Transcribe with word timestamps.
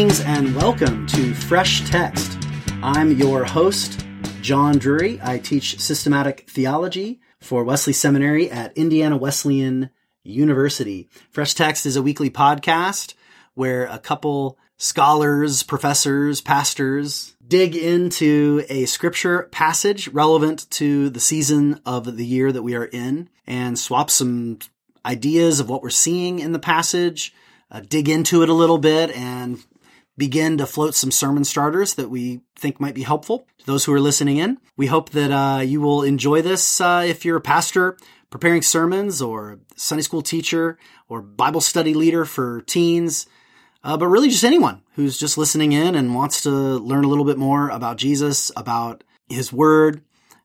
Greetings 0.00 0.22
and 0.22 0.56
welcome 0.56 1.06
to 1.08 1.34
Fresh 1.34 1.90
Text. 1.90 2.38
I'm 2.82 3.12
your 3.12 3.44
host, 3.44 4.02
John 4.40 4.78
Drury. 4.78 5.20
I 5.22 5.36
teach 5.36 5.78
systematic 5.78 6.48
theology 6.48 7.20
for 7.38 7.64
Wesley 7.64 7.92
Seminary 7.92 8.50
at 8.50 8.74
Indiana 8.78 9.18
Wesleyan 9.18 9.90
University. 10.24 11.10
Fresh 11.30 11.52
Text 11.52 11.84
is 11.84 11.96
a 11.96 12.02
weekly 12.02 12.30
podcast 12.30 13.12
where 13.52 13.84
a 13.88 13.98
couple 13.98 14.56
scholars, 14.78 15.62
professors, 15.62 16.40
pastors 16.40 17.36
dig 17.46 17.76
into 17.76 18.64
a 18.70 18.86
scripture 18.86 19.50
passage 19.52 20.08
relevant 20.08 20.70
to 20.70 21.10
the 21.10 21.20
season 21.20 21.78
of 21.84 22.16
the 22.16 22.24
year 22.24 22.50
that 22.50 22.62
we 22.62 22.74
are 22.74 22.86
in 22.86 23.28
and 23.46 23.78
swap 23.78 24.08
some 24.08 24.60
ideas 25.04 25.60
of 25.60 25.68
what 25.68 25.82
we're 25.82 25.90
seeing 25.90 26.38
in 26.38 26.52
the 26.52 26.58
passage, 26.58 27.34
uh, 27.70 27.82
dig 27.86 28.08
into 28.08 28.42
it 28.42 28.48
a 28.48 28.54
little 28.54 28.78
bit 28.78 29.10
and 29.10 29.62
begin 30.20 30.58
to 30.58 30.66
float 30.66 30.94
some 30.94 31.10
sermon 31.10 31.44
starters 31.44 31.94
that 31.94 32.10
we 32.10 32.42
think 32.54 32.78
might 32.78 32.94
be 32.94 33.02
helpful 33.02 33.46
to 33.56 33.64
those 33.64 33.86
who 33.86 33.92
are 33.94 33.98
listening 33.98 34.36
in. 34.36 34.58
We 34.76 34.86
hope 34.86 35.08
that 35.10 35.32
uh, 35.32 35.62
you 35.62 35.80
will 35.80 36.02
enjoy 36.02 36.42
this 36.42 36.78
uh, 36.78 37.02
if 37.06 37.24
you're 37.24 37.38
a 37.38 37.40
pastor 37.40 37.96
preparing 38.28 38.60
sermons 38.60 39.22
or 39.22 39.60
Sunday 39.76 40.02
school 40.02 40.20
teacher 40.20 40.78
or 41.08 41.22
Bible 41.22 41.62
study 41.62 41.94
leader 41.94 42.26
for 42.26 42.60
teens, 42.66 43.26
uh, 43.82 43.96
but 43.96 44.08
really 44.08 44.28
just 44.28 44.44
anyone 44.44 44.82
who's 44.94 45.18
just 45.18 45.38
listening 45.38 45.72
in 45.72 45.94
and 45.94 46.14
wants 46.14 46.42
to 46.42 46.50
learn 46.50 47.04
a 47.04 47.08
little 47.08 47.24
bit 47.24 47.38
more 47.38 47.70
about 47.70 47.96
Jesus, 47.96 48.52
about 48.56 49.02
his 49.30 49.50
word, 49.50 50.02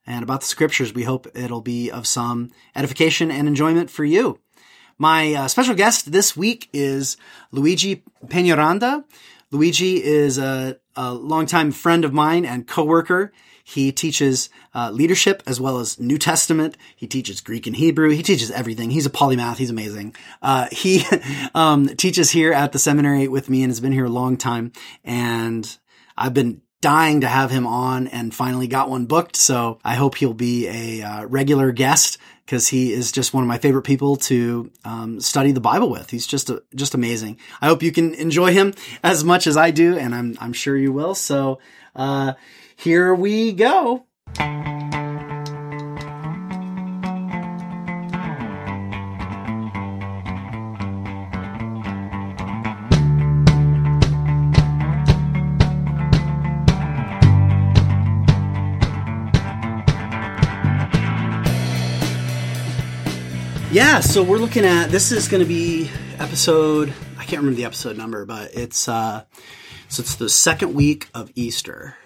and 0.07 0.23
about 0.23 0.39
the 0.39 0.47
scriptures. 0.47 0.93
We 0.93 1.03
hope 1.03 1.27
it'll 1.35 1.59
be 1.59 1.91
of 1.91 2.07
some 2.07 2.49
edification 2.77 3.29
and 3.29 3.45
enjoyment 3.45 3.89
for 3.89 4.05
you. 4.05 4.39
My 4.97 5.33
uh, 5.33 5.47
special 5.49 5.75
guest 5.75 6.13
this 6.13 6.37
week 6.37 6.69
is 6.71 7.17
Luigi 7.51 8.03
Peñaranda. 8.27 9.03
Luigi 9.55 10.03
is 10.03 10.37
a, 10.37 10.77
a 10.97 11.13
longtime 11.13 11.71
friend 11.71 12.03
of 12.03 12.13
mine 12.13 12.45
and 12.45 12.67
coworker. 12.67 13.31
He 13.63 13.93
teaches 13.93 14.49
uh, 14.73 14.91
leadership 14.91 15.41
as 15.47 15.61
well 15.61 15.79
as 15.79 15.97
New 15.97 16.17
Testament. 16.17 16.75
He 16.95 17.07
teaches 17.07 17.39
Greek 17.39 17.65
and 17.65 17.75
Hebrew. 17.75 18.09
He 18.09 18.21
teaches 18.21 18.51
everything. 18.51 18.91
He's 18.91 19.05
a 19.05 19.09
polymath. 19.09 19.55
He's 19.55 19.69
amazing. 19.69 20.13
Uh, 20.41 20.67
he 20.71 21.03
um, 21.55 21.87
teaches 21.87 22.31
here 22.31 22.51
at 22.51 22.73
the 22.73 22.79
seminary 22.79 23.29
with 23.29 23.49
me 23.49 23.63
and 23.63 23.71
has 23.71 23.79
been 23.79 23.93
here 23.93 24.05
a 24.05 24.09
long 24.09 24.35
time. 24.35 24.73
And 25.05 25.77
I've 26.17 26.33
been 26.33 26.61
dying 26.81 27.21
to 27.21 27.27
have 27.27 27.49
him 27.49 27.65
on 27.65 28.07
and 28.07 28.35
finally 28.35 28.67
got 28.67 28.89
one 28.89 29.05
booked. 29.05 29.37
So 29.37 29.79
I 29.85 29.95
hope 29.95 30.15
he'll 30.15 30.33
be 30.33 30.67
a 30.67 31.01
uh, 31.01 31.25
regular 31.25 31.71
guest 31.71 32.17
because 32.45 32.67
he 32.67 32.93
is 32.93 33.11
just 33.11 33.33
one 33.33 33.43
of 33.43 33.47
my 33.47 33.57
favorite 33.57 33.83
people 33.83 34.15
to 34.15 34.71
um, 34.83 35.19
study 35.19 35.51
the 35.51 35.59
Bible 35.61 35.89
with. 35.89 36.09
He's 36.09 36.27
just 36.27 36.49
a, 36.49 36.63
just 36.75 36.93
amazing. 36.93 37.39
I 37.61 37.67
hope 37.67 37.81
you 37.81 37.91
can 37.91 38.13
enjoy 38.13 38.53
him 38.53 38.73
as 39.03 39.23
much 39.23 39.47
as 39.47 39.57
I 39.57 39.71
do, 39.71 39.97
and 39.97 40.13
I'm 40.13 40.37
I'm 40.39 40.53
sure 40.53 40.77
you 40.77 40.91
will. 40.91 41.15
So 41.15 41.59
uh, 41.95 42.33
here 42.75 43.13
we 43.13 43.53
go. 43.53 44.05
Yeah, 63.75 63.99
so 63.99 64.23
we're 64.23 64.37
looking 64.37 64.63
at 64.63 64.87
this 64.87 65.11
is 65.11 65.27
going 65.27 65.43
to 65.43 65.45
be 65.45 65.91
episode. 66.17 66.93
I 67.17 67.25
can't 67.25 67.41
remember 67.41 67.57
the 67.57 67.65
episode 67.65 67.97
number, 67.97 68.25
but 68.25 68.55
it's 68.55 68.87
uh, 68.87 69.25
so 69.89 69.99
it's 69.99 70.15
the 70.15 70.29
second 70.29 70.73
week 70.73 71.09
of 71.13 71.29
Easter. 71.35 71.97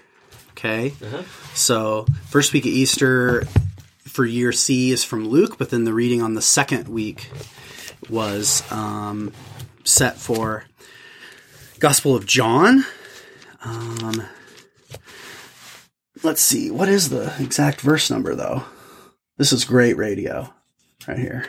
Okay, 0.53 0.93
so 1.53 2.07
first 2.25 2.53
week 2.53 2.65
of 2.65 2.71
Easter 2.71 3.45
for 4.07 4.25
year 4.25 4.51
C 4.51 4.89
is 4.89 5.03
from 5.03 5.27
Luke, 5.27 5.59
but 5.59 5.69
then 5.69 5.83
the 5.83 5.93
reading 5.93 6.23
on 6.23 6.33
the 6.33 6.41
second 6.41 6.87
week 6.87 7.29
was 8.09 8.63
um, 8.71 9.31
set 9.83 10.17
for 10.17 10.65
Gospel 11.77 12.15
of 12.15 12.25
John. 12.25 12.83
Um, 13.63 14.23
let's 16.23 16.41
see, 16.41 16.71
what 16.71 16.89
is 16.89 17.09
the 17.09 17.31
exact 17.39 17.81
verse 17.81 18.09
number 18.09 18.33
though? 18.33 18.63
This 19.37 19.53
is 19.53 19.65
great 19.65 19.97
radio 19.97 20.51
right 21.09 21.17
here. 21.17 21.45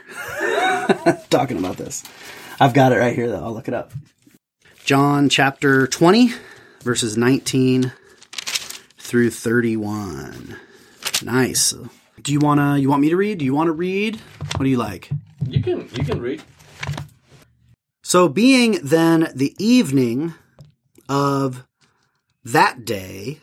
Talking 1.31 1.59
about 1.59 1.77
this. 1.77 2.03
I've 2.59 2.75
got 2.75 2.93
it 2.93 2.97
right 2.97 3.15
here 3.15 3.29
though. 3.29 3.45
I'll 3.45 3.53
look 3.53 3.69
it 3.69 3.75
up. 3.75 3.93
John 4.85 5.29
chapter 5.29 5.87
20, 5.87 6.33
verses 6.83 7.17
19 7.17 7.93
through 8.99 9.31
31. 9.31 10.57
Nice. 11.23 11.75
Do 12.23 12.33
you 12.33 12.41
wanna 12.41 12.79
you 12.79 12.89
want 12.89 13.03
me 13.03 13.11
to 13.11 13.17
read? 13.17 13.39
Do 13.39 13.45
you 13.45 13.55
want 13.55 13.69
to 13.69 13.73
read? 13.73 14.17
What 14.57 14.65
do 14.65 14.71
you 14.71 14.79
like? 14.79 15.11
You 15.47 15.63
can 15.63 15.89
you 15.95 16.05
can 16.05 16.21
read. 16.21 16.43
So 18.03 18.29
being 18.29 18.79
then 18.83 19.29
the 19.35 19.55
evening 19.59 20.35
of 21.09 21.67
that 22.45 22.85
day, 22.85 23.41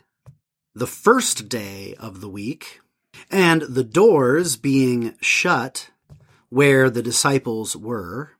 the 0.74 0.88
first 0.88 1.48
day 1.48 1.96
of 2.00 2.22
the 2.22 2.30
week, 2.30 2.82
and 3.30 3.62
the 3.64 3.84
doors 3.84 4.58
being 4.58 5.16
shut 5.22 5.90
where 6.50 6.90
the 6.90 7.04
disciples 7.04 7.76
were, 7.76 8.32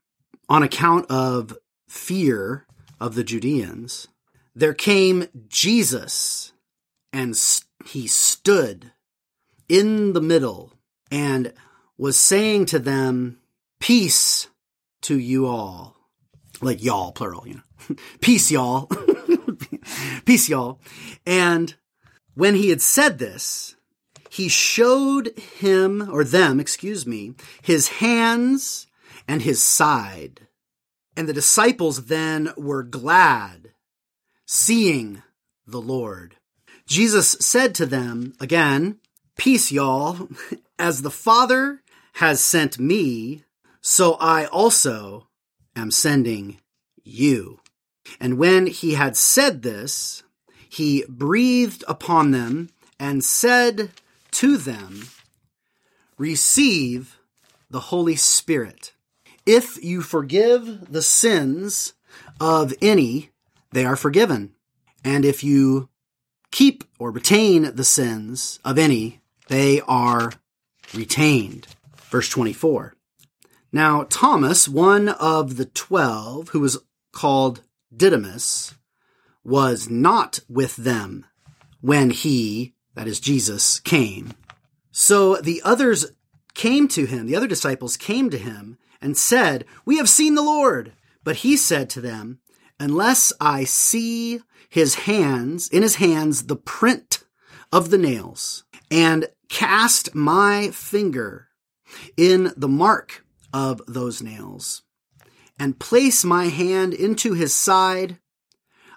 on 0.48 0.62
account 0.62 1.06
of 1.10 1.56
fear 1.88 2.66
of 3.00 3.14
the 3.14 3.24
Judeans, 3.24 4.08
there 4.54 4.74
came 4.74 5.26
Jesus 5.48 6.52
and 7.12 7.38
he 7.84 8.06
stood 8.06 8.92
in 9.68 10.12
the 10.12 10.20
middle 10.20 10.72
and 11.10 11.52
was 11.96 12.16
saying 12.16 12.66
to 12.66 12.78
them, 12.78 13.38
Peace 13.80 14.48
to 15.02 15.18
you 15.18 15.46
all. 15.46 15.96
Like 16.60 16.82
y'all, 16.82 17.12
plural, 17.12 17.46
you 17.46 17.54
know. 17.54 17.96
Peace, 18.20 18.50
y'all. 18.50 18.90
Peace, 20.24 20.48
y'all. 20.48 20.80
And 21.24 21.74
when 22.34 22.54
he 22.54 22.70
had 22.70 22.80
said 22.80 23.18
this, 23.18 23.76
he 24.30 24.48
showed 24.48 25.38
him, 25.38 26.08
or 26.10 26.24
them, 26.24 26.60
excuse 26.60 27.06
me, 27.06 27.34
his 27.62 27.88
hands 27.88 28.86
and 29.26 29.42
his 29.42 29.62
side. 29.62 30.48
And 31.16 31.28
the 31.28 31.32
disciples 31.32 32.06
then 32.06 32.52
were 32.56 32.82
glad, 32.82 33.72
seeing 34.46 35.22
the 35.66 35.80
Lord. 35.80 36.36
Jesus 36.86 37.36
said 37.40 37.74
to 37.76 37.86
them 37.86 38.34
again, 38.40 38.98
Peace, 39.36 39.70
y'all. 39.70 40.28
As 40.78 41.02
the 41.02 41.10
Father 41.10 41.82
has 42.14 42.40
sent 42.40 42.78
me, 42.78 43.44
so 43.80 44.14
I 44.14 44.46
also 44.46 45.28
am 45.74 45.90
sending 45.90 46.58
you. 47.02 47.60
And 48.20 48.38
when 48.38 48.66
he 48.66 48.94
had 48.94 49.16
said 49.16 49.62
this, 49.62 50.22
he 50.68 51.04
breathed 51.08 51.84
upon 51.88 52.30
them 52.30 52.70
and 52.98 53.24
said 53.24 53.90
to 54.32 54.56
them, 54.56 55.08
Receive 56.16 57.18
the 57.70 57.80
Holy 57.80 58.16
Spirit. 58.16 58.92
If 59.46 59.82
you 59.82 60.02
forgive 60.02 60.90
the 60.90 61.02
sins 61.02 61.94
of 62.40 62.74
any, 62.82 63.30
they 63.70 63.84
are 63.84 63.96
forgiven. 63.96 64.54
And 65.04 65.24
if 65.24 65.44
you 65.44 65.88
keep 66.50 66.84
or 66.98 67.12
retain 67.12 67.74
the 67.74 67.84
sins 67.84 68.58
of 68.64 68.78
any, 68.78 69.20
they 69.48 69.80
are 69.82 70.32
retained. 70.92 71.68
Verse 72.10 72.28
24. 72.28 72.94
Now, 73.70 74.04
Thomas, 74.08 74.66
one 74.66 75.08
of 75.08 75.56
the 75.56 75.66
twelve, 75.66 76.48
who 76.50 76.60
was 76.60 76.78
called 77.12 77.62
Didymus, 77.94 78.74
was 79.44 79.90
not 79.90 80.40
with 80.48 80.76
them 80.76 81.26
when 81.80 82.10
he, 82.10 82.74
that 82.94 83.06
is 83.06 83.20
Jesus, 83.20 83.80
came. 83.80 84.32
So 84.90 85.36
the 85.36 85.62
others 85.64 86.06
came 86.54 86.88
to 86.88 87.06
him, 87.06 87.26
the 87.26 87.36
other 87.36 87.46
disciples 87.46 87.96
came 87.96 88.30
to 88.30 88.38
him 88.38 88.78
and 89.00 89.16
said, 89.16 89.64
We 89.84 89.98
have 89.98 90.08
seen 90.08 90.34
the 90.34 90.42
Lord. 90.42 90.92
But 91.22 91.36
he 91.36 91.56
said 91.56 91.90
to 91.90 92.00
them, 92.00 92.40
Unless 92.80 93.32
I 93.40 93.64
see 93.64 94.40
his 94.68 94.94
hands, 94.94 95.68
in 95.68 95.82
his 95.82 95.96
hands, 95.96 96.46
the 96.46 96.56
print 96.56 97.24
of 97.72 97.90
the 97.90 97.98
nails, 97.98 98.64
and 98.90 99.28
cast 99.48 100.14
my 100.14 100.70
finger 100.70 101.48
in 102.16 102.52
the 102.56 102.68
mark 102.68 103.24
of 103.52 103.82
those 103.86 104.22
nails, 104.22 104.82
and 105.58 105.78
place 105.78 106.24
my 106.24 106.46
hand 106.46 106.94
into 106.94 107.34
his 107.34 107.54
side, 107.54 108.18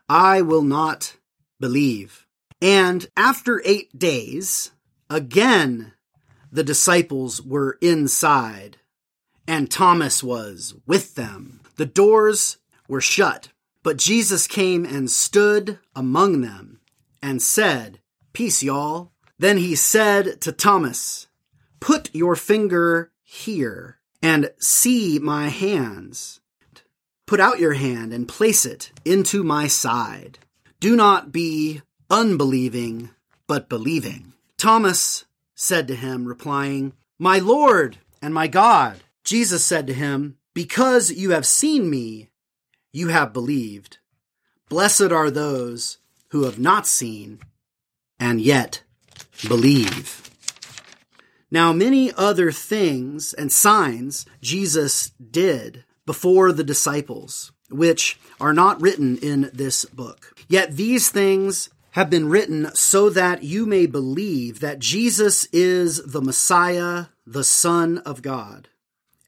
I 0.07 0.41
will 0.41 0.61
not 0.61 1.17
believe. 1.59 2.27
And 2.61 3.07
after 3.17 3.61
eight 3.65 3.97
days, 3.97 4.71
again 5.09 5.93
the 6.51 6.63
disciples 6.63 7.41
were 7.41 7.77
inside, 7.81 8.77
and 9.47 9.71
Thomas 9.71 10.21
was 10.21 10.75
with 10.85 11.15
them. 11.15 11.61
The 11.77 11.85
doors 11.85 12.57
were 12.87 13.01
shut, 13.01 13.49
But 13.83 13.97
Jesus 13.97 14.45
came 14.45 14.85
and 14.85 15.09
stood 15.09 15.79
among 15.95 16.41
them 16.41 16.81
and 17.21 17.41
said, 17.41 17.99
Peace, 18.33 18.61
y'all. 18.61 19.11
Then 19.39 19.57
he 19.57 19.75
said 19.75 20.39
to 20.41 20.51
Thomas, 20.51 21.27
Put 21.79 22.13
your 22.13 22.35
finger 22.35 23.11
here 23.23 23.97
and 24.21 24.51
see 24.59 25.17
my 25.17 25.47
hands. 25.47 26.41
Put 27.25 27.39
out 27.39 27.59
your 27.59 27.73
hand 27.73 28.13
and 28.13 28.27
place 28.27 28.65
it 28.65 28.91
into 29.03 29.43
my 29.43 29.65
side. 29.65 30.37
Do 30.79 30.95
not 30.95 31.31
be 31.31 31.81
unbelieving, 32.11 33.09
but 33.47 33.69
believing. 33.69 34.33
Thomas 34.57 35.25
said 35.55 35.87
to 35.87 35.95
him, 35.95 36.25
replying, 36.25 36.93
My 37.17 37.39
Lord 37.39 37.97
and 38.21 38.33
my 38.33 38.47
God. 38.47 38.99
Jesus 39.23 39.63
said 39.63 39.87
to 39.87 39.93
him, 39.93 40.37
Because 40.53 41.09
you 41.09 41.31
have 41.31 41.45
seen 41.45 41.89
me, 41.89 42.29
you 42.91 43.07
have 43.07 43.33
believed. 43.33 43.99
Blessed 44.67 45.11
are 45.11 45.31
those 45.31 45.97
who 46.29 46.43
have 46.43 46.59
not 46.59 46.85
seen 46.85 47.39
and 48.19 48.41
yet 48.41 48.83
believe. 49.47 50.29
Now, 51.49 51.73
many 51.73 52.11
other 52.13 52.51
things 52.51 53.33
and 53.33 53.51
signs 53.51 54.25
Jesus 54.41 55.11
did 55.19 55.83
before 56.05 56.51
the 56.51 56.63
disciples, 56.63 57.51
which 57.69 58.19
are 58.39 58.53
not 58.53 58.81
written 58.81 59.17
in 59.17 59.49
this 59.53 59.85
book. 59.85 60.33
Yet 60.47 60.75
these 60.75 61.09
things 61.09 61.69
have 61.91 62.09
been 62.09 62.29
written 62.29 62.73
so 62.73 63.09
that 63.09 63.43
you 63.43 63.65
may 63.65 63.85
believe 63.85 64.59
that 64.59 64.79
Jesus 64.79 65.45
is 65.51 66.03
the 66.03 66.21
Messiah, 66.21 67.07
the 67.25 67.43
Son 67.43 67.97
of 67.99 68.21
God, 68.21 68.69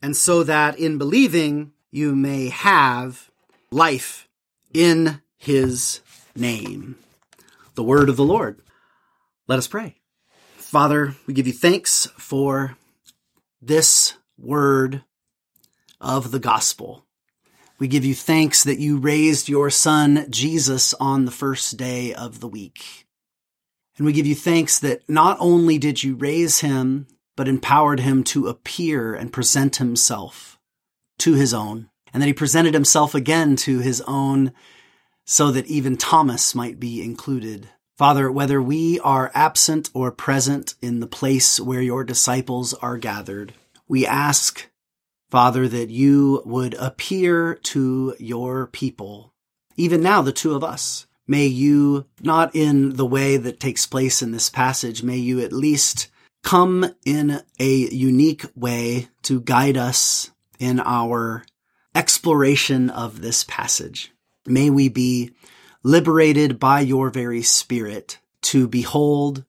and 0.01 0.15
so 0.15 0.44
that 0.44 0.77
in 0.80 0.98
believing 0.98 1.74
you 1.92 2.15
may 2.15 2.50
have 2.50 3.30
life 3.71 4.27
in 4.74 5.21
his 5.38 6.00
name. 6.36 6.95
The 7.75 7.83
word 7.83 8.10
of 8.10 8.18
the 8.18 8.24
Lord. 8.24 8.62
Let 9.48 9.59
us 9.59 9.68
pray. 9.68 9.98
Father, 10.56 11.16
we 11.27 11.33
give 11.33 11.48
you 11.48 11.54
thanks 11.54 12.07
for 12.18 12.77
this 13.62 14.13
word 14.38 15.04
of 16.00 16.31
the 16.31 16.39
gospel. 16.39 17.06
We 17.83 17.89
give 17.89 18.06
you 18.06 18.15
thanks 18.15 18.63
that 18.63 18.80
you 18.80 18.97
raised 18.97 19.50
your 19.50 19.69
son 19.69 20.27
Jesus 20.30 20.94
on 21.01 21.25
the 21.25 21.31
first 21.31 21.75
day 21.75 22.13
of 22.13 22.39
the 22.39 22.47
week. 22.47 23.06
And 23.97 24.06
we 24.06 24.13
give 24.13 24.25
you 24.25 24.35
thanks 24.35 24.80
that 24.80 25.01
not 25.09 25.35
only 25.41 25.77
did 25.77 26.01
you 26.01 26.15
raise 26.15 26.62
him, 26.62 27.07
but 27.35 27.50
empowered 27.50 28.00
him 28.00 28.24
to 28.24 28.47
appear 28.47 29.13
and 29.13 29.33
present 29.33 29.75
himself 29.75 30.57
to 31.18 31.33
his 31.33 31.53
own, 31.53 31.89
and 32.13 32.24
that 32.24 32.27
he 32.27 32.31
presented 32.31 32.74
himself 32.74 33.13
again 33.13 33.57
to 33.57 33.80
his 33.80 34.00
own 34.07 34.53
so 35.25 35.51
that 35.51 35.68
even 35.68 35.97
Thomas 35.97 36.56
might 36.56 36.80
be 36.80 37.03
included. 37.03 37.68
Father, 37.97 38.31
whether 38.31 38.62
we 38.62 38.97
are 39.01 39.30
absent 39.33 39.89
or 39.94 40.09
present 40.09 40.75
in 40.81 41.01
the 41.01 41.06
place 41.06 41.59
where 41.59 41.81
your 41.81 42.06
disciples 42.06 42.74
are 42.75 42.97
gathered, 42.97 43.53
we 43.89 44.07
ask, 44.07 44.69
Father, 45.33 45.68
that 45.68 45.89
you 45.89 46.44
would 46.45 46.75
appear 46.75 47.56
to 47.56 48.15
your 48.19 48.68
people. 48.68 49.33
Even 49.75 50.03
now, 50.03 50.21
the 50.21 50.31
two 50.31 50.53
of 50.53 50.63
us. 50.63 51.07
May 51.25 51.47
you, 51.47 52.06
not 52.21 52.56
in 52.56 52.97
the 52.97 53.06
way 53.07 53.38
that 53.38 53.59
takes 53.59 53.88
place 53.88 54.21
in 54.21 54.31
this 54.31 54.51
passage, 54.51 55.01
may 55.01 55.18
you 55.18 55.39
at 55.39 55.51
least 55.51 56.12
come 56.44 56.85
in 57.03 57.41
a 57.59 57.74
unique 57.74 58.45
way 58.56 59.07
to 59.24 59.41
guide 59.41 59.75
us 59.75 60.30
in 60.59 60.80
our 60.80 61.44
exploration 61.95 62.91
of 62.91 63.24
this 63.24 63.44
passage. 63.44 64.12
May 64.45 64.69
we 64.69 64.88
be 64.88 65.31
liberated 65.81 66.59
by 66.59 66.81
your 66.81 67.09
very 67.09 67.41
spirit 67.41 68.19
to 68.44 68.68
behold 68.68 69.45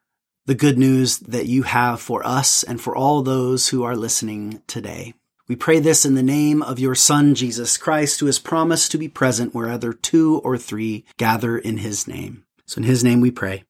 the 0.47 0.55
good 0.55 0.79
news 0.79 1.19
that 1.19 1.45
you 1.45 1.65
have 1.65 2.01
for 2.01 2.27
us 2.27 2.63
and 2.63 2.81
for 2.81 2.97
all 2.97 3.21
those 3.21 3.69
who 3.69 3.83
are 3.83 3.95
listening 3.95 4.63
today. 4.67 5.13
We 5.47 5.57
pray 5.57 5.79
this 5.79 6.07
in 6.07 6.15
the 6.15 6.23
name 6.23 6.63
of 6.63 6.79
your 6.79 6.95
Son, 6.95 7.35
Jesus 7.35 7.77
Christ, 7.77 8.21
who 8.21 8.27
has 8.27 8.39
promised 8.39 8.91
to 8.93 8.99
be 8.99 9.09
present 9.09 9.55
wherever 9.55 9.93
two 9.93 10.41
or 10.43 10.57
three 10.57 11.05
gather 11.19 11.59
in 11.59 11.79
his 11.79 12.09
name. 12.09 12.45
So 12.65 12.79
in 12.79 12.85
his 12.85 13.05
name 13.05 13.21
we 13.21 13.31
pray. 13.31 13.65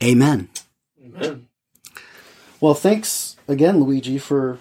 Amen. 0.00 0.48
Amen. 1.04 1.48
Well, 2.60 2.74
thanks 2.74 3.36
again, 3.48 3.80
Luigi, 3.80 4.18
for 4.18 4.58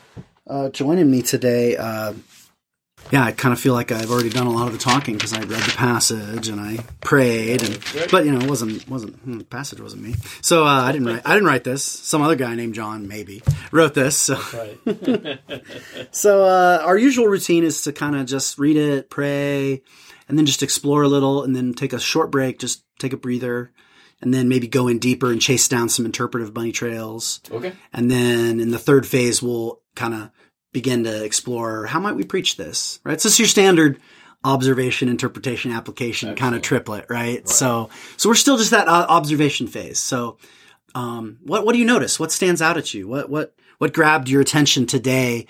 uh, 0.47 0.69
joining 0.69 1.11
me 1.11 1.21
today. 1.21 1.77
Uh, 1.77 2.13
yeah, 3.11 3.23
I 3.23 3.31
kind 3.31 3.53
of 3.53 3.59
feel 3.59 3.73
like 3.73 3.91
I've 3.91 4.11
already 4.11 4.29
done 4.29 4.47
a 4.47 4.51
lot 4.51 4.67
of 4.67 4.73
the 4.73 4.79
talking 4.79 5.15
because 5.15 5.33
I 5.33 5.39
read 5.39 5.61
the 5.61 5.73
passage 5.75 6.47
and 6.49 6.59
I 6.59 6.79
prayed, 7.01 7.63
and 7.63 7.79
but 8.11 8.25
you 8.25 8.31
know, 8.31 8.39
it 8.39 8.49
wasn't 8.49 8.87
wasn't 8.87 9.15
hmm, 9.19 9.37
the 9.37 9.43
passage 9.45 9.79
wasn't 9.79 10.03
me. 10.03 10.15
So 10.41 10.65
uh, 10.65 10.81
I 10.83 10.91
didn't 10.91 11.07
write 11.07 11.21
I 11.25 11.33
didn't 11.33 11.47
write 11.47 11.63
this. 11.63 11.83
Some 11.83 12.21
other 12.21 12.35
guy 12.35 12.55
named 12.55 12.75
John 12.75 13.07
maybe 13.07 13.43
wrote 13.71 13.93
this. 13.93 14.17
So 14.17 14.39
Right. 14.53 15.39
so 16.11 16.43
uh, 16.43 16.81
our 16.83 16.97
usual 16.97 17.27
routine 17.27 17.63
is 17.63 17.81
to 17.83 17.93
kind 17.93 18.15
of 18.15 18.25
just 18.25 18.57
read 18.57 18.77
it, 18.77 19.09
pray, 19.09 19.81
and 20.27 20.37
then 20.37 20.45
just 20.45 20.63
explore 20.63 21.03
a 21.03 21.07
little, 21.07 21.43
and 21.43 21.55
then 21.55 21.73
take 21.73 21.93
a 21.93 21.99
short 21.99 22.31
break, 22.31 22.59
just 22.59 22.83
take 22.99 23.13
a 23.13 23.17
breather, 23.17 23.71
and 24.21 24.33
then 24.33 24.49
maybe 24.49 24.67
go 24.67 24.87
in 24.87 24.99
deeper 24.99 25.31
and 25.31 25.41
chase 25.41 25.67
down 25.67 25.89
some 25.89 26.05
interpretive 26.05 26.53
bunny 26.53 26.71
trails. 26.71 27.39
okay. 27.51 27.73
And 27.93 28.09
then 28.11 28.59
in 28.59 28.71
the 28.71 28.79
third 28.79 29.05
phase, 29.05 29.41
we'll 29.41 29.81
kind 29.95 30.13
of 30.13 30.31
begin 30.71 31.03
to 31.05 31.23
explore 31.23 31.85
how 31.85 31.99
might 31.99 32.15
we 32.15 32.23
preach 32.23 32.57
this, 32.57 32.99
right? 33.03 33.19
So 33.19 33.27
it's 33.27 33.39
your 33.39 33.47
standard 33.47 33.99
observation, 34.43 35.09
interpretation, 35.09 35.71
application 35.71 36.35
kind 36.35 36.55
of 36.55 36.61
triplet, 36.61 37.05
right? 37.09 37.47
So, 37.49 37.89
so 38.15 38.29
we're 38.29 38.35
still 38.35 38.57
just 38.57 38.71
that 38.71 38.87
uh, 38.87 39.05
observation 39.09 39.67
phase. 39.67 39.99
So, 39.99 40.37
um, 40.95 41.37
what, 41.43 41.65
what 41.65 41.73
do 41.73 41.79
you 41.79 41.85
notice? 41.85 42.19
What 42.19 42.31
stands 42.31 42.61
out 42.61 42.77
at 42.77 42.93
you? 42.93 43.07
What, 43.07 43.29
what, 43.29 43.53
what 43.77 43.93
grabbed 43.93 44.29
your 44.29 44.41
attention 44.41 44.85
today, 44.85 45.47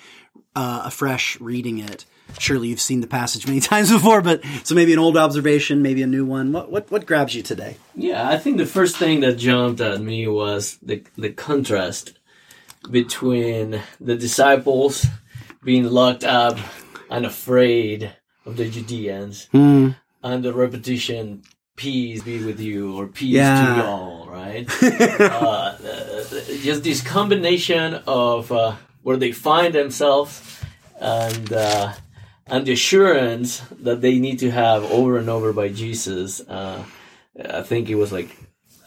uh, 0.56 0.84
afresh 0.86 1.40
reading 1.40 1.80
it? 1.80 2.06
Surely 2.40 2.68
you've 2.68 2.82
seen 2.82 3.02
the 3.02 3.08
passage 3.08 3.48
many 3.48 3.60
times 3.62 3.92
before, 3.92 4.22
but 4.22 4.44
so 4.64 4.76
maybe 4.76 4.94
an 4.94 5.00
old 5.00 5.16
observation, 5.16 5.82
maybe 5.82 6.02
a 6.02 6.08
new 6.08 6.26
one. 6.26 6.52
What, 6.52 6.72
what, 6.72 6.92
what 6.92 7.06
grabs 7.06 7.36
you 7.36 7.44
today? 7.44 7.78
Yeah, 7.96 8.28
I 8.28 8.38
think 8.38 8.58
the 8.58 8.66
first 8.66 8.98
thing 8.98 9.22
that 9.22 9.38
jumped 9.38 9.80
at 9.80 10.02
me 10.02 10.28
was 10.28 10.78
the 10.82 11.04
the 11.16 11.32
contrast 11.32 12.18
between 12.92 13.82
the 14.00 14.16
disciples 14.16 15.06
being 15.64 15.86
locked 15.86 16.24
up 16.24 16.58
and 17.10 17.26
afraid 17.26 18.12
of 18.46 18.58
the 18.58 18.70
Judeans 18.70 19.48
Hmm. 19.52 19.90
and 20.24 20.44
the 20.44 20.54
repetition 20.54 21.44
peace 21.76 22.24
be 22.24 22.44
with 22.44 22.60
you 22.60 22.96
or 22.98 23.08
peace 23.08 23.34
Yeah. 23.34 23.76
to 23.76 23.82
y'all 23.82 24.28
right 24.28 24.66
uh, 24.84 25.76
uh, 25.78 26.24
just 26.64 26.84
this 26.84 27.02
combination 27.02 27.96
of 28.08 28.52
uh, 28.52 28.76
where 29.04 29.18
they 29.18 29.32
find 29.32 29.74
themselves 29.76 30.42
and 31.00 31.54
uh, 31.54 31.94
and 32.48 32.66
the 32.66 32.72
assurance 32.72 33.62
that 33.84 34.02
they 34.02 34.18
need 34.20 34.40
to 34.40 34.50
have 34.50 34.84
over 34.92 35.18
and 35.18 35.30
over 35.30 35.54
by 35.54 35.68
Jesus 35.70 36.42
uh, 36.48 36.84
I 37.60 37.62
think 37.62 37.90
it 37.90 37.96
was 37.96 38.12
like 38.12 38.30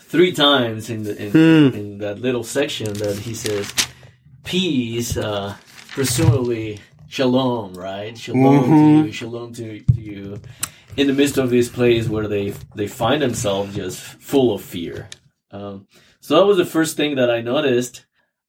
three 0.02 0.33
times 0.33 0.90
in 0.90 1.04
the 1.04 1.14
in, 1.25 1.30
Hmm. 1.30 1.76
in 1.78 1.99
that 1.99 2.19
little 2.21 2.42
section 2.45 2.92
that 2.95 3.16
he 3.19 3.35
says 3.35 3.73
peace 4.50 5.16
uh, 5.16 5.54
presumably 5.90 6.80
shalom 7.07 7.73
right 7.75 8.19
shalom 8.19 8.64
Mm-hmm. 8.64 8.75
to 9.02 9.07
you 9.07 9.12
shalom 9.12 9.52
to, 9.52 9.78
to 9.78 10.00
you 10.00 10.40
in 10.97 11.07
the 11.07 11.12
midst 11.12 11.38
of 11.38 11.50
this 11.50 11.69
place 11.69 12.09
where 12.09 12.26
they 12.26 12.52
they 12.75 12.88
find 12.88 13.23
themselves 13.23 13.76
just 13.76 14.00
full 14.00 14.52
of 14.52 14.61
fear 14.61 15.09
um, 15.52 15.87
so 16.19 16.35
that 16.37 16.47
was 16.47 16.57
the 16.59 16.64
first 16.64 16.97
thing 16.97 17.14
that 17.14 17.30
I 17.30 17.42
noticed 17.42 18.07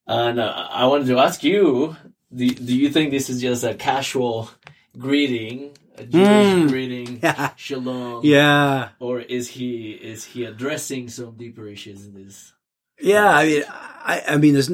and 0.08 0.40
uh, 0.40 0.68
I 0.72 0.88
wanted 0.88 1.06
to 1.08 1.20
ask 1.20 1.44
you 1.44 1.96
do, 2.34 2.50
do 2.50 2.76
you 2.76 2.90
think 2.90 3.12
this 3.12 3.30
is 3.30 3.40
just 3.40 3.64
a 3.64 3.76
casual 3.76 4.50
greeting 4.98 5.78
a 5.98 6.04
Jewish 6.04 6.26
Mm. 6.26 6.68
greeting 6.70 7.20
Yeah. 7.24 7.52
shalom 7.58 8.26
Yeah. 8.26 8.90
or 9.00 9.20
is 9.20 9.50
he 9.50 9.92
is 9.92 10.24
he 10.26 10.46
addressing 10.46 11.10
some 11.10 11.38
deeper 11.38 11.68
issues 11.68 12.08
in 12.08 12.16
this 12.16 12.54
Yeah, 13.00 13.30
I 13.30 13.46
mean, 13.46 13.64
I, 13.70 14.16
I 14.30 14.38
mean, 14.38 14.54
there's 14.54 14.72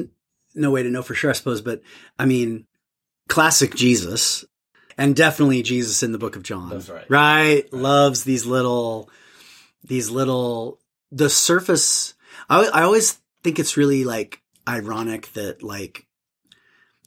no 0.54 0.70
way 0.70 0.82
to 0.82 0.90
know 0.90 1.02
for 1.02 1.14
sure, 1.14 1.30
I 1.30 1.34
suppose, 1.34 1.60
but 1.60 1.82
I 2.18 2.26
mean, 2.26 2.66
classic 3.28 3.74
Jesus, 3.74 4.44
and 4.96 5.14
definitely 5.14 5.62
Jesus 5.62 6.02
in 6.02 6.12
the 6.12 6.18
Book 6.18 6.36
of 6.36 6.42
John. 6.42 6.70
That's 6.70 6.88
right. 6.88 7.10
Right, 7.10 7.72
loves 7.72 8.24
these 8.24 8.46
little, 8.46 9.10
these 9.84 10.10
little, 10.10 10.80
the 11.12 11.30
surface. 11.30 12.14
I 12.48 12.66
I 12.68 12.82
always 12.82 13.20
think 13.42 13.58
it's 13.58 13.76
really 13.76 14.04
like 14.04 14.42
ironic 14.68 15.32
that 15.32 15.62
like 15.62 16.06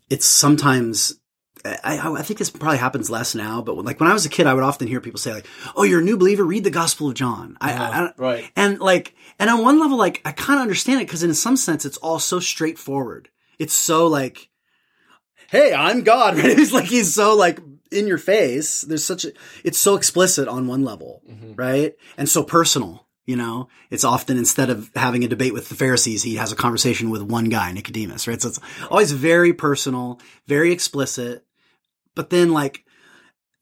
it's 0.09 0.25
sometimes. 0.25 1.19
I, 1.65 1.99
I 2.17 2.21
think 2.21 2.39
this 2.39 2.49
probably 2.49 2.77
happens 2.77 3.09
less 3.09 3.35
now, 3.35 3.61
but 3.61 3.77
like 3.77 3.99
when 3.99 4.09
I 4.09 4.13
was 4.13 4.25
a 4.25 4.29
kid, 4.29 4.47
I 4.47 4.53
would 4.53 4.63
often 4.63 4.87
hear 4.87 5.01
people 5.01 5.19
say 5.19 5.33
like, 5.33 5.47
"Oh, 5.75 5.83
you're 5.83 6.01
a 6.01 6.03
new 6.03 6.17
believer. 6.17 6.43
Read 6.43 6.63
the 6.63 6.71
Gospel 6.71 7.09
of 7.09 7.15
John." 7.15 7.57
I, 7.59 7.73
I, 7.73 8.05
I, 8.05 8.13
right 8.17 8.51
and 8.55 8.79
like, 8.79 9.15
and 9.39 9.49
on 9.49 9.63
one 9.63 9.79
level, 9.79 9.97
like, 9.97 10.21
I 10.25 10.31
kind 10.31 10.59
of 10.59 10.63
understand 10.63 11.01
it 11.01 11.07
because 11.07 11.23
in 11.23 11.33
some 11.33 11.57
sense, 11.57 11.85
it's 11.85 11.97
all 11.97 12.19
so 12.19 12.39
straightforward. 12.39 13.29
It's 13.59 13.73
so 13.73 14.07
like, 14.07 14.49
hey, 15.49 15.73
I'm 15.73 16.03
God, 16.03 16.37
right? 16.37 16.45
It's 16.45 16.73
like 16.73 16.85
he's 16.85 17.13
so 17.13 17.35
like 17.35 17.59
in 17.91 18.07
your 18.07 18.17
face. 18.17 18.81
There's 18.81 19.03
such 19.03 19.25
a, 19.25 19.33
it's 19.63 19.79
so 19.79 19.95
explicit 19.95 20.47
on 20.47 20.67
one 20.67 20.83
level, 20.83 21.21
mm-hmm. 21.29 21.53
right? 21.55 21.93
And 22.17 22.27
so 22.27 22.43
personal, 22.43 23.07
you 23.25 23.35
know, 23.35 23.67
it's 23.89 24.03
often 24.03 24.37
instead 24.37 24.69
of 24.69 24.89
having 24.95 25.23
a 25.23 25.27
debate 25.27 25.53
with 25.53 25.69
the 25.69 25.75
Pharisees, 25.75 26.23
he 26.23 26.35
has 26.35 26.51
a 26.51 26.55
conversation 26.55 27.09
with 27.09 27.21
one 27.21 27.45
guy, 27.45 27.71
Nicodemus, 27.71 28.27
right? 28.27 28.41
So 28.41 28.49
it's 28.49 28.59
always 28.89 29.11
very 29.11 29.53
personal, 29.53 30.19
very 30.47 30.71
explicit. 30.71 31.45
But 32.15 32.29
then 32.29 32.51
like, 32.51 32.85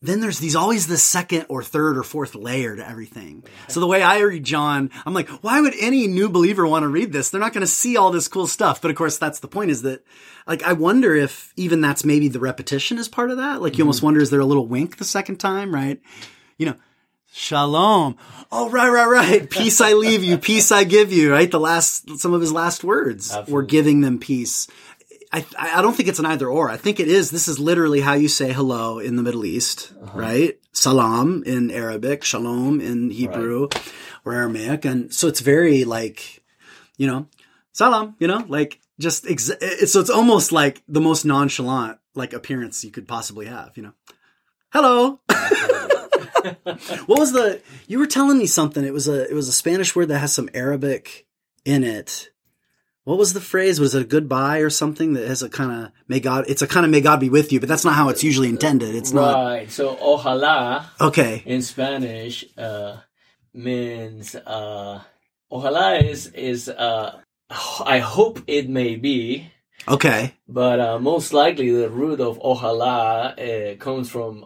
then 0.01 0.21
there's 0.21 0.39
these 0.39 0.55
always 0.55 0.87
the 0.87 0.97
second 0.97 1.45
or 1.49 1.61
third 1.61 1.97
or 1.97 2.03
fourth 2.03 2.33
layer 2.33 2.75
to 2.75 2.87
everything. 2.87 3.43
So 3.67 3.81
the 3.81 3.87
way 3.87 4.01
I 4.01 4.19
read 4.19 4.45
John, 4.45 4.91
I'm 5.05 5.13
like, 5.13 5.27
why 5.43 5.59
would 5.59 5.73
any 5.77 6.07
new 6.07 6.29
believer 6.29 6.65
want 6.65 6.83
to 6.83 6.87
read 6.87 7.11
this? 7.11 7.29
They're 7.29 7.41
not 7.41 7.51
going 7.51 7.65
to 7.65 7.67
see 7.67 7.97
all 7.97 8.09
this 8.09 8.29
cool 8.29 8.47
stuff. 8.47 8.81
But 8.81 8.91
of 8.91 8.97
course, 8.97 9.17
that's 9.17 9.41
the 9.41 9.49
point 9.49 9.71
is 9.71 9.81
that, 9.81 10.05
like, 10.47 10.63
I 10.63 10.71
wonder 10.71 11.15
if 11.15 11.53
even 11.57 11.81
that's 11.81 12.05
maybe 12.05 12.29
the 12.29 12.39
repetition 12.39 12.97
is 12.97 13.09
part 13.09 13.29
of 13.29 13.37
that. 13.37 13.61
Like, 13.61 13.77
you 13.77 13.83
almost 13.83 13.97
mm-hmm. 13.97 14.05
wonder, 14.05 14.21
is 14.21 14.29
there 14.29 14.39
a 14.39 14.45
little 14.45 14.67
wink 14.67 14.97
the 14.97 15.03
second 15.03 15.35
time, 15.37 15.75
right? 15.75 15.99
You 16.57 16.67
know, 16.67 16.75
shalom. 17.33 18.15
Oh, 18.53 18.69
right, 18.69 18.89
right, 18.89 19.05
right. 19.05 19.49
Peace 19.49 19.81
I 19.81 19.93
leave 19.93 20.23
you. 20.23 20.37
Peace 20.37 20.71
I 20.71 20.85
give 20.85 21.11
you, 21.11 21.31
right? 21.33 21.51
The 21.51 21.59
last, 21.59 22.19
some 22.19 22.33
of 22.33 22.39
his 22.39 22.53
last 22.53 22.85
words 22.85 23.31
were 23.33 23.39
Absolutely. 23.39 23.67
giving 23.67 24.01
them 24.01 24.17
peace. 24.17 24.67
I, 25.31 25.45
I 25.57 25.81
don't 25.81 25.95
think 25.95 26.09
it's 26.09 26.19
an 26.19 26.25
either 26.25 26.47
or. 26.47 26.69
I 26.69 26.77
think 26.77 26.99
it 26.99 27.07
is. 27.07 27.29
This 27.29 27.47
is 27.47 27.59
literally 27.59 28.01
how 28.01 28.13
you 28.13 28.27
say 28.27 28.51
hello 28.51 28.97
in 28.97 29.15
the 29.15 29.21
Middle 29.21 29.45
East, 29.45 29.93
uh-huh. 30.01 30.17
right? 30.17 30.59
Salam 30.71 31.43
in 31.45 31.69
Arabic, 31.69 32.23
shalom 32.23 32.81
in 32.81 33.11
Hebrew 33.11 33.69
or 34.25 34.33
Aramaic. 34.33 34.85
And 34.85 35.13
so 35.13 35.27
it's 35.27 35.41
very 35.41 35.83
like, 35.83 36.43
you 36.97 37.05
know, 37.05 37.27
salam, 37.73 38.15
you 38.19 38.27
know, 38.27 38.43
like 38.47 38.79
just, 38.99 39.29
ex- 39.29 39.51
it's, 39.61 39.93
so 39.93 39.99
it's 39.99 40.09
almost 40.09 40.51
like 40.51 40.81
the 40.87 41.01
most 41.01 41.25
nonchalant 41.25 41.99
like 42.15 42.33
appearance 42.33 42.83
you 42.83 42.91
could 42.91 43.07
possibly 43.07 43.45
have, 43.45 43.77
you 43.77 43.83
know. 43.83 43.93
Hello. 44.71 45.19
what 47.05 47.19
was 47.19 47.33
the, 47.33 47.61
you 47.87 47.99
were 47.99 48.07
telling 48.07 48.39
me 48.39 48.47
something. 48.47 48.83
It 48.83 48.93
was 48.93 49.07
a, 49.07 49.29
it 49.29 49.33
was 49.33 49.47
a 49.47 49.53
Spanish 49.53 49.95
word 49.95 50.07
that 50.07 50.19
has 50.19 50.33
some 50.33 50.49
Arabic 50.55 51.27
in 51.65 51.83
it. 51.83 52.31
What 53.05 53.17
was 53.17 53.33
the 53.33 53.41
phrase? 53.41 53.79
Was 53.79 53.95
it 53.95 54.01
a 54.01 54.05
goodbye 54.05 54.59
or 54.59 54.69
something 54.69 55.13
that 55.13 55.27
has 55.27 55.41
a 55.41 55.49
kind 55.49 55.71
of 55.71 55.91
may 56.07 56.19
God? 56.19 56.45
It's 56.47 56.61
a 56.61 56.67
kind 56.67 56.85
of 56.85 56.91
may 56.91 57.01
God 57.01 57.19
be 57.19 57.29
with 57.29 57.51
you, 57.51 57.59
but 57.59 57.69
that's 57.69 57.85
not 57.85 57.95
how 57.95 58.09
it's 58.09 58.23
usually 58.23 58.49
intended. 58.49 58.95
It's 58.95 59.11
not 59.11 59.33
Right. 59.33 59.71
So 59.71 59.95
ojalá 59.95 60.85
okay. 61.01 61.41
in 61.45 61.61
Spanish 61.61 62.45
uh, 62.57 62.97
means 63.53 64.35
uh, 64.35 65.01
ojalá 65.51 66.03
is 66.03 66.27
is 66.27 66.69
uh, 66.69 67.19
I 67.85 67.99
hope 67.99 68.43
it 68.45 68.69
may 68.69 68.95
be, 68.95 69.51
Okay, 69.87 70.35
but 70.47 70.79
uh, 70.79 70.99
most 70.99 71.33
likely 71.33 71.71
the 71.71 71.89
root 71.89 72.19
of 72.19 72.37
ojalá 72.39 73.33
uh, 73.39 73.75
comes 73.77 74.09
from 74.09 74.45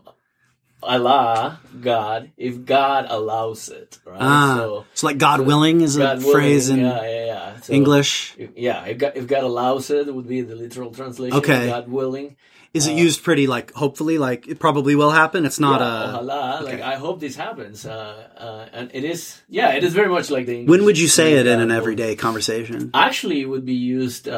Allah, 0.83 1.59
God, 1.81 2.31
if 2.37 2.65
God 2.65 3.07
allows 3.09 3.69
it, 3.69 3.99
right? 4.05 4.17
ah, 4.21 4.55
so 4.57 4.85
so, 4.93 5.07
like 5.07 5.17
God 5.17 5.41
willing 5.41 5.81
is 5.81 5.97
a 5.97 5.99
willing, 5.99 6.31
phrase 6.31 6.69
in 6.69 6.79
yeah, 6.79 7.01
yeah, 7.01 7.25
yeah. 7.25 7.59
So, 7.61 7.73
English. 7.73 8.35
if- 8.37 8.51
Yeah, 8.55 8.85
if 8.85 8.97
God, 8.97 9.13
if 9.15 9.27
God 9.27 9.43
allows 9.43 9.89
it, 9.89 10.13
would 10.13 10.27
be 10.27 10.41
the 10.41 10.55
literal 10.55 10.91
translation. 10.91 11.37
Okay. 11.37 11.67
God 11.67 11.87
willing. 11.89 12.35
Is 12.73 12.87
it 12.87 12.93
used 12.93 13.23
pretty 13.23 13.45
like 13.45 13.71
hopefully 13.73 14.17
like 14.17 14.47
it 14.47 14.57
probably 14.57 14.95
will 14.95 15.11
happen? 15.11 15.45
It's 15.45 15.59
not 15.59 15.79
yeah, 15.79 16.17
a. 16.17 16.23
ojalá. 16.23 16.61
okay. 16.61 16.71
Like 16.71 16.81
I 16.81 16.95
hope 16.95 17.19
this 17.19 17.35
happens. 17.35 17.85
Uh, 17.85 18.27
uh, 18.35 18.65
and 18.73 18.89
it 18.93 19.03
is. 19.03 19.41
Yeah, 19.47 19.73
it 19.73 19.83
is 19.83 19.93
very 19.93 20.09
much 20.09 20.31
like 20.31 20.47
the. 20.47 20.53
English 20.57 20.69
When 20.71 20.85
would 20.85 20.97
you 20.97 21.07
say 21.07 21.33
it 21.33 21.45
in 21.45 21.59
an 21.61 21.69
everyday 21.69 22.15
conversation? 22.15 22.89
Actually, 22.95 23.41
it 23.41 23.45
would 23.45 23.63
be 23.63 23.75
used 23.75 24.27
uh, 24.27 24.33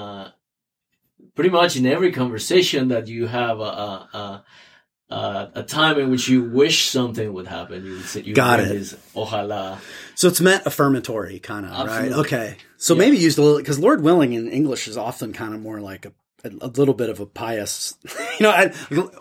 uh, 0.00 0.30
pretty 1.36 1.50
much 1.50 1.76
in 1.76 1.86
every 1.86 2.10
conversation 2.10 2.88
that 2.88 3.06
you 3.06 3.26
have 3.26 3.60
a, 5.10 5.48
a, 5.54 5.62
time 5.62 5.98
in 6.00 6.10
which 6.10 6.28
you 6.28 6.42
wish 6.42 6.88
something 6.90 7.32
would 7.32 7.46
happen. 7.46 7.84
You 7.84 7.92
would 7.92 8.04
say, 8.04 8.22
you 8.22 8.34
Got 8.34 8.60
it. 8.60 8.70
Is 8.72 8.96
ojalá. 9.14 9.78
So 10.14 10.28
it's 10.28 10.40
meant 10.40 10.66
affirmatory, 10.66 11.38
kind 11.38 11.64
of, 11.66 11.86
right? 11.86 12.12
Okay. 12.12 12.56
So 12.76 12.94
Yeah. 12.94 12.98
maybe 13.00 13.18
used 13.18 13.38
a 13.38 13.42
little 13.42 13.58
because 13.58 13.78
Lord 13.78 14.02
willing 14.02 14.32
in 14.32 14.48
English 14.48 14.88
is 14.88 14.96
often 14.96 15.32
kind 15.32 15.54
of 15.54 15.60
more 15.60 15.80
like 15.80 16.06
a, 16.06 16.12
a, 16.60 16.68
little 16.68 16.94
bit 16.94 17.08
of 17.08 17.20
a 17.20 17.26
pious, 17.26 17.94
you 18.38 18.44
know, 18.44 18.50
I, 18.50 18.72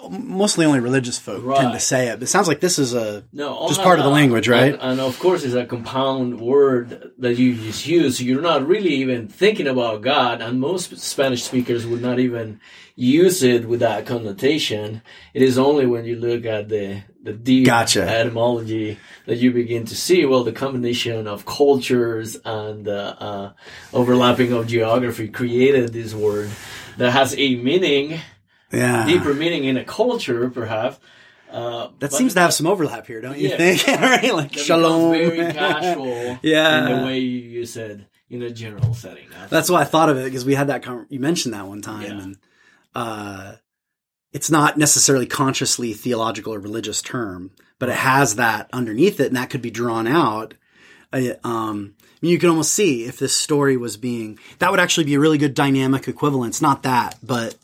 mostly 0.09 0.65
only 0.65 0.79
religious 0.79 1.17
folk 1.17 1.43
tend 1.55 1.73
to 1.73 1.79
say 1.79 2.09
it. 2.09 2.15
But 2.19 2.23
it 2.23 2.27
sounds 2.27 2.47
like 2.47 2.59
this 2.59 2.79
is 2.79 2.93
a 2.93 3.23
No, 3.33 3.67
Just 3.67 3.81
part 3.81 3.99
of 3.99 4.05
the 4.05 4.11
language, 4.11 4.47
right? 4.47 4.73
And, 4.73 4.81
and 4.81 4.99
of 4.99 5.19
course, 5.19 5.43
it's 5.43 5.53
a 5.53 5.65
compound 5.65 6.39
word 6.39 7.11
that 7.17 7.37
you 7.37 7.55
just 7.55 7.87
use. 7.87 8.21
You're 8.21 8.41
not 8.41 8.67
really 8.67 8.93
even 8.95 9.27
thinking 9.27 9.67
about 9.67 10.01
God, 10.01 10.41
and 10.41 10.59
most 10.59 10.97
Spanish 10.97 11.43
speakers 11.43 11.85
would 11.85 12.01
not 12.01 12.19
even 12.19 12.59
use 12.95 13.43
it 13.43 13.67
with 13.67 13.81
that 13.81 14.05
connotation. 14.05 15.01
It 15.33 15.41
is 15.41 15.57
only 15.57 15.85
when 15.85 16.05
you 16.05 16.15
look 16.15 16.45
at 16.45 16.69
the 16.69 17.03
the 17.21 17.33
deep 17.33 17.65
Gotcha. 17.65 18.03
etymology 18.03 18.99
that 19.25 19.37
you 19.37 19.51
begin 19.51 19.85
to 19.85 19.95
see 19.95 20.25
well 20.25 20.43
the 20.43 20.51
combination 20.51 21.27
of 21.27 21.45
cultures 21.45 22.37
and 22.45 22.87
uh, 22.87 23.15
uh, 23.19 23.53
overlapping 23.93 24.53
of 24.53 24.67
geography 24.67 25.27
created 25.27 25.91
this 25.91 26.13
word 26.13 26.51
that 26.97 27.11
has 27.11 27.35
a 27.37 27.55
meaning, 27.55 28.19
yeah. 28.71 29.05
deeper 29.05 29.33
meaning 29.33 29.65
in 29.65 29.77
a 29.77 29.83
culture, 29.85 30.49
perhaps. 30.49 30.99
Uh, 31.51 31.89
That 31.99 32.11
seems 32.11 32.33
to 32.33 32.39
have 32.41 32.53
some 32.53 32.67
overlap 32.67 33.07
here, 33.07 33.21
don't 33.21 33.37
you 33.37 33.49
Yeah. 33.49 33.57
think? 33.57 33.87
right? 34.01 34.33
Like 34.33 34.53
shalom. 34.57 35.11
very 35.11 35.53
casual 35.53 36.39
Yeah. 36.41 36.85
in 36.89 36.99
the 36.99 37.05
way 37.05 37.19
you 37.19 37.65
said 37.65 38.07
in 38.29 38.41
a 38.41 38.49
general 38.49 38.93
setting. 38.93 39.27
That's 39.49 39.69
why 39.69 39.81
I 39.81 39.85
thought 39.85 40.09
of 40.09 40.17
it 40.17 40.25
because 40.25 40.43
we 40.43 40.55
had 40.55 40.67
that. 40.67 40.83
Con- 40.83 41.05
you 41.09 41.19
mentioned 41.19 41.53
that 41.53 41.67
one 41.67 41.81
time, 41.81 42.01
Yeah. 42.03 42.21
and 42.23 42.37
uh, 42.95 43.53
it's 44.33 44.49
not 44.51 44.77
necessarily 44.77 45.27
consciously 45.27 45.93
theological 45.93 46.53
or 46.53 46.59
religious 46.59 47.01
term, 47.01 47.51
but 47.79 47.87
it 47.89 47.95
has 47.95 48.35
that 48.35 48.69
underneath 48.73 49.19
it, 49.19 49.27
and 49.27 49.37
that 49.37 49.49
could 49.49 49.61
be 49.61 49.71
drawn 49.71 50.07
out. 50.07 50.55
Um, 51.43 51.95
I 51.99 52.17
mean, 52.21 52.31
you 52.31 52.39
can 52.39 52.49
almost 52.49 52.73
see 52.73 53.05
if 53.05 53.17
this 53.19 53.35
story 53.35 53.77
was 53.77 53.97
being 53.97 54.39
that 54.59 54.71
would 54.71 54.79
actually 54.79 55.03
be 55.05 55.15
a 55.15 55.19
really 55.19 55.37
good 55.37 55.53
dynamic 55.53 56.07
equivalence. 56.07 56.61
Not 56.61 56.83
that, 56.83 57.17
but 57.23 57.55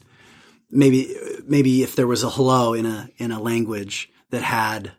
maybe 0.70 1.16
maybe 1.48 1.84
if 1.84 1.96
there 1.96 2.08
was 2.08 2.24
a 2.24 2.30
hello 2.30 2.74
in 2.74 2.86
a 2.86 3.10
in 3.18 3.32
a 3.32 3.42
language 3.42 4.10
that 4.30 4.44
had. 4.44 4.92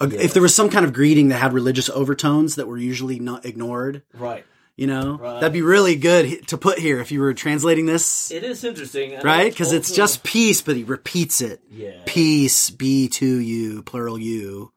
a- 0.00 0.06
If 0.24 0.32
there 0.32 0.42
was 0.42 0.54
some 0.54 0.70
kind 0.70 0.84
of 0.84 0.92
greeting 0.92 1.28
that 1.28 1.38
had 1.38 1.52
religious 1.52 1.88
overtones 1.90 2.54
that 2.56 2.66
were 2.68 2.78
usually 2.78 3.18
not 3.18 3.44
ignored, 3.44 4.02
right. 4.14 4.44
you 4.76 4.86
know, 4.86 5.18
Right. 5.20 5.40
that'd 5.40 5.52
be 5.52 5.62
really 5.62 5.96
good 5.96 6.46
to 6.48 6.56
put 6.58 6.78
here 6.78 7.00
if 7.00 7.10
you 7.12 7.20
were 7.20 7.34
translating 7.34 7.86
this, 7.86 8.30
It 8.30 8.44
is 8.44 8.62
interesting, 8.64 9.12
and 9.14 9.24
right? 9.24 9.50
Because 9.52 9.72
it's 9.72 9.90
just 9.92 10.22
peace, 10.24 10.62
but 10.62 10.76
he 10.76 10.84
repeats 10.84 11.40
it. 11.40 11.60
yeah. 11.70 12.00
Peace, 12.06 12.70
be 12.70 13.08
to 13.08 13.26
you, 13.26 13.82
plural 13.82 14.18
you. 14.18 14.72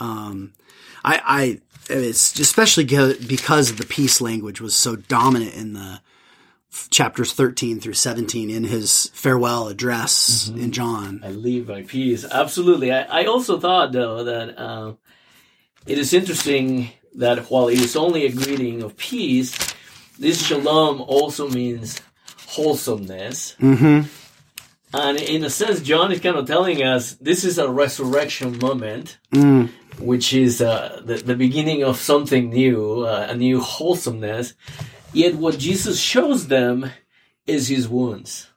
Um, 0.00 0.52
I, 1.04 1.20
I, 1.24 1.60
it's 1.90 2.38
especially 2.38 2.84
because 2.84 3.74
the 3.74 3.86
peace 3.86 4.20
language 4.20 4.60
was 4.60 4.74
so 4.76 4.96
dominant 4.96 5.54
in 5.54 5.72
the 5.74 6.00
chapters 6.90 7.32
13 7.32 7.80
through 7.80 7.94
17 7.94 8.48
in 8.48 8.64
his 8.64 9.10
farewell 9.12 9.68
address 9.68 10.48
Mm-hmm. 10.48 10.60
in 10.62 10.72
John. 10.72 11.20
I 11.24 11.30
leave 11.30 11.68
my 11.68 11.82
peace. 11.82 12.24
Absolutely. 12.24 12.92
I, 12.92 13.22
I 13.22 13.24
also 13.24 13.58
thought 13.58 13.92
though 13.92 14.24
that 14.24 14.58
um, 14.58 14.98
it 15.86 15.98
is 15.98 16.12
interesting 16.12 16.90
that 17.16 17.50
while 17.50 17.68
it 17.68 17.80
is 17.80 17.96
only 17.96 18.24
a 18.24 18.30
greeting 18.32 18.82
of 18.82 18.96
peace, 18.96 19.74
this 20.18 20.46
shalom 20.46 21.00
also 21.00 21.48
means 21.48 22.00
wholesomeness. 22.46 23.56
Mm-hmm. 23.60 24.08
And 24.92 25.18
in 25.20 25.44
a 25.44 25.50
sense, 25.50 25.80
John 25.80 26.10
is 26.12 26.20
kind 26.20 26.36
of 26.36 26.46
telling 26.46 26.82
us 26.82 27.14
this 27.14 27.44
is 27.44 27.58
a 27.58 27.68
resurrection 27.68 28.58
moment. 28.58 29.18
Mm. 29.32 29.70
Which 30.00 30.32
is 30.32 30.60
uh, 30.60 31.00
the, 31.04 31.16
the 31.16 31.34
beginning 31.36 31.82
of 31.82 31.96
something 31.98 32.50
new, 32.50 33.02
uh, 33.06 33.26
a 33.30 33.34
new 33.36 33.60
wholesomeness. 33.60 34.54
Yet 35.12 35.34
what 35.34 35.58
Jesus 35.58 36.00
shows 36.00 36.46
them 36.48 36.90
is 37.46 37.68
his 37.68 37.88
wounds. 37.88 38.48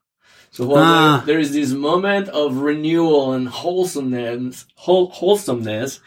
So 0.51 0.65
while 0.67 0.83
Ah. 0.83 1.23
there, 1.25 1.35
there 1.35 1.39
is 1.39 1.51
this 1.53 1.71
moment 1.71 2.29
of 2.29 2.57
renewal 2.57 3.33
and 3.33 3.47
wholesomeness, 3.47 4.65
whole, 4.75 5.07
wholesomeness, 5.09 5.99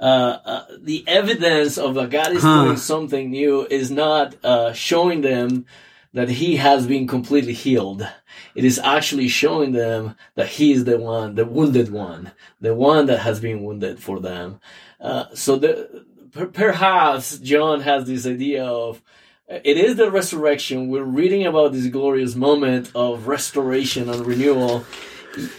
uh, 0.00 0.38
uh, 0.44 0.64
the 0.80 1.02
evidence 1.08 1.76
of 1.78 1.94
that 1.96 2.10
God 2.10 2.32
is 2.32 2.42
Huh. 2.42 2.64
doing 2.64 2.76
something 2.76 3.30
new 3.30 3.66
is 3.68 3.90
not 3.90 4.36
uh, 4.44 4.72
showing 4.72 5.22
them 5.22 5.66
that 6.12 6.28
he 6.28 6.56
has 6.56 6.86
been 6.86 7.06
completely 7.06 7.52
healed. 7.52 8.08
It 8.54 8.64
is 8.64 8.78
actually 8.78 9.28
showing 9.28 9.72
them 9.72 10.16
that 10.34 10.48
he 10.48 10.72
is 10.72 10.84
the 10.84 10.98
one, 10.98 11.34
the 11.34 11.44
wounded 11.44 11.90
one, 11.92 12.32
the 12.60 12.74
one 12.74 13.06
that 13.06 13.20
has 13.20 13.40
been 13.40 13.62
wounded 13.62 14.00
for 14.00 14.20
them. 14.20 14.60
Uh, 15.00 15.26
so 15.34 15.56
the, 15.56 16.04
per- 16.32 16.46
perhaps 16.46 17.38
John 17.38 17.80
has 17.80 18.06
this 18.06 18.26
idea 18.26 18.64
of 18.64 19.02
it 19.48 19.78
is 19.78 19.96
the 19.96 20.10
resurrection. 20.10 20.88
We're 20.88 21.04
reading 21.04 21.46
about 21.46 21.72
this 21.72 21.86
glorious 21.86 22.34
moment 22.34 22.92
of 22.94 23.26
restoration 23.26 24.10
and 24.10 24.26
renewal. 24.26 24.84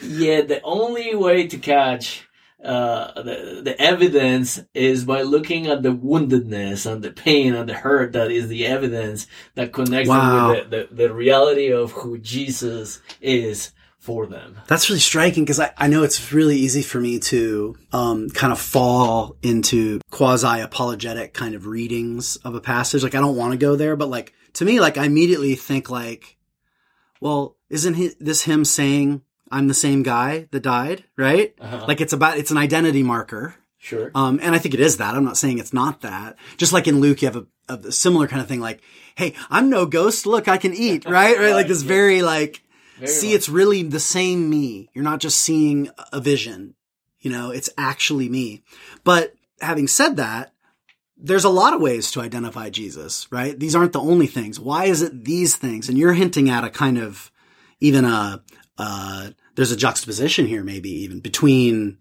Yet 0.03 0.47
the 0.47 0.61
only 0.61 1.15
way 1.15 1.47
to 1.47 1.57
catch 1.57 2.28
uh, 2.63 3.21
the, 3.21 3.61
the 3.63 3.81
evidence 3.81 4.59
is 4.73 5.05
by 5.05 5.21
looking 5.21 5.67
at 5.67 5.81
the 5.81 5.89
woundedness 5.95 6.91
and 6.91 7.01
the 7.03 7.11
pain 7.11 7.53
and 7.55 7.69
the 7.69 7.73
hurt 7.73 8.13
that 8.13 8.31
is 8.31 8.47
the 8.49 8.65
evidence 8.65 9.27
that 9.55 9.71
connects 9.71 10.09
Wow. 10.09 10.47
them 10.53 10.57
with 10.57 10.69
the, 10.69 10.87
the, 10.95 11.07
the 11.07 11.13
reality 11.13 11.71
of 11.71 11.91
who 11.91 12.17
Jesus 12.17 13.01
is 13.21 13.71
for 13.97 14.25
them. 14.25 14.57
That's 14.67 14.89
really 14.89 14.99
striking 14.99 15.43
because 15.43 15.59
I, 15.59 15.71
I 15.77 15.87
know 15.87 16.03
it's 16.03 16.31
really 16.33 16.57
easy 16.57 16.81
for 16.81 16.99
me 16.99 17.19
to 17.19 17.75
um, 17.91 18.29
kind 18.29 18.51
of 18.51 18.59
fall 18.59 19.37
into 19.41 19.99
quasi 20.09 20.59
apologetic 20.61 21.33
kind 21.33 21.53
of 21.55 21.65
readings 21.65 22.35
of 22.37 22.55
a 22.55 22.61
passage. 22.61 23.03
Like 23.03 23.15
I 23.15 23.19
don't 23.19 23.35
want 23.35 23.51
to 23.51 23.57
go 23.57 23.75
there, 23.75 23.95
but 23.95 24.09
like 24.09 24.33
to 24.53 24.65
me, 24.65 24.79
like 24.79 24.97
I 24.97 25.05
immediately 25.05 25.55
think 25.55 25.89
like, 25.89 26.37
well, 27.21 27.57
isn't 27.69 27.93
he, 27.95 28.11
this 28.19 28.43
him 28.43 28.63
saying 28.65 29.21
I'm 29.51 29.67
the 29.67 29.73
same 29.73 30.03
guy 30.03 30.47
that 30.51 30.61
died, 30.61 31.03
right? 31.17 31.53
Uh-huh. 31.59 31.85
Like 31.87 32.01
it's 32.01 32.13
about 32.13 32.37
it's 32.37 32.51
an 32.51 32.57
identity 32.57 33.03
marker. 33.03 33.55
Sure. 33.77 34.11
Um, 34.13 34.39
and 34.41 34.53
I 34.53 34.59
think 34.59 34.73
it 34.73 34.81
is 34.81 34.97
that. 34.97 35.15
I'm 35.15 35.23
not 35.23 35.37
saying 35.37 35.57
it's 35.57 35.73
not 35.73 36.01
that. 36.01 36.35
Just 36.57 36.73
like 36.73 36.87
in 36.87 36.99
Luke, 36.99 37.21
you 37.21 37.29
have 37.29 37.45
a, 37.69 37.73
a 37.73 37.91
similar 37.91 38.27
kind 38.27 38.41
of 38.41 38.47
thing, 38.47 38.59
like, 38.59 38.81
"Hey, 39.15 39.33
I'm 39.49 39.69
no 39.69 39.85
ghost. 39.85 40.25
Look, 40.25 40.47
I 40.47 40.57
can 40.57 40.73
eat." 40.73 41.05
Right? 41.09 41.37
Right? 41.37 41.53
Like 41.53 41.67
this 41.67 41.83
yeah. 41.83 41.87
very 41.87 42.21
like, 42.21 42.61
Very 42.97 43.07
see, 43.07 43.27
much. 43.27 43.35
it's 43.35 43.49
really 43.49 43.83
the 43.83 43.99
same 43.99 44.49
me. 44.49 44.89
You're 44.93 45.05
not 45.05 45.19
just 45.19 45.39
seeing 45.39 45.89
a 46.11 46.19
vision. 46.19 46.75
You 47.19 47.31
know, 47.31 47.51
it's 47.51 47.69
actually 47.77 48.29
me. 48.29 48.63
But 49.03 49.33
having 49.61 49.87
said 49.87 50.17
that, 50.17 50.53
there's 51.17 51.43
a 51.43 51.49
lot 51.49 51.73
of 51.73 51.81
ways 51.81 52.11
to 52.11 52.21
identify 52.21 52.69
Jesus, 52.69 53.27
right? 53.31 53.59
These 53.59 53.75
aren't 53.75 53.93
the 53.93 53.99
only 53.99 54.27
things. 54.27 54.59
Why 54.59 54.85
is 54.85 55.01
it 55.01 55.25
these 55.25 55.55
things? 55.55 55.89
And 55.89 55.97
you're 55.97 56.13
hinting 56.13 56.49
at 56.49 56.63
a 56.63 56.69
kind 56.69 56.97
of 56.97 57.31
even 57.81 58.05
a 58.05 58.41
uh, 58.79 59.29
there's 59.55 59.71
a 59.71 59.77
juxtaposition 59.77 60.47
here, 60.47 60.63
maybe 60.63 60.89
even 60.89 61.19
between 61.19 61.99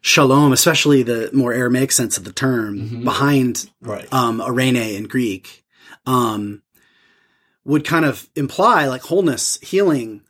shalom, 0.00 0.52
especially 0.52 1.02
the 1.02 1.30
more 1.32 1.52
Aramaic 1.52 1.90
sense 1.90 2.16
of 2.16 2.22
the 2.24 2.32
term, 2.32 3.02
behind 3.02 3.68
Right. 3.80 4.06
um, 4.12 4.38
eirene 4.40 4.96
in 4.96 5.04
Greek, 5.08 5.64
um, 6.06 6.62
would 7.64 7.84
kind 7.84 8.04
of 8.04 8.28
imply 8.36 8.86
like 8.86 9.02
wholeness, 9.02 9.58
healing, 9.60 10.22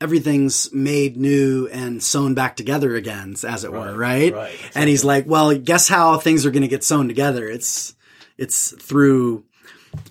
everything's 0.00 0.72
made 0.72 1.16
new 1.16 1.66
and 1.72 2.02
sewn 2.02 2.34
back 2.34 2.56
together 2.56 2.94
again, 2.94 3.34
as 3.46 3.64
it 3.64 3.72
were, 3.72 3.96
right? 3.96 4.34
Right. 4.34 4.54
And 4.74 4.88
he's 4.88 5.04
like, 5.04 5.24
well, 5.26 5.56
guess 5.56 5.88
how 5.88 6.18
things 6.18 6.44
are 6.44 6.50
going 6.50 6.62
to 6.62 6.68
get 6.68 6.84
sewn 6.84 7.08
together? 7.08 7.48
It's, 7.48 7.94
it's 8.36 8.72
through, 8.82 9.44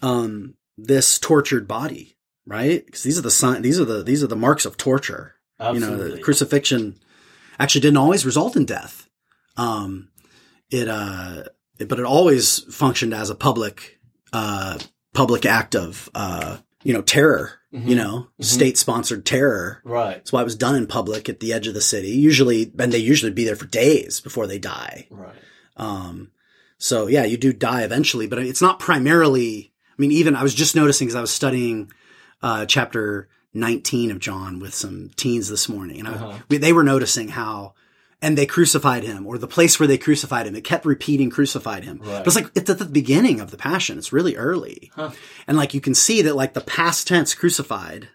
um, 0.01 0.55
this 0.77 1.19
tortured 1.19 1.67
body, 1.67 2.15
right? 2.45 2.85
Because 2.85 3.03
these 3.03 3.17
are 3.17 3.21
the 3.23 3.31
sign, 3.31 3.61
these 3.61 3.79
are 3.79 3.85
the, 3.85 4.03
these 4.03 4.23
are 4.23 4.27
the 4.27 4.35
marks 4.35 4.65
of 4.65 4.77
torture. 4.77 5.35
You 5.75 5.79
know, 5.79 5.97
the 5.97 6.19
crucifixion 6.21 6.99
actually 7.59 7.81
didn't 7.81 7.97
always 7.97 8.25
result 8.25 8.55
in 8.55 8.65
death. 8.65 9.07
Um, 9.57 10.09
it, 10.69 10.87
uh, 10.87 11.43
it- 11.79 11.87
but 11.89 11.99
it 11.99 12.05
always 12.05 12.59
functioned 12.73 13.13
as 13.13 13.29
a 13.29 13.35
public, 13.35 13.99
uh, 14.33 14.77
public 15.13 15.45
act 15.45 15.75
of, 15.75 16.09
uh, 16.15 16.57
you 16.83 16.93
know, 16.93 17.01
terror, 17.01 17.53
you 17.71 17.95
know, 17.95 18.27
state 18.41 18.77
sponsored 18.77 19.25
terror. 19.25 19.81
right. 19.83 20.15
That's 20.15 20.31
why 20.33 20.41
it 20.41 20.45
was 20.45 20.55
done 20.55 20.75
in 20.75 20.85
public 20.85 21.27
at 21.29 21.39
the 21.39 21.53
edge 21.53 21.65
of 21.67 21.73
the 21.73 21.81
city. 21.81 22.09
Usually, 22.09 22.71
and 22.77 22.91
they 22.91 22.97
usually 22.99 23.31
be 23.31 23.45
there 23.45 23.55
for 23.55 23.65
days 23.65 24.19
before 24.19 24.45
they 24.47 24.59
die. 24.59 25.07
Right. 25.09 25.35
Um, 25.77 26.31
so 26.77 27.07
yeah, 27.07 27.23
you 27.25 27.37
do 27.37 27.51
die 27.53 27.81
eventually, 27.83 28.27
but 28.27 28.39
it's 28.39 28.61
not 28.61 28.79
primarily. 28.79 29.73
I 29.89 29.95
mean, 30.01 30.11
even 30.11 30.35
I 30.35 30.43
was 30.43 30.53
just 30.53 30.75
noticing 30.75 31.07
because 31.07 31.15
I 31.15 31.21
was 31.21 31.31
studying 31.31 31.91
uh, 32.43 32.65
chapter 32.67 33.27
19 33.55 34.11
of 34.11 34.19
John 34.19 34.59
with 34.59 34.75
some 34.75 35.09
teens 35.15 35.49
this 35.49 35.67
morning, 35.67 35.99
and 35.99 36.07
Uh-huh. 36.09 36.37
we, 36.49 36.57
they 36.57 36.73
were 36.73 36.83
noticing 36.83 37.29
how. 37.29 37.73
And 38.21 38.37
they 38.37 38.45
crucified 38.45 39.03
him, 39.03 39.27
or 39.27 39.37
the 39.37 39.49
place 39.49 39.77
where 39.77 39.85
they 39.87 39.97
crucified 39.97 40.47
him. 40.47 40.55
It 40.55 40.63
kept 40.63 40.85
repeating 40.85 41.29
crucified 41.29 41.83
him. 41.83 41.97
Right. 41.97 42.19
But 42.19 42.27
it's 42.27 42.35
like 42.37 42.51
it's 42.55 42.69
at 42.69 42.79
the 42.79 42.85
beginning 42.85 43.41
of 43.41 43.51
the 43.51 43.57
passion. 43.57 43.97
It's 43.97 44.13
really 44.13 44.37
early. 44.37 44.91
Huh. 44.95 45.11
And 45.45 45.57
like 45.57 45.73
you 45.73 45.81
can 45.81 45.93
see 45.93 46.21
that 46.21 46.33
like 46.33 46.53
the 46.53 46.61
past 46.61 47.05
tense 47.05 47.35
crucified 47.35 48.07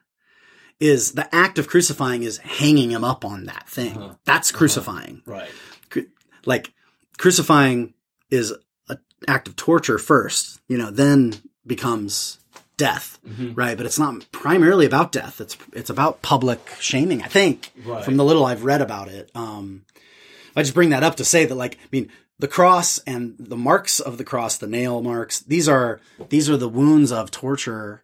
is 0.81 1.13
the 1.13 1.29
act 1.35 1.59
of 1.59 1.69
crucifying 1.69 2.23
is 2.23 2.39
hanging 2.39 2.91
him 2.91 3.05
up 3.05 3.23
on 3.23 3.45
that 3.47 3.69
thing. 3.69 3.99
Uh-huh. 3.99 4.15
That's 4.25 4.51
crucifying 4.51 5.21
Right. 5.27 5.51
cru- 5.91 6.07
like 6.47 6.73
crucifying 7.19 7.93
is 8.31 8.55
an 8.89 8.99
act 9.27 9.47
of 9.47 9.57
torture 9.57 9.99
first, 9.99 10.59
you 10.69 10.79
know, 10.79 10.91
then 10.91 11.35
becomes 11.67 12.39
death, 12.79 13.19
Mm-hmm. 13.29 13.53
right? 13.55 13.77
But 13.77 13.85
it's 13.85 13.99
not 13.99 14.25
primarily 14.33 14.87
about 14.87 15.13
death. 15.13 15.39
It's 15.43 15.57
it's 15.75 15.91
about 15.91 16.23
public 16.23 16.61
shaming. 16.81 17.23
I 17.23 17.27
think 17.29 17.73
Right. 17.85 18.03
from 18.03 18.17
the 18.17 18.25
little 18.25 18.47
I've 18.47 18.65
read 18.65 18.81
about 18.81 19.09
it. 19.09 19.31
Um, 19.35 19.83
I 20.57 20.63
just 20.63 20.73
bring 20.75 20.89
that 20.91 21.03
up 21.03 21.17
to 21.17 21.25
say 21.25 21.45
that, 21.45 21.55
like, 21.55 21.75
I 21.75 21.89
mean, 21.93 22.11
the 22.39 22.49
cross 22.49 22.99
and 23.07 23.35
the 23.39 23.57
marks 23.57 24.01
of 24.01 24.17
the 24.17 24.25
cross, 24.25 24.57
the 24.57 24.67
nail 24.67 25.03
marks, 25.03 25.41
these 25.41 25.69
are 25.69 26.01
these 26.31 26.49
are 26.49 26.57
the 26.57 26.69
wounds 26.69 27.13
of 27.13 27.31
torture. 27.31 28.03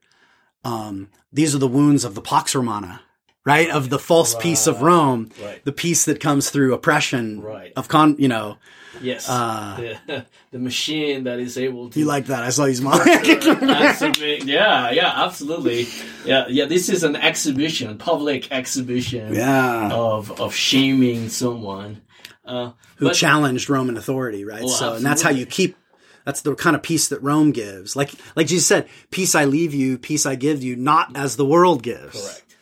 Um, 0.65 1.09
these 1.33 1.55
are 1.55 1.59
the 1.59 1.69
wounds 1.69 2.05
of 2.05 2.15
the 2.15 2.21
Pax 2.23 2.55
Romana, 2.55 3.01
right? 3.45 3.69
Of 3.71 3.91
the 3.91 3.99
false 3.99 4.35
peace 4.35 4.67
of 4.67 4.83
Rome, 4.83 5.31
Right. 5.43 5.65
the 5.65 5.73
peace 5.73 6.05
that 6.07 6.21
comes 6.21 6.51
through 6.51 6.75
oppression 6.75 7.41
Right. 7.41 7.73
of 7.77 7.89
con, 7.89 8.17
you 8.19 8.29
know. 8.29 8.59
Yes. 9.03 9.29
Uh, 9.29 9.97
the, 10.07 10.25
the 10.53 10.59
machine 10.59 11.25
that 11.25 11.41
is 11.41 11.59
able 11.59 11.91
to 11.91 11.99
You 11.99 12.05
like 12.07 12.27
that? 12.27 12.43
I 12.43 12.51
saw 12.51 12.65
you 12.65 12.71
exhibit. 12.73 14.45
Yeah, 14.45 14.91
yeah, 14.93 15.13
absolutely. 15.25 15.87
Yeah, 16.25 16.47
yeah. 16.49 16.67
This 16.67 16.89
is 16.89 17.03
an 17.03 17.17
exhibition, 17.17 17.99
public 17.99 18.51
exhibition 18.53 19.35
yeah. 19.35 19.91
of 19.93 20.41
of 20.41 20.55
shaming 20.55 21.29
someone. 21.29 22.03
Uh, 22.45 22.73
Who 22.97 23.07
but- 23.07 23.15
challenged 23.15 23.69
Roman 23.71 23.97
authority, 23.97 24.45
right? 24.45 24.63
Oh, 24.63 24.69
so, 24.69 24.95
and 24.95 25.05
that's 25.05 25.23
how 25.23 25.31
you 25.31 25.47
keep. 25.47 25.77
That's 26.25 26.41
the 26.41 26.55
kind 26.55 26.75
of 26.75 26.83
peace 26.83 27.09
that 27.09 27.23
Rome 27.23 27.53
gives. 27.53 27.97
Like, 27.97 28.13
like 28.35 28.47
Jesus 28.47 28.67
said, 28.67 28.89
"Peace 29.11 29.35
I 29.35 29.45
leave 29.45 29.75
you, 29.75 29.99
peace 29.99 30.25
I 30.25 30.37
give 30.37 30.63
you, 30.63 30.75
not 30.77 31.17
as 31.17 31.37
the 31.37 31.45
world 31.45 31.83
gives." 31.83 32.21
correct. 32.21 32.54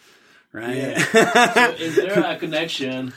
Right? 0.52 0.98
so 1.12 1.74
is 1.78 1.96
there 1.96 2.20
a 2.22 2.36
connection? 2.36 3.12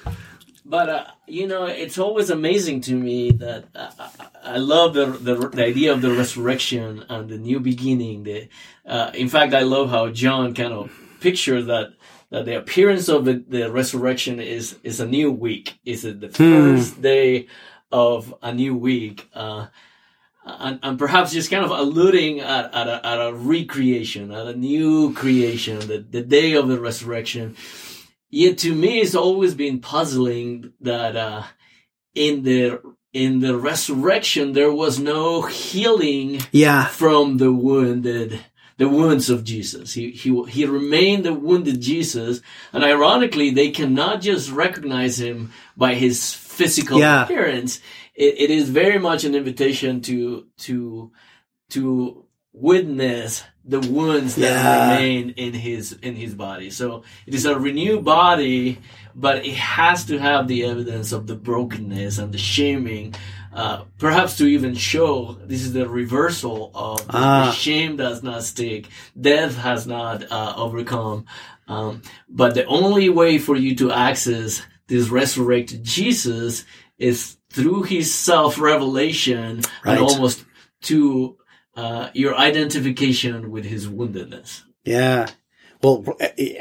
But 0.67 0.89
uh, 0.89 1.05
you 1.27 1.47
know, 1.47 1.65
it's 1.65 1.97
always 1.99 2.29
amazing 2.29 2.81
to 2.81 2.93
me 2.95 3.31
that 3.31 3.65
uh, 3.75 3.91
I- 3.99 4.09
I 4.47 4.57
love 4.57 4.93
the, 4.93 5.07
the 5.07 5.35
the 5.49 5.63
idea 5.65 5.91
of 5.91 6.01
the 6.03 6.11
resurrection 6.11 7.03
and 7.09 7.27
the 7.27 7.37
new 7.39 7.59
beginning. 7.59 8.23
The, 8.23 8.47
uh, 8.85 9.09
in 9.15 9.27
fact, 9.27 9.53
I 9.55 9.61
love 9.61 9.89
how 9.89 10.09
John 10.09 10.53
kind 10.53 10.71
of 10.71 10.91
pictures 11.19 11.65
that 11.65 11.93
that 12.29 12.45
the 12.45 12.55
appearance 12.57 13.09
of 13.09 13.25
the, 13.25 13.43
the 13.47 13.71
resurrection 13.71 14.39
is 14.39 14.77
is 14.83 14.99
a 14.99 15.05
new 15.07 15.31
week. 15.31 15.79
Is 15.83 16.05
it 16.05 16.19
the 16.21 16.29
first 16.29 17.01
day 17.01 17.47
of 17.91 18.33
a 18.43 18.53
new 18.53 18.75
week? 18.75 19.27
Uh, 19.33 19.67
and, 20.45 20.79
and 20.83 20.99
perhaps 20.99 21.33
just 21.33 21.49
kind 21.49 21.65
of 21.65 21.71
alluding 21.71 22.39
at, 22.39 22.73
at, 22.73 22.87
a, 22.87 23.05
at 23.05 23.17
a 23.17 23.33
recreation, 23.33 24.31
at 24.31 24.47
a 24.47 24.55
new 24.55 25.13
creation, 25.13 25.79
the, 25.79 26.05
the 26.09 26.21
day 26.21 26.53
of 26.53 26.67
the 26.67 26.79
resurrection. 26.79 27.55
Yet 28.29 28.57
to 28.59 28.73
me, 28.73 28.99
it's 28.99 29.15
always 29.15 29.55
been 29.55 29.79
puzzling 29.79 30.73
that 30.81 31.15
uh, 31.15 31.43
in 32.13 32.43
the 32.43 32.81
in 33.13 33.39
the 33.39 33.57
resurrection 33.57 34.51
there 34.51 34.73
was 34.73 34.99
no 34.99 35.43
healing 35.43 36.41
yeah. 36.51 36.85
from 36.87 37.37
the 37.37 37.51
wounded 37.51 38.43
the 38.77 38.89
wounds 38.89 39.29
of 39.29 39.43
Jesus. 39.43 39.93
He 39.93 40.11
he 40.11 40.43
he 40.49 40.65
remained 40.65 41.23
the 41.23 41.33
wounded 41.33 41.79
Jesus, 41.81 42.41
and 42.73 42.83
ironically, 42.83 43.51
they 43.51 43.71
cannot 43.71 44.21
just 44.21 44.51
recognize 44.51 45.19
him 45.19 45.53
by 45.77 45.95
his 45.95 46.33
physical 46.33 46.99
Yeah. 46.99 47.23
appearance. 47.23 47.79
It, 48.15 48.35
it 48.39 48.51
is 48.51 48.69
very 48.69 48.99
much 48.99 49.23
an 49.23 49.35
invitation 49.35 50.01
to 50.01 50.47
to 50.59 51.11
to 51.71 52.25
witness 52.53 53.43
the 53.65 53.79
wounds 53.81 54.35
that 54.35 54.41
Yeah. 54.51 54.93
remain 54.93 55.31
in 55.31 55.53
his 55.53 55.93
in 55.93 56.15
his 56.15 56.33
body. 56.35 56.69
So 56.69 57.03
it 57.27 57.33
is 57.33 57.45
a 57.45 57.57
renewed 57.59 58.05
body, 58.05 58.79
but 59.13 59.45
it 59.45 59.55
has 59.55 60.05
to 60.05 60.17
have 60.19 60.47
the 60.47 60.63
evidence 60.65 61.11
of 61.11 61.27
the 61.27 61.35
brokenness 61.35 62.17
and 62.17 62.31
the 62.33 62.37
shaming. 62.37 63.13
Uh, 63.53 63.85
perhaps 63.99 64.37
to 64.37 64.45
even 64.45 64.75
show 64.75 65.37
this 65.45 65.61
is 65.63 65.71
the 65.71 65.87
reversal 65.87 66.71
of 66.75 66.99
the, 67.07 67.13
Ah. 67.17 67.45
the 67.45 67.51
shame 67.53 67.95
does 67.95 68.21
not 68.21 68.43
stick, 68.43 68.87
death 69.19 69.55
has 69.57 69.87
not 69.87 70.29
uh, 70.29 70.53
overcome. 70.57 71.25
Um, 71.67 72.01
but 72.29 72.53
the 72.53 72.65
only 72.65 73.07
way 73.09 73.37
for 73.37 73.55
you 73.55 73.73
to 73.77 73.91
access 73.91 74.61
this 74.87 75.07
resurrected 75.09 75.83
Jesus 75.85 76.65
is 76.97 77.37
through 77.55 77.83
his 77.83 78.13
self 78.13 78.59
revelation 78.59 79.61
Right. 79.83 79.97
and 79.97 79.99
almost 80.01 80.43
to 80.83 81.37
uh, 81.75 82.09
your 82.13 82.35
identification 82.37 83.49
with 83.51 83.65
his 83.65 83.87
woundedness. 83.87 84.61
Yeah. 84.83 85.27
Well, 85.81 86.03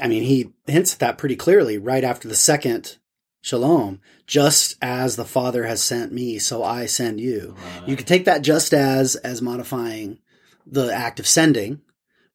I 0.00 0.06
mean, 0.08 0.22
he 0.22 0.52
hints 0.66 0.94
at 0.94 0.98
that 1.00 1.18
pretty 1.18 1.36
clearly 1.36 1.78
right 1.78 2.04
after 2.04 2.28
the 2.28 2.34
second 2.34 2.98
shalom. 3.42 4.00
Just 4.26 4.76
as 4.80 5.16
the 5.16 5.24
Father 5.24 5.64
has 5.64 5.82
sent 5.82 6.12
me, 6.12 6.38
so 6.38 6.64
I 6.64 6.86
send 6.86 7.20
you. 7.20 7.54
You 7.86 7.94
could 7.96 8.06
take 8.06 8.24
that 8.24 8.42
just 8.42 8.72
as 8.72 9.16
as 9.16 9.42
modifying 9.42 10.18
the 10.66 10.92
act 10.94 11.20
of 11.20 11.26
sending, 11.26 11.82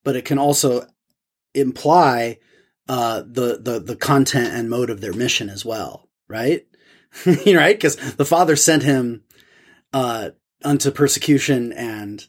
but 0.04 0.15
it 0.15 0.24
can 0.26 0.38
also 0.38 0.86
imply 1.56 2.38
uh, 2.88 3.22
the 3.26 3.60
the 3.62 3.80
the 3.80 3.95
content 3.95 4.54
and 4.54 4.69
mode 4.69 4.89
of 4.89 5.02
their 5.02 5.13
mission 5.13 5.50
as 5.50 5.65
well, 5.65 6.08
right? 6.28 6.65
right? 7.26 7.76
Because 7.76 7.95
the 8.15 8.26
Father 8.26 8.56
sent 8.56 8.84
him 8.84 9.24
uh, 9.93 10.30
unto 10.63 10.91
persecution 10.91 11.72
and 11.74 12.26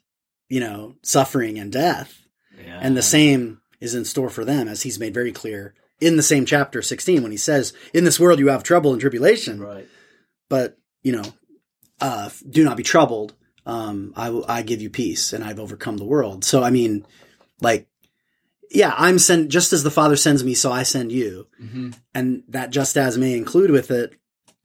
you 0.49 0.61
know 0.61 0.97
suffering 1.03 1.59
and 1.59 1.73
death. 1.73 2.23
Yeah. 2.63 2.79
And 2.83 2.97
the 2.97 3.03
same 3.03 3.61
is 3.81 3.95
in 3.95 4.05
store 4.05 4.31
for 4.31 4.45
them, 4.45 4.69
as 4.69 4.83
he's 4.83 4.99
made 5.01 5.15
very 5.15 5.33
clear 5.33 5.75
in 6.01 6.17
the 6.17 6.23
same 6.23 6.47
chapter 6.47 6.81
16 6.83 7.23
when 7.23 7.31
he 7.31 7.37
says, 7.37 7.73
in 7.93 8.05
this 8.05 8.19
world 8.19 8.39
you 8.39 8.49
have 8.49 8.63
trouble 8.63 8.93
and 8.93 9.01
tribulation, 9.01 9.61
Right. 9.61 9.87
but 10.49 10.79
you 11.03 11.13
know, 11.13 11.25
uh, 12.01 12.31
do 12.49 12.65
not 12.65 12.77
be 12.77 12.83
troubled. 12.83 13.35
Um, 13.67 14.13
I 14.17 14.31
will, 14.31 14.45
I 14.49 14.63
give 14.63 14.81
you 14.81 14.89
peace 14.91 15.33
and 15.35 15.45
I've 15.45 15.61
overcome 15.61 15.99
the 15.99 16.05
world. 16.07 16.45
So, 16.45 16.63
I 16.63 16.71
mean, 16.71 17.07
like, 17.61 17.87
yeah, 18.71 18.95
I'm 18.97 19.19
sent 19.19 19.51
just 19.51 19.73
as 19.73 19.83
the 19.83 19.91
father 19.91 20.17
sends 20.17 20.43
me, 20.45 20.55
so 20.55 20.71
I 20.73 20.83
send 20.85 21.13
you. 21.13 21.47
hmm 21.59 21.91
And 22.15 22.43
that 22.49 22.71
just 22.71 22.97
as 22.97 23.19
may 23.19 23.37
include 23.37 23.71
with 23.71 23.91
it, 23.91 24.15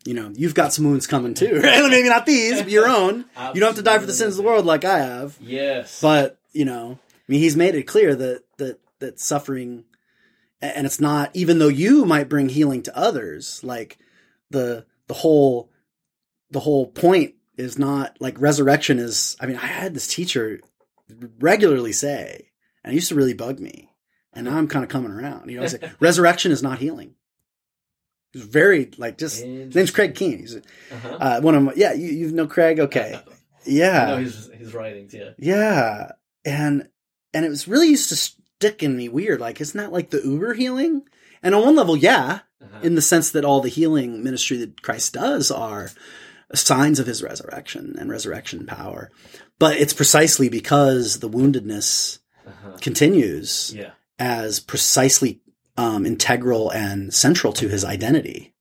you 0.06 0.14
know, 0.14 0.32
you've 0.36 0.54
got 0.54 0.72
some 0.72 0.86
wounds 0.86 1.08
coming 1.08 1.34
too, 1.34 1.60
right? 1.64 1.90
Maybe 1.90 2.08
not 2.08 2.26
these, 2.26 2.62
but 2.62 2.72
your 2.72 2.88
own. 2.88 3.26
You 3.54 3.60
don't 3.60 3.70
have 3.70 3.76
to 3.76 3.82
die 3.82 4.00
for 4.00 4.06
the 4.06 4.14
sins 4.14 4.34
of 4.34 4.38
the 4.38 4.50
world 4.50 4.66
like 4.66 4.86
I 4.86 5.00
have. 5.00 5.38
Yes. 5.42 6.00
But, 6.00 6.40
you 6.54 6.66
know, 6.66 7.00
I 7.02 7.24
mean, 7.28 7.40
he's 7.42 7.56
made 7.56 7.76
it 7.76 7.84
clear 7.84 8.16
that, 8.16 8.44
that, 8.58 8.80
that 9.00 9.20
suffering, 9.20 9.84
and 10.62 10.86
it's 10.86 11.02
not, 11.02 11.32
even 11.34 11.60
though 11.60 11.68
you 11.68 12.06
might 12.06 12.30
bring 12.30 12.50
healing 12.50 12.84
to 12.84 12.98
others, 12.98 13.64
like 13.64 13.98
the, 14.52 14.86
the 15.08 15.16
whole, 15.16 15.72
the 16.52 16.60
whole 16.60 16.88
point 16.88 17.36
is 17.58 17.80
not 17.80 18.16
like 18.20 18.40
resurrection 18.40 19.00
is, 19.00 19.36
I 19.40 19.48
mean, 19.48 19.58
I 19.58 19.66
had 19.66 19.94
this 19.94 20.08
teacher 20.08 20.62
regularly 21.40 21.92
say, 21.92 22.50
and 22.84 22.94
it 22.94 22.96
used 22.96 23.10
to 23.10 23.16
really 23.16 23.34
bug 23.34 23.60
me. 23.60 23.90
And 24.34 24.46
now 24.46 24.58
I'm 24.58 24.68
kind 24.68 24.84
of 24.84 24.90
coming 24.90 25.12
around. 25.12 25.50
You 25.50 25.56
know, 25.56 25.62
he's 25.64 25.80
like, 25.80 25.92
resurrection 26.00 26.52
is 26.52 26.62
not 26.62 26.80
healing. 26.80 27.16
He's 28.36 28.44
very 28.44 28.92
like 28.98 29.18
just 29.18 29.42
his 29.42 29.74
name's 29.74 29.92
Craig 29.92 30.14
Keener. 30.14 30.38
He's 30.38 30.56
Uh-huh. 30.58 31.18
uh, 31.22 31.42
one 31.42 31.56
of 31.56 31.64
my 31.64 31.74
yeah. 31.76 31.94
You 31.94 32.08
you 32.12 32.32
know 32.32 32.48
Craig? 32.48 32.82
Okay, 32.82 33.14
I 33.16 33.30
know 33.30 33.34
yeah, 33.66 34.18
his 34.20 34.50
his 34.54 34.74
writings. 34.74 35.14
Yeah. 35.14 35.30
yeah. 35.38 36.12
And 36.44 36.90
and 37.34 37.46
it 37.46 37.50
was 37.50 37.66
really 37.68 37.88
used 37.88 38.10
to 38.10 38.16
stick 38.18 38.84
in 38.84 38.98
me 38.98 39.08
weird. 39.08 39.40
Like, 39.40 39.62
isn't 39.62 39.80
that 39.80 39.94
like 39.94 40.10
the 40.10 40.22
Uber 40.22 40.54
healing? 40.56 41.04
And 41.42 41.56
on 41.56 41.64
one 41.64 41.76
level, 41.78 41.96
yeah, 41.96 42.40
Uh-huh. 42.62 42.80
in 42.84 42.96
the 42.96 43.02
sense 43.02 43.32
that 43.32 43.46
all 43.46 43.62
the 43.62 43.70
healing 43.70 44.22
ministry 44.22 44.58
that 44.58 44.82
Christ 44.82 45.14
does 45.14 45.50
are 45.50 45.92
signs 46.54 47.00
of 47.00 47.08
his 47.08 47.24
resurrection 47.24 47.96
and 47.98 48.10
resurrection 48.10 48.66
power. 48.66 49.12
But 49.60 49.78
it's 49.78 49.94
precisely 49.94 50.50
because 50.50 51.20
the 51.20 51.30
woundedness 51.30 52.20
Uh-huh. 52.46 52.78
continues 52.82 53.74
Yeah. 53.74 53.92
as 54.20 54.60
precisely 54.60 55.40
um, 55.78 56.06
integral 56.06 56.70
and 56.70 57.14
central 57.14 57.54
to 57.54 57.68
his 57.68 57.84
identity 57.84 58.54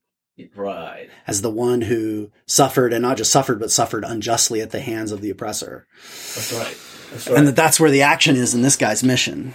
Right. 0.57 1.09
as 1.29 1.43
the 1.43 1.51
one 1.51 1.83
who 1.83 2.33
suffered 2.47 2.93
and 2.93 3.03
not 3.03 3.19
just 3.19 3.31
suffered, 3.31 3.61
but 3.61 3.71
suffered 3.71 4.05
unjustly 4.05 4.61
at 4.61 4.73
the 4.73 4.81
hands 4.81 5.13
of 5.13 5.21
the 5.21 5.31
oppressor. 5.31 5.87
That's 6.35 6.53
right. 6.53 6.77
That's 7.13 7.29
right. 7.29 7.39
And 7.39 7.47
that 7.49 7.57
that's 7.57 7.79
where 7.79 7.91
the 7.91 8.03
action 8.03 8.35
is 8.35 8.55
in 8.55 8.63
this 8.63 8.77
guy's 8.77 9.05
mission. 9.05 9.55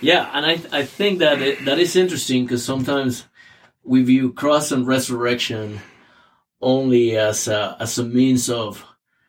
Yeah, 0.00 0.28
and 0.34 0.44
I 0.44 0.80
I 0.80 0.84
think 0.84 1.20
that 1.20 1.40
it, 1.40 1.64
that 1.66 1.78
is 1.78 1.94
interesting 1.94 2.44
because 2.44 2.64
sometimes 2.64 3.24
we 3.84 4.02
view 4.02 4.32
cross 4.32 4.72
and 4.72 4.86
resurrection 4.86 5.80
only 6.60 7.16
as 7.16 7.46
a, 7.46 7.76
as 7.78 7.98
a 7.98 8.04
means 8.04 8.50
of 8.50 8.84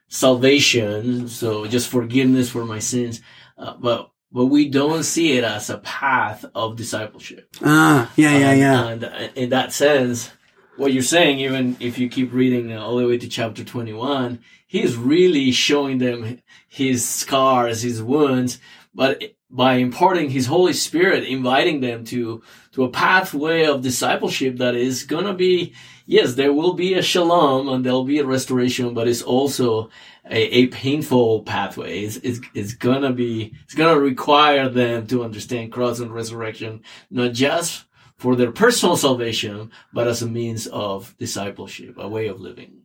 salvation, 0.08 1.28
so 1.28 1.68
just 1.68 1.90
forgiveness 1.90 2.50
for 2.50 2.66
my 2.66 2.80
sins, 2.80 3.22
uh, 3.58 3.74
but 3.80 4.10
but 4.34 4.48
we 4.48 4.68
don't 4.68 5.04
see 5.04 5.38
it 5.38 5.44
as 5.44 5.70
a 5.70 5.78
path 5.78 6.44
of 6.56 6.76
discipleship. 6.76 7.48
Ah, 7.64 8.12
yeah, 8.16 8.38
yeah, 8.38 8.52
Um, 8.52 8.60
yeah. 8.60 8.88
And 8.88 9.04
uh, 9.04 9.28
in 9.36 9.50
that 9.52 9.72
sense, 9.72 10.32
what 10.76 10.92
you're 10.92 11.04
saying, 11.04 11.40
even 11.40 11.78
if 11.80 12.00
you 12.00 12.10
keep 12.10 12.34
reading 12.34 12.74
uh, 12.74 12.82
all 12.82 12.98
the 12.98 13.06
way 13.06 13.18
to 13.20 13.28
chapter 13.30 13.64
21, 13.64 14.40
he's 14.66 14.98
really 14.98 15.52
showing 15.52 16.00
them 16.00 16.42
his 16.68 17.08
scars, 17.08 17.84
his 17.84 18.02
wounds, 18.02 18.60
but 18.94 19.22
by 19.52 19.76
imparting 19.76 20.32
his 20.32 20.48
Holy 20.48 20.74
Spirit, 20.74 21.26
inviting 21.26 21.80
them 21.82 22.04
to, 22.06 22.42
to 22.72 22.84
a 22.84 22.90
pathway 22.90 23.66
of 23.66 23.84
discipleship 23.84 24.58
that 24.58 24.74
is 24.74 25.04
gonna 25.04 25.36
be, 25.36 25.74
yes, 26.06 26.36
there 26.36 26.54
will 26.54 26.74
be 26.74 26.94
a 26.94 27.02
shalom 27.02 27.70
and 27.70 27.86
there'll 27.86 28.04
be 28.04 28.20
a 28.20 28.26
restoration, 28.26 28.94
but 28.94 29.08
it's 29.08 29.22
also 29.22 29.90
a, 30.30 30.58
a 30.60 30.68
painful 30.68 31.44
pathway. 31.44 32.02
It's, 32.02 32.18
it's, 32.18 32.40
it's 32.54 32.74
gonna 32.74 33.14
be, 33.14 33.54
it's 33.64 33.74
gonna 33.74 34.00
require 34.00 34.70
them 34.70 35.08
to 35.08 35.24
understand 35.24 35.72
cross 35.72 36.00
and 36.00 36.14
resurrection, 36.14 36.82
not 37.10 37.34
just 37.34 37.86
for 38.18 38.36
their 38.36 38.52
personal 38.52 38.96
salvation, 38.96 39.72
but 39.92 40.08
as 40.08 40.22
a 40.22 40.28
means 40.28 40.68
of 40.68 41.16
discipleship, 41.18 41.96
a 41.98 42.08
way 42.08 42.28
of 42.28 42.40
living. 42.40 42.84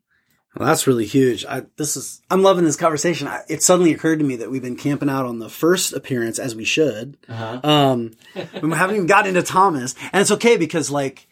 Well, 0.56 0.66
that's 0.66 0.86
really 0.86 1.04
huge. 1.04 1.44
I, 1.44 1.66
this 1.76 1.96
is, 1.96 2.20
I'm 2.30 2.42
loving 2.42 2.64
this 2.64 2.74
conversation. 2.74 3.28
I, 3.28 3.42
it 3.48 3.62
suddenly 3.62 3.92
occurred 3.92 4.18
to 4.18 4.24
me 4.24 4.36
that 4.36 4.50
we've 4.50 4.62
been 4.62 4.76
camping 4.76 5.10
out 5.10 5.26
on 5.26 5.38
the 5.38 5.48
first 5.48 5.92
appearance 5.92 6.38
as 6.38 6.56
we 6.56 6.64
should. 6.64 7.16
Uh-huh. 7.28 7.60
Um, 7.62 8.12
we 8.34 8.72
haven't 8.72 8.96
even 8.96 9.06
gotten 9.06 9.36
into 9.36 9.42
Thomas 9.42 9.94
and 10.12 10.20
it's 10.20 10.32
okay 10.32 10.56
because 10.56 10.90
like 10.90 11.27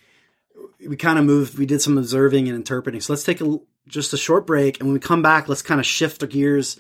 we 0.86 0.96
kind 0.96 1.18
of 1.18 1.24
moved, 1.24 1.58
we 1.58 1.66
did 1.66 1.82
some 1.82 1.98
observing 1.98 2.48
and 2.48 2.56
interpreting. 2.56 3.00
So 3.00 3.12
let's 3.12 3.24
take 3.24 3.40
a, 3.40 3.58
just 3.88 4.12
a 4.12 4.16
short 4.16 4.46
break. 4.46 4.78
And 4.78 4.88
when 4.88 4.94
we 4.94 5.00
come 5.00 5.22
back, 5.22 5.48
let's 5.48 5.62
kind 5.62 5.80
of 5.80 5.86
shift 5.86 6.22
our 6.22 6.28
gears 6.28 6.78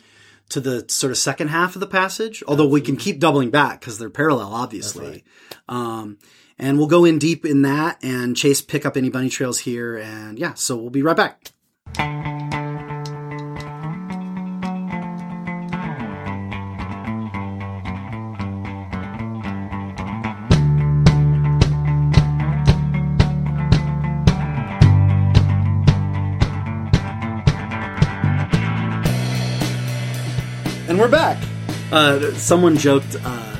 to 0.50 0.60
the 0.60 0.84
sort 0.88 1.10
of 1.10 1.18
second 1.18 1.48
half 1.48 1.74
of 1.74 1.80
the 1.80 1.86
passage, 1.86 2.42
although 2.46 2.68
we 2.68 2.80
can 2.80 2.96
keep 2.96 3.18
doubling 3.18 3.50
back 3.50 3.80
because 3.80 3.98
they're 3.98 4.10
parallel, 4.10 4.52
obviously. 4.52 5.24
Um, 5.68 6.18
and 6.58 6.78
we'll 6.78 6.86
go 6.86 7.04
in 7.04 7.18
deep 7.18 7.44
in 7.44 7.62
that 7.62 7.98
and 8.02 8.36
Chase 8.36 8.62
pick 8.62 8.86
up 8.86 8.96
any 8.96 9.10
bunny 9.10 9.28
trails 9.28 9.60
here. 9.60 9.96
And 9.96 10.38
yeah, 10.38 10.54
so 10.54 10.76
we'll 10.76 10.90
be 10.90 11.02
right 11.02 11.16
back. 11.16 12.35
And 30.96 31.02
we're 31.02 31.10
back. 31.10 31.36
Uh, 31.92 32.32
someone 32.36 32.78
joked, 32.78 33.16
uh, 33.22 33.56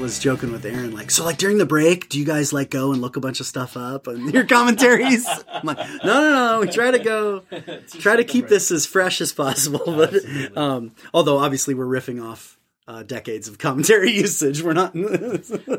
was 0.00 0.18
joking 0.18 0.50
with 0.50 0.66
Aaron, 0.66 0.90
like, 0.92 1.12
so 1.12 1.24
like 1.24 1.38
during 1.38 1.58
the 1.58 1.64
break, 1.64 2.08
do 2.08 2.18
you 2.18 2.24
guys 2.24 2.52
like 2.52 2.70
go 2.70 2.90
and 2.90 3.00
look 3.00 3.14
a 3.14 3.20
bunch 3.20 3.38
of 3.38 3.46
stuff 3.46 3.76
up 3.76 4.08
and 4.08 4.34
your 4.34 4.44
commentaries? 4.44 5.24
I'm 5.48 5.64
like, 5.64 5.78
no, 5.78 6.20
no, 6.20 6.30
no. 6.32 6.60
We 6.60 6.66
try 6.66 6.90
to 6.90 6.98
go, 6.98 7.44
try 8.00 8.16
to 8.16 8.24
keep 8.24 8.48
this 8.48 8.72
as 8.72 8.84
fresh 8.84 9.20
as 9.20 9.32
possible. 9.32 9.78
But, 9.96 10.58
um, 10.58 10.90
although 11.14 11.38
obviously 11.38 11.74
we're 11.74 11.86
riffing 11.86 12.20
off, 12.20 12.58
uh, 12.88 13.04
decades 13.04 13.46
of 13.46 13.58
commentary 13.58 14.10
usage. 14.14 14.60
We're 14.60 14.72
not, 14.72 14.92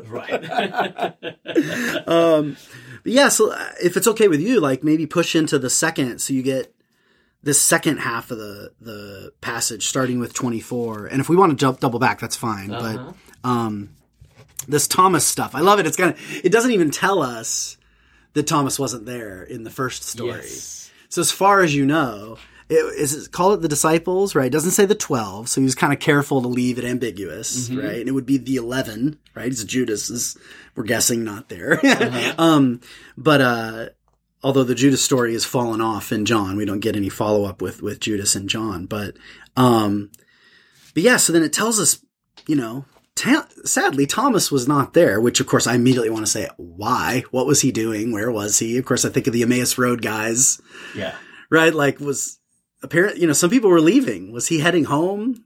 right. 0.08 0.32
um, 2.08 2.56
but 3.02 3.12
yeah, 3.12 3.28
so 3.28 3.52
uh, 3.52 3.68
if 3.82 3.98
it's 3.98 4.08
okay 4.08 4.28
with 4.28 4.40
you, 4.40 4.58
like 4.58 4.82
maybe 4.82 5.04
push 5.04 5.36
into 5.36 5.58
the 5.58 5.68
second 5.68 6.22
so 6.22 6.32
you 6.32 6.42
get 6.42 6.74
this 7.44 7.60
second 7.60 7.98
half 7.98 8.30
of 8.30 8.38
the 8.38 8.72
the 8.80 9.32
passage 9.40 9.86
starting 9.86 10.18
with 10.18 10.32
24. 10.34 11.06
And 11.06 11.20
if 11.20 11.28
we 11.28 11.36
want 11.36 11.50
to 11.50 11.56
jump 11.56 11.78
double 11.80 11.98
back, 11.98 12.18
that's 12.20 12.36
fine. 12.36 12.72
Uh-huh. 12.72 13.12
But 13.42 13.48
um 13.48 13.90
this 14.66 14.88
Thomas 14.88 15.26
stuff, 15.26 15.54
I 15.54 15.60
love 15.60 15.78
it. 15.78 15.86
It's 15.86 15.96
kind 15.96 16.12
of 16.14 16.20
it 16.44 16.50
doesn't 16.50 16.72
even 16.72 16.90
tell 16.90 17.22
us 17.22 17.76
that 18.32 18.46
Thomas 18.46 18.78
wasn't 18.78 19.06
there 19.06 19.42
in 19.44 19.62
the 19.64 19.70
first 19.70 20.02
story. 20.04 20.40
Yes. 20.40 20.90
So 21.10 21.20
as 21.20 21.30
far 21.30 21.60
as 21.60 21.74
you 21.74 21.84
know, 21.86 22.38
it 22.70 22.76
is 22.98 23.12
it, 23.26 23.30
call 23.30 23.52
it 23.52 23.60
the 23.60 23.68
disciples, 23.68 24.34
right? 24.34 24.46
It 24.46 24.52
doesn't 24.52 24.70
say 24.72 24.86
the 24.86 24.94
12, 24.94 25.48
so 25.50 25.60
he 25.60 25.64
was 25.64 25.74
kind 25.74 25.92
of 25.92 26.00
careful 26.00 26.40
to 26.42 26.48
leave 26.48 26.78
it 26.78 26.84
ambiguous, 26.84 27.68
Mm-hmm. 27.68 27.78
right? 27.86 27.98
And 28.00 28.08
it 28.08 28.12
would 28.12 28.24
be 28.26 28.38
the 28.38 28.56
11, 28.56 29.18
right? 29.34 29.46
It's 29.48 29.62
Judas 29.64 30.08
is 30.08 30.36
we're 30.74 30.84
guessing 30.84 31.22
not 31.24 31.50
there. 31.50 31.78
Uh-huh. 31.84 32.34
um 32.38 32.80
but 33.18 33.40
uh 33.42 33.88
although 34.44 34.62
the 34.64 34.74
Judas 34.74 35.02
story 35.02 35.32
has 35.32 35.44
fallen 35.44 35.80
off 35.80 36.12
in 36.12 36.24
John, 36.26 36.56
we 36.56 36.64
don't 36.64 36.80
get 36.80 36.94
any 36.96 37.08
follow 37.08 37.44
up 37.44 37.60
with 37.62 37.82
with 37.82 37.98
Judas 38.00 38.36
and 38.36 38.48
John, 38.48 38.86
but 38.86 39.16
um 39.56 40.10
but 40.94 41.02
yeah, 41.02 41.16
so 41.16 41.32
then 41.32 41.42
it 41.42 41.52
tells 41.52 41.80
us, 41.80 42.04
you 42.46 42.54
know, 42.54 42.84
ta- 43.16 43.48
sadly 43.64 44.06
Thomas 44.06 44.52
was 44.52 44.68
not 44.68 44.92
there, 44.94 45.20
which 45.20 45.40
of 45.40 45.46
course 45.46 45.66
I 45.66 45.74
immediately 45.74 46.10
want 46.10 46.24
to 46.26 46.30
say 46.30 46.48
why? 46.56 47.24
What 47.32 47.46
was 47.46 47.62
he 47.62 47.72
doing? 47.72 48.12
Where 48.12 48.30
was 48.30 48.58
he? 48.60 48.78
Of 48.78 48.84
course 48.84 49.04
I 49.04 49.08
think 49.08 49.26
of 49.26 49.32
the 49.32 49.42
Emmaus 49.42 49.76
Road 49.78 50.02
guys 50.02 50.60
Yeah. 50.94 51.14
right? 51.50 51.74
Like 51.74 51.98
was 51.98 52.38
apparent, 52.82 53.16
you 53.16 53.26
know, 53.26 53.32
some 53.32 53.50
people 53.50 53.70
were 53.70 53.80
leaving. 53.80 54.30
Was 54.30 54.48
he 54.48 54.60
heading 54.60 54.84
home? 54.84 55.44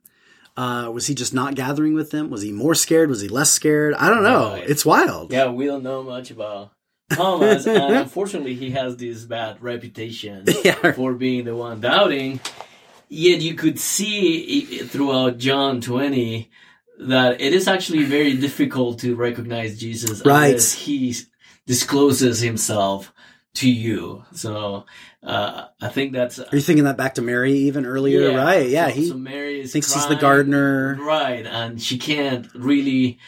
Uh, 0.57 0.91
was 0.93 1.07
he 1.07 1.15
just 1.15 1.33
not 1.33 1.55
gathering 1.55 1.95
with 1.95 2.11
them? 2.11 2.31
Was 2.31 2.43
he 2.43 2.51
more 2.51 2.75
scared? 2.75 3.09
Was 3.09 3.21
he 3.21 3.29
less 3.29 3.49
scared? 3.53 3.95
I 3.95 4.09
don't 4.11 4.25
know. 4.25 4.55
Right. 4.55 4.69
It's 4.69 4.85
wild. 4.85 5.33
Yeah, 5.33 5.51
we 5.51 5.67
don't 5.67 5.85
know 5.85 6.03
much 6.03 6.33
about 6.33 6.73
Thomas, 7.11 7.66
and 7.66 7.94
unfortunately, 7.94 8.55
he 8.55 8.71
has 8.73 8.97
this 8.97 9.25
bad 9.25 9.62
reputation 9.62 10.44
Yeah. 10.64 10.92
for 10.92 11.14
being 11.14 11.44
the 11.44 11.57
one 11.57 11.81
doubting. 11.81 12.40
Yet 13.09 13.40
you 13.40 13.55
could 13.55 13.79
see 13.81 14.79
throughout 14.81 15.38
John 15.38 15.81
20 15.81 16.51
that 17.01 17.40
it 17.40 17.55
is 17.55 17.66
actually 17.68 18.05
very 18.05 18.35
difficult 18.37 18.99
to 19.01 19.14
recognize 19.16 19.79
Jesus 19.81 20.23
Right. 20.27 20.49
unless 20.49 20.73
he 20.75 21.14
discloses 21.66 22.40
himself 22.40 23.12
to 23.55 23.71
you. 23.71 24.25
So 24.35 24.85
uh, 25.23 25.66
I 25.81 25.88
think 25.88 26.12
that's 26.12 26.38
Are 26.38 26.47
you 26.53 26.61
thinking 26.61 26.85
that 26.85 26.97
back 26.99 27.14
to 27.14 27.23
Mary 27.23 27.53
even 27.55 27.87
earlier? 27.87 28.37
Right. 28.37 28.68
Yeah. 28.68 28.88
So, 28.88 28.94
he 28.94 29.09
so 29.09 29.14
Mary 29.16 29.61
is 29.61 29.73
thinks 29.73 29.92
he's 29.94 30.07
the 30.07 30.16
gardener. 30.16 30.97
Right, 31.01 31.47
and 31.47 31.81
she 31.81 31.99
can't 31.99 32.47
really 32.55 33.18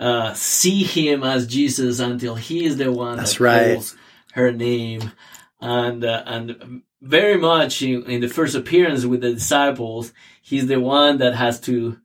uh, 0.00 0.32
see 0.34 0.82
him 0.82 1.22
as 1.22 1.46
Jesus 1.46 2.00
until 2.00 2.34
he 2.34 2.64
is 2.64 2.76
the 2.78 2.90
one 2.90 3.18
That's 3.18 3.34
that 3.34 3.40
right. 3.40 3.74
calls 3.74 3.96
her 4.32 4.50
name, 4.50 5.12
and 5.60 6.04
uh, 6.04 6.22
and 6.26 6.82
very 7.02 7.36
much 7.38 7.82
in, 7.82 8.02
in 8.04 8.20
the 8.20 8.28
first 8.28 8.54
appearance 8.54 9.04
with 9.04 9.20
the 9.20 9.34
disciples, 9.34 10.12
he's 10.42 10.66
the 10.66 10.80
one 10.80 11.18
that 11.18 11.34
has 11.34 11.60
to 11.60 11.98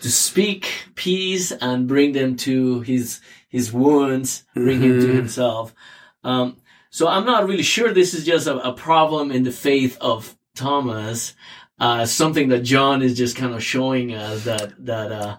to 0.00 0.10
speak 0.10 0.70
peace 0.94 1.52
and 1.52 1.86
bring 1.88 2.12
them 2.12 2.36
to 2.36 2.80
his 2.80 3.20
his 3.48 3.72
wounds, 3.72 4.44
bring 4.54 4.80
him 4.80 5.00
to 5.00 5.06
Mhm. 5.08 5.14
himself. 5.16 5.74
Um, 6.22 6.56
so 6.90 7.08
I'm 7.08 7.24
not 7.26 7.46
really 7.48 7.62
sure 7.64 7.92
this 7.92 8.14
is 8.14 8.24
just 8.24 8.46
a, 8.46 8.56
a 8.58 8.72
problem 8.72 9.30
in 9.32 9.42
the 9.42 9.52
faith 9.52 9.98
of 10.00 10.36
Thomas, 10.54 11.34
uh, 11.80 12.04
something 12.06 12.48
that 12.50 12.60
John 12.62 13.02
is 13.02 13.16
just 13.18 13.36
kind 13.36 13.54
of 13.54 13.62
showing 13.62 14.14
us 14.14 14.44
that 14.44 14.72
that 14.86 15.10
uh, 15.12 15.36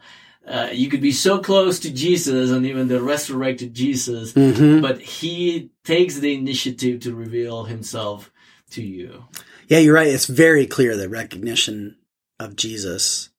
uh, 0.47 0.69
you 0.71 0.89
could 0.89 1.01
be 1.01 1.11
so 1.11 1.39
close 1.39 1.79
to 1.79 1.91
Jesus 1.91 2.49
and 2.51 2.65
even 2.65 2.87
the 2.87 3.01
resurrected 3.01 3.73
Jesus, 3.73 4.33
Mhm. 4.33 4.81
but 4.81 4.99
he 5.01 5.69
takes 5.83 6.15
the 6.15 6.33
initiative 6.33 6.99
to 7.01 7.13
reveal 7.15 7.65
himself 7.65 8.31
to 8.71 8.81
you. 8.81 9.25
Yeah, 9.67 9.79
you're 9.79 9.93
right. 9.95 10.07
It's 10.07 10.25
very 10.25 10.65
clear 10.65 10.97
that 10.97 11.09
recognition 11.09 11.95
of 12.39 12.55
Jesus 12.55 13.29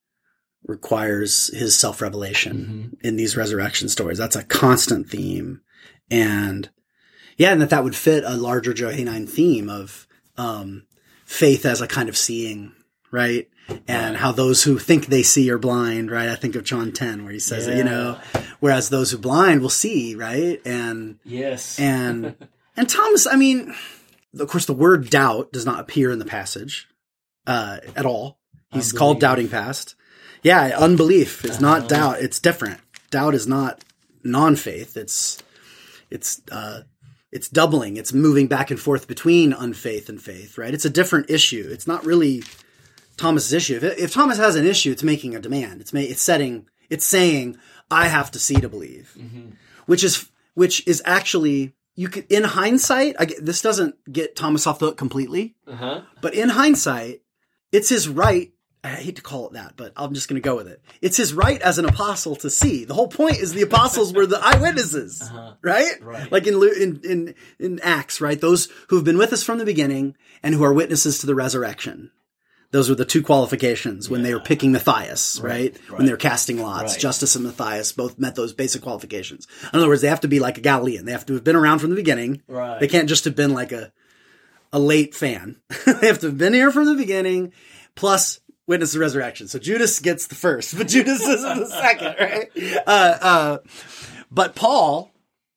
requires 0.65 1.49
his 1.49 1.77
self 1.77 2.01
revelation 2.01 2.97
in 3.03 3.17
these 3.17 3.37
resurrection 3.37 3.88
stories. 3.88 4.19
That's 4.19 4.37
a 4.37 4.45
constant 4.45 5.11
theme. 5.11 5.61
And 6.11 6.71
yeah, 7.37 7.53
and 7.53 7.61
that 7.61 7.71
that 7.71 7.85
would 7.85 7.97
fit 7.97 8.25
a 8.25 8.37
larger 8.37 8.73
Johannine 8.73 9.27
theme 9.27 9.69
of 9.69 10.07
um, 10.37 10.85
faith 11.25 11.67
as 11.67 11.81
a 11.81 11.88
kind 11.88 12.09
of 12.09 12.17
seeing, 12.17 12.73
right? 13.11 13.49
And 13.88 14.16
how 14.16 14.33
those 14.33 14.62
who 14.64 14.79
think 14.79 15.07
they 15.07 15.22
see 15.22 15.51
are 15.51 15.59
blind, 15.59 16.11
right? 16.11 16.29
I 16.29 16.35
think 16.35 16.57
of 16.57 16.64
John 16.64 16.92
10 16.92 17.25
where 17.25 17.33
he 17.33 17.38
says, 17.38 17.66
it, 17.66 17.77
you 17.79 17.85
know, 17.85 18.18
whereas 18.61 18.88
those 18.90 19.11
who 19.11 19.18
blind 19.18 19.62
will 19.62 19.70
see, 19.70 20.14
right? 20.14 20.61
And 20.66 21.18
Yes. 21.25 21.79
and 21.79 22.35
and 22.77 22.88
Thomas, 22.88 23.27
I 23.27 23.37
mean, 23.37 23.75
of 24.38 24.48
course, 24.48 24.66
the 24.66 24.72
word 24.75 25.09
doubt 25.11 25.53
does 25.53 25.64
not 25.64 25.81
appear 25.81 26.11
in 26.11 26.18
the 26.18 26.25
passage 26.25 26.88
uh, 27.46 27.79
at 27.96 28.05
all. 28.05 28.38
He's 28.72 28.92
called 28.92 29.20
doubting 29.20 29.48
past. 29.48 29.94
Yeah, 30.42 30.72
unbelief 30.79 31.44
is 31.44 31.61
not 31.61 31.79
Uh-huh. 31.81 31.88
doubt. 31.88 32.20
It's 32.22 32.40
different. 32.40 32.81
Doubt 33.11 33.35
is 33.35 33.46
not 33.46 33.85
non-faith. 34.25 34.96
It's 34.96 35.42
it's 36.11 36.42
uh, 36.51 36.83
it's 37.31 37.48
doubling. 37.48 37.96
It's 37.96 38.12
moving 38.12 38.48
back 38.48 38.70
and 38.70 38.79
forth 38.81 39.07
between 39.07 39.53
unfaith 39.53 40.09
and 40.09 40.20
faith. 40.20 40.59
Right? 40.59 40.75
It's 40.75 40.85
a 40.85 40.90
different 40.90 41.31
issue. 41.31 41.68
It's 41.70 41.87
not 41.87 42.05
really 42.05 42.42
Thomas's 43.16 43.53
issue. 43.53 43.77
If, 43.77 43.85
if 43.98 44.12
Thomas 44.12 44.38
has 44.38 44.57
an 44.57 44.66
issue, 44.66 44.90
it's 44.90 45.03
making 45.03 45.35
a 45.35 45.40
demand. 45.40 45.81
It's 45.81 45.92
ma- 45.92 46.01
it's 46.01 46.22
setting. 46.22 46.66
It's 46.90 47.07
saying 47.07 47.57
I 47.90 48.09
have 48.09 48.31
to 48.33 48.38
see 48.38 48.57
to 48.57 48.68
believe 48.68 49.12
Mhm. 49.18 49.53
which 49.87 50.03
is 50.05 50.29
which 50.55 50.87
is 50.87 51.03
actually 51.05 51.75
you 51.94 52.09
could 52.09 52.27
in 52.31 52.44
hindsight 52.44 53.16
I 53.18 53.27
this 53.40 53.61
doesn't 53.62 53.96
get 54.11 54.35
thomas 54.37 54.66
off 54.66 54.79
the 54.79 54.87
hook 54.87 54.96
completely 54.96 55.55
Uh-huh. 55.66 56.03
but 56.22 56.35
in 56.35 56.48
hindsight 56.51 57.20
it's 57.70 57.90
his 57.90 58.09
right 58.09 58.51
i 58.85 58.88
hate 58.88 59.16
to 59.16 59.22
call 59.22 59.48
it 59.48 59.53
that 59.55 59.75
but 59.77 59.92
i'm 59.96 60.14
just 60.14 60.27
going 60.29 60.40
to 60.40 60.48
go 60.48 60.57
with 60.57 60.68
it 60.68 60.81
it's 61.03 61.18
his 61.18 61.35
right 61.35 61.61
as 61.61 61.77
an 61.79 61.85
apostle 61.85 62.35
to 62.37 62.48
see 62.48 62.85
the 62.87 62.94
whole 62.94 63.09
point 63.09 63.37
is 63.38 63.53
the 63.53 63.62
apostles 63.62 64.12
were 64.14 64.27
the 64.27 64.40
eyewitnesses 64.42 65.20
Uh-huh. 65.22 65.53
right? 65.62 65.92
Right. 66.03 66.33
like 66.33 66.46
in 66.46 66.55
in 66.81 67.01
in 67.05 67.35
in 67.59 67.81
acts 67.81 68.20
right 68.22 68.40
those 68.40 68.68
who 68.88 68.96
have 68.96 69.05
been 69.05 69.18
with 69.18 69.33
us 69.35 69.42
from 69.42 69.59
the 69.59 69.66
beginning 69.66 70.16
and 70.42 70.55
who 70.55 70.64
are 70.64 70.72
witnesses 70.72 71.18
to 71.18 71.27
the 71.27 71.35
resurrection 71.35 72.11
those 72.72 72.88
were 72.88 72.94
the 72.94 73.04
two 73.04 73.22
qualifications 73.22 74.08
when 74.08 74.22
they 74.22 74.35
were 74.35 74.40
picking 74.40 74.72
Matthias, 74.72 75.38
right? 75.40 75.78
Right, 75.88 75.98
When 75.98 76.06
they 76.06 76.12
were 76.12 76.18
casting 76.18 76.58
lots. 76.61 76.94
Right. 76.94 77.00
Justus 77.00 77.37
and 77.37 77.44
Matthias 77.44 77.92
both 77.92 78.18
met 78.18 78.35
those 78.35 78.54
basic 78.54 78.82
qualifications. 78.82 79.46
In 79.72 79.78
other 79.78 79.88
words, 79.88 80.00
they 80.00 80.08
have 80.08 80.20
to 80.20 80.28
be 80.28 80.40
like 80.40 80.56
a 80.58 80.62
Galilean. 80.62 81.04
They 81.04 81.12
have 81.12 81.26
to 81.26 81.35
have 81.35 81.44
been 81.44 81.54
around 81.54 81.78
from 81.80 81.90
the 81.90 81.96
beginning. 81.96 82.42
Right. 82.48 82.80
They 82.80 82.88
can't 82.88 83.08
just 83.08 83.26
have 83.26 83.37
been 83.37 83.52
like 83.52 83.72
a 83.72 83.92
a 84.72 84.78
late 84.78 85.14
fan. 85.14 85.61
they 85.87 86.06
have 86.06 86.18
to 86.20 86.28
have 86.28 86.38
been 86.38 86.54
here 86.54 86.70
from 86.70 86.87
the 86.87 86.94
beginning, 86.94 87.52
plus 87.94 88.40
witness 88.66 88.94
the 88.94 89.00
resurrection. 89.00 89.48
So 89.48 89.58
Judas 89.58 89.98
gets 90.00 90.26
the 90.28 90.35
first, 90.35 90.76
but 90.76 90.88
Judas 90.88 91.20
is 91.20 91.42
the 91.42 91.66
second, 91.66 92.16
right? 92.18 92.50
Uh, 92.87 93.18
uh, 93.20 93.58
but 94.30 94.54
Paul, 94.54 95.11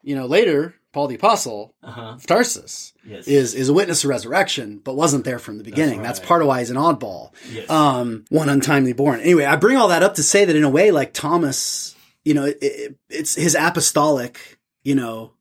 you 0.04 0.15
know, 0.15 0.25
later 0.25 0.75
Paul 0.96 1.08
the 1.08 1.16
apostle 1.16 1.76
Uh-huh. 1.84 2.02
of 2.16 2.26
Tarsus 2.26 2.94
Yes. 3.06 3.28
is 3.28 3.54
is 3.54 3.68
a 3.68 3.74
witness 3.74 4.06
of 4.06 4.10
resurrection, 4.10 4.80
but 4.82 4.96
wasn't 4.96 5.26
there 5.26 5.40
from 5.40 5.58
the 5.58 5.64
beginning. 5.66 6.02
That's, 6.02 6.20
right. 6.20 6.28
part 6.28 6.42
of 6.42 6.48
why 6.48 6.60
he's 6.60 6.70
an 6.72 6.78
oddball. 6.78 7.32
Yes. 7.52 7.70
Um, 7.70 8.24
one 8.30 8.48
untimely 8.48 8.94
born. 8.94 9.20
Anyway, 9.20 9.44
I 9.44 9.58
bring 9.58 9.76
all 9.78 9.90
that 9.90 10.04
up 10.04 10.16
to 10.16 10.24
say 10.24 10.46
that 10.46 10.56
in 10.56 10.64
a 10.64 10.70
way, 10.70 10.92
like 10.92 11.12
Thomas, 11.14 11.96
you 12.24 12.34
know, 12.34 12.46
it, 12.46 12.58
it, 12.62 12.96
it's 13.10 13.36
his 13.36 13.56
apostolic, 13.60 14.58
you 14.84 14.96
know, 14.96 15.34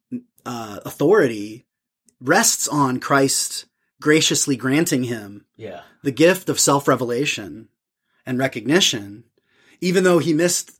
uh, 0.45 0.81
authority 0.85 1.67
rests 2.21 2.67
on 2.67 2.99
Christ 2.99 3.67
graciously 4.01 4.57
granting 4.57 5.05
him 5.05 5.45
yeah. 5.57 5.83
the 6.03 6.11
gift 6.11 6.49
of 6.49 6.59
self 6.59 6.89
revelation 6.89 7.69
and 8.27 8.39
recognition, 8.41 9.23
even 9.81 10.03
though 10.03 10.19
he 10.19 10.33
missed, 10.35 10.73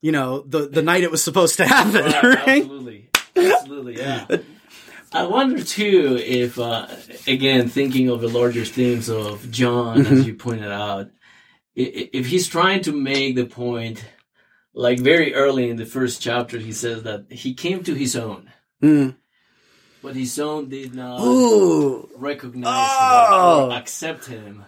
you 0.00 0.12
know, 0.12 0.40
the 0.42 0.68
the 0.68 0.82
night 0.82 1.02
it 1.02 1.10
was 1.10 1.22
supposed 1.22 1.56
to 1.56 1.66
happen. 1.66 1.94
Right, 2.04 2.22
Right? 2.46 2.62
Absolutely. 2.62 3.03
Absolutely. 3.36 3.96
Yeah. 3.98 4.26
I 5.12 5.26
wonder 5.26 5.62
too 5.62 6.18
if, 6.20 6.58
uh, 6.58 6.86
again, 7.26 7.68
thinking 7.68 8.08
of 8.08 8.20
the 8.20 8.28
larger 8.28 8.64
themes 8.64 9.08
of 9.08 9.50
John, 9.50 9.98
Mm-hmm. 10.04 10.14
as 10.14 10.26
you 10.26 10.34
pointed 10.34 10.70
out, 10.72 11.10
if 11.76 12.26
he's 12.26 12.46
trying 12.48 12.82
to 12.82 12.92
make 12.92 13.34
the 13.36 13.46
point, 13.46 14.04
like 14.74 14.98
very 15.00 15.34
early 15.34 15.70
in 15.70 15.76
the 15.76 15.86
first 15.86 16.20
chapter, 16.20 16.58
he 16.58 16.72
says 16.72 17.02
that 17.04 17.26
he 17.30 17.54
came 17.54 17.82
to 17.84 17.94
his 17.94 18.16
own, 18.16 18.50
Mm. 18.82 19.16
but 20.02 20.14
his 20.16 20.38
own 20.38 20.68
did 20.68 20.94
not 20.94 21.20
Ooh, 21.20 22.08
recognize 22.16 22.90
Oh. 22.92 23.64
him 23.66 23.70
or 23.72 23.76
accept 23.76 24.26
him. 24.26 24.64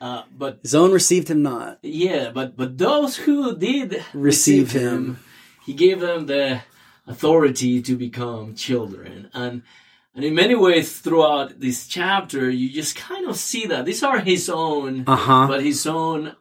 Uh, 0.00 0.22
but 0.36 0.58
his 0.62 0.74
own 0.74 0.92
received 0.92 1.28
him 1.28 1.42
not. 1.42 1.78
yeah, 1.82 2.30
but 2.30 2.54
but 2.56 2.76
those 2.76 3.16
who 3.16 3.56
did 3.56 3.92
Receive 4.12 4.68
receive 4.68 4.72
him. 4.72 4.92
him, 4.92 5.18
he 5.64 5.72
gave 5.72 6.00
them 6.00 6.26
the 6.26 6.60
authority 7.06 7.80
to 7.82 7.96
become 7.96 8.54
children, 8.54 9.30
and 9.34 9.62
and 10.14 10.24
in 10.24 10.34
many 10.34 10.54
ways 10.54 10.98
throughout 10.98 11.60
this 11.60 11.86
chapter, 11.86 12.48
you 12.48 12.70
just 12.70 12.96
kind 12.96 13.26
of 13.26 13.36
see 13.36 13.66
that 13.66 13.84
these 13.84 14.02
are 14.02 14.20
his 14.20 14.48
own, 14.48 15.04
Uh 15.06 15.16
huh. 15.16 15.46
but 15.46 15.62
his 15.62 15.86
own 15.86 16.34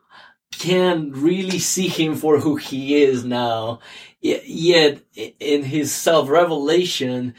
can 0.51 1.12
really 1.12 1.60
see 1.60 1.89
him 1.89 2.15
for 2.15 2.39
who 2.39 2.56
he 2.56 3.04
is 3.04 3.25
now. 3.25 3.80
Yet 4.21 5.04
in 5.39 5.63
his 5.63 5.93
self 5.93 6.30
revelation, 6.30 7.36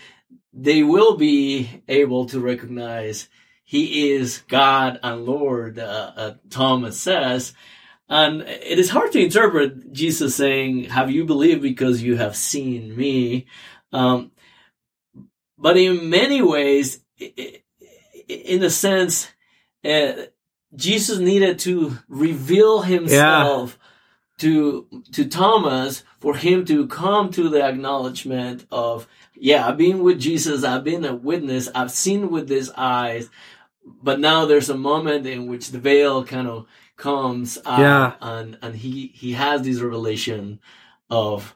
they 0.52 0.82
will 0.82 1.16
be 1.16 1.82
able 1.88 2.26
to 2.26 2.38
recognize 2.40 3.28
he 3.64 4.12
is 4.12 4.42
God 4.46 5.00
and 5.02 5.24
Lord, 5.24 5.78
uh, 5.78 6.12
uh, 6.16 6.34
Thomas 6.50 7.00
says. 7.00 7.54
And 8.08 8.42
it 8.42 8.78
is 8.78 8.90
hard 8.90 9.12
to 9.12 9.22
interpret 9.22 9.92
Jesus 9.92 10.36
saying, 10.36 10.84
Have 10.84 11.10
you 11.10 11.24
believed 11.24 11.62
because 11.62 12.02
you 12.02 12.16
have 12.16 12.36
seen 12.36 12.96
me? 12.96 13.46
Um, 13.92 14.30
but 15.58 15.76
in 15.76 16.10
many 16.10 16.42
ways, 16.42 17.00
in 17.18 18.62
a 18.62 18.70
sense, 18.70 19.28
uh, 19.84 20.12
Jesus 20.74 21.18
needed 21.18 21.58
to 21.60 21.98
reveal 22.08 22.82
himself 22.82 23.78
to 24.38 24.86
to 25.12 25.26
Thomas 25.26 26.04
for 26.20 26.36
him 26.36 26.64
to 26.66 26.86
come 26.86 27.30
to 27.30 27.48
the 27.48 27.62
acknowledgement 27.62 28.66
of, 28.70 29.08
yeah, 29.34 29.66
I've 29.66 29.78
been 29.78 30.02
with 30.02 30.20
Jesus, 30.20 30.64
I've 30.64 30.84
been 30.84 31.04
a 31.04 31.14
witness, 31.14 31.68
I've 31.74 31.90
seen 31.90 32.30
with 32.30 32.48
these 32.48 32.70
eyes, 32.72 33.30
but 34.02 34.20
now 34.20 34.44
there's 34.44 34.68
a 34.68 34.76
moment 34.76 35.26
in 35.26 35.46
which 35.46 35.70
the 35.70 35.78
veil 35.78 36.24
kind 36.24 36.48
of 36.48 36.66
comes 36.96 37.58
out 37.66 37.78
Yeah. 37.80 38.12
and 38.20 38.58
and 38.62 38.76
he 38.76 39.08
he 39.14 39.32
has 39.32 39.62
this 39.62 39.80
revelation 39.80 40.60
of 41.10 41.54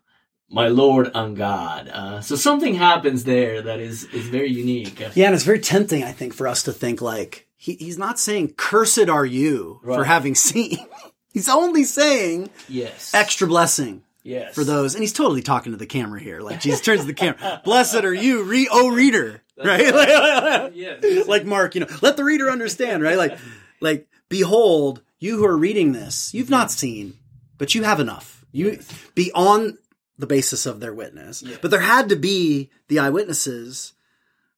my 0.52 0.68
Lord 0.68 1.10
and 1.14 1.36
God. 1.36 1.88
Uh, 1.88 2.20
so 2.20 2.34
something 2.36 2.74
happens 2.74 3.24
there 3.24 3.62
that 3.62 3.78
is 3.80 4.04
is 4.04 4.26
very 4.28 4.50
unique. 4.50 5.00
Yeah, 5.14 5.26
and 5.26 5.34
it's 5.34 5.44
very 5.44 5.60
tempting, 5.60 6.02
I 6.04 6.12
think, 6.12 6.34
for 6.34 6.48
us 6.48 6.62
to 6.64 6.72
think 6.72 7.00
like 7.00 7.46
he, 7.56 7.74
he's 7.74 7.98
not 7.98 8.18
saying 8.18 8.54
"Cursed 8.56 9.08
are 9.08 9.26
you" 9.26 9.80
for 9.84 10.04
having 10.04 10.34
seen. 10.34 10.78
he's 11.32 11.48
only 11.48 11.84
saying 11.84 12.50
Yes. 12.68 13.14
extra 13.14 13.46
blessing 13.46 14.02
Yes. 14.22 14.54
for 14.54 14.64
those, 14.64 14.94
and 14.94 15.02
he's 15.02 15.12
totally 15.12 15.42
talking 15.42 15.72
to 15.72 15.78
the 15.78 15.86
camera 15.86 16.20
here. 16.20 16.40
Like 16.40 16.60
Jesus 16.60 16.80
turns 16.80 17.00
to 17.02 17.06
the 17.06 17.14
camera, 17.14 17.60
"Blessed 17.64 18.04
are 18.04 18.12
you, 18.14 18.42
re- 18.42 18.68
oh 18.70 18.90
reader," 18.90 19.42
right? 19.56 20.72
Yes. 20.74 21.26
like 21.28 21.44
Mark, 21.46 21.74
you 21.76 21.82
know, 21.82 21.86
let 22.02 22.16
the 22.16 22.24
reader 22.24 22.50
understand, 22.50 23.02
right? 23.02 23.16
Like, 23.16 23.38
like, 23.80 24.08
behold, 24.28 25.02
you 25.20 25.36
who 25.36 25.44
are 25.44 25.56
reading 25.56 25.92
this, 25.92 26.34
you've 26.34 26.50
not 26.50 26.70
seen, 26.72 27.14
but 27.58 27.74
you 27.74 27.84
have 27.84 28.00
enough. 28.00 28.44
You 28.50 28.80
be 29.14 29.30
on 29.32 29.78
the 30.18 30.26
basis 30.26 30.66
of 30.66 30.80
their 30.80 30.94
witness. 30.94 31.42
Yeah. 31.42 31.56
But 31.62 31.70
there 31.70 31.80
had 31.80 32.08
to 32.08 32.16
be 32.16 32.70
the 32.88 32.98
eyewitnesses, 32.98 33.92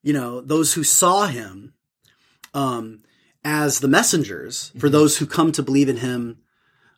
you 0.01 0.13
know, 0.13 0.41
those 0.41 0.73
who 0.73 0.83
saw 0.83 1.27
him, 1.27 1.73
um, 2.53 3.03
as 3.45 3.79
the 3.79 3.87
messengers 3.87 4.71
for 4.79 4.89
those 4.89 5.17
who 5.17 5.25
come 5.25 5.51
to 5.51 5.63
believe 5.63 5.89
in 5.89 5.97
him, 5.97 6.39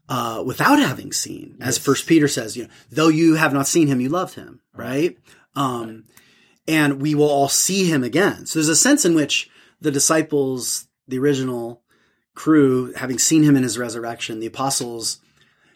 uh, 0.08 0.44
without 0.46 0.78
having 0.78 1.12
seen, 1.12 1.58
as 1.60 1.80
First 1.80 2.06
Peter 2.06 2.28
says, 2.28 2.56
you 2.56 2.64
know, 2.64 2.70
though 2.92 3.08
you 3.08 3.36
have 3.36 3.54
not 3.54 3.68
seen 3.68 3.88
him, 3.88 4.00
you 4.00 4.10
loved 4.10 4.36
him, 4.36 4.62
right? 4.76 5.18
Um, 5.56 6.06
and 6.68 7.02
we 7.02 7.16
will 7.16 7.30
all 7.30 7.50
see 7.50 7.86
him 7.86 8.04
again. 8.04 8.46
So 8.46 8.60
there's 8.60 8.70
a 8.70 8.76
sense 8.76 9.06
in 9.06 9.16
which 9.16 9.50
the 9.82 9.92
disciples, 9.92 10.88
the 11.08 11.18
original 11.18 11.82
crew, 12.36 12.94
having 12.94 13.18
seen 13.18 13.44
him 13.44 13.56
in 13.56 13.64
his 13.64 13.78
resurrection, 13.78 14.40
the 14.40 14.46
apostles 14.46 15.20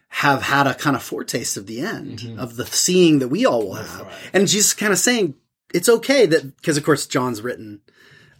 have 0.09 0.43
had 0.43 0.67
a 0.67 0.73
kind 0.73 0.95
of 0.95 1.03
foretaste 1.03 1.55
of 1.55 1.67
the 1.67 1.81
end 1.81 2.35
of 2.37 2.55
the 2.55 2.65
seeing 2.65 3.19
that 3.19 3.27
we 3.27 3.45
all 3.45 3.63
will 3.63 3.75
have. 3.75 4.01
right. 4.01 4.13
And 4.33 4.47
Jesus 4.47 4.73
kind 4.73 4.91
of 4.91 4.99
saying 4.99 5.35
it's 5.73 5.89
okay 5.89 6.25
that 6.25 6.57
because 6.57 6.77
of 6.77 6.83
course 6.83 7.05
John's 7.05 7.41
written 7.41 7.81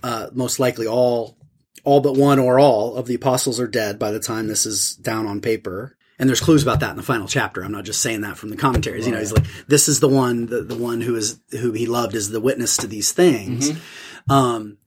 uh, 0.04 0.30
most 0.34 0.60
likely 0.60 0.88
all 0.88 1.38
all 1.84 2.02
but 2.02 2.18
one 2.18 2.40
or 2.40 2.60
all 2.60 2.96
of 2.96 3.06
the 3.06 3.16
apostles 3.16 3.60
are 3.60 3.68
dead 3.68 4.00
by 4.00 4.12
the 4.12 4.20
time 4.20 4.48
this 4.48 4.66
is 4.66 4.96
down 4.96 5.26
on 5.28 5.42
paper. 5.42 5.96
And 6.18 6.28
there's 6.28 6.42
clues 6.42 6.64
about 6.64 6.82
that 6.82 6.90
in 6.90 6.98
the 6.98 7.04
final 7.04 7.28
chapter. 7.30 7.64
I'm 7.64 7.72
not 7.72 7.86
just 7.86 8.02
saying 8.02 8.22
that 8.22 8.38
from 8.38 8.50
the 8.50 8.58
commentaries. 8.58 9.06
You 9.06 9.14
know, 9.14 9.20
he's 9.20 9.32
like, 9.32 9.46
this 9.68 9.88
is 9.88 10.02
the 10.02 10.10
one, 10.10 10.48
the, 10.48 10.64
the 10.64 10.76
one 10.76 11.00
who 11.00 11.16
is, 11.16 11.40
who 11.52 11.72
he 11.72 11.86
loved 11.86 12.14
is 12.14 12.30
the 12.30 12.42
witness 12.42 12.76
to 12.78 12.88
these 12.88 13.14
things. 13.14 13.70
Um, 14.30 14.80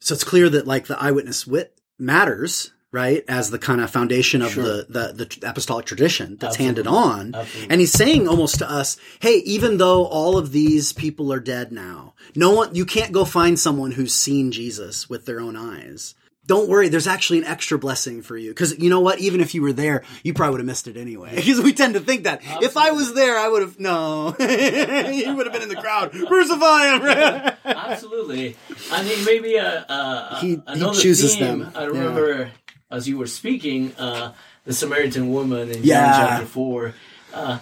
so 0.00 0.12
it's 0.12 0.24
clear 0.24 0.50
that 0.50 0.66
like 0.66 0.86
the 0.86 1.00
eyewitness 1.02 1.46
wit 1.46 1.80
matters, 1.98 2.73
right? 2.94 3.24
As 3.26 3.50
the 3.50 3.58
kind 3.58 3.80
of 3.80 3.90
foundation 3.90 4.40
of 4.40 4.54
the, 4.54 4.86
the, 4.88 5.12
the 5.26 5.48
apostolic 5.50 5.84
tradition 5.84 6.36
that's 6.38 6.54
handed 6.54 6.86
on. 6.86 7.34
Absolutely. 7.34 7.70
And 7.70 7.80
he's 7.80 7.90
saying 7.90 8.28
almost 8.28 8.60
to 8.60 8.70
us, 8.70 8.96
hey, 9.18 9.38
even 9.38 9.78
though 9.78 10.06
all 10.06 10.38
of 10.38 10.52
these 10.52 10.92
people 10.92 11.32
are 11.32 11.40
dead 11.40 11.72
now, 11.72 12.14
no 12.36 12.52
one, 12.52 12.72
you 12.76 12.86
can't 12.86 13.10
go 13.10 13.24
find 13.24 13.58
someone 13.58 13.90
who's 13.90 14.14
seen 14.14 14.52
Jesus 14.52 15.10
with 15.10 15.26
their 15.26 15.40
own 15.40 15.56
eyes. 15.56 16.14
Don't 16.46 16.68
worry, 16.68 16.88
there's 16.88 17.06
actually 17.08 17.38
an 17.38 17.46
extra 17.46 17.78
blessing 17.78 18.22
for 18.22 18.36
you. 18.36 18.54
Cause 18.54 18.78
you 18.78 18.90
know 18.90 19.00
what? 19.00 19.18
Even 19.18 19.40
if 19.40 19.54
you 19.56 19.62
were 19.62 19.72
there, 19.72 20.04
you 20.22 20.32
probably 20.34 20.52
would 20.52 20.60
have 20.60 20.66
missed 20.66 20.86
it 20.86 20.96
anyway. 20.96 21.34
Because 21.34 21.60
we 21.62 21.72
tend 21.72 21.94
to 21.94 22.00
think 22.00 22.24
that. 22.24 22.42
If 22.62 22.76
I 22.76 22.92
was 22.92 23.12
there, 23.14 23.36
I 23.36 23.48
would 23.48 23.62
have, 23.62 23.80
no. 23.80 24.36
you 24.38 25.34
would 25.34 25.46
have 25.46 25.52
been 25.52 25.62
in 25.62 25.68
the 25.68 25.80
crowd. 25.80 26.12
Crucify 26.12 26.96
him! 26.96 27.56
Absolutely. 27.64 28.56
I 28.92 29.02
think 29.02 29.26
maybe 29.26 29.56
a, 29.56 29.84
a, 29.88 30.38
He- 30.40 30.48
he 30.48 30.62
another 30.66 31.00
chooses 31.00 31.34
theme, 31.34 31.60
them. 31.60 31.72
I 31.74 31.84
remember 31.84 32.50
as 32.90 33.08
you 33.08 33.18
were 33.18 33.26
speaking, 33.26 33.92
uh, 33.96 34.32
the 34.64 34.72
Samaritan 34.72 35.30
woman 35.32 35.70
in 35.70 35.82
Yeah. 35.82 36.12
John 36.12 36.28
chapter 36.28 36.46
4. 36.46 36.94
Uh, 37.32 37.58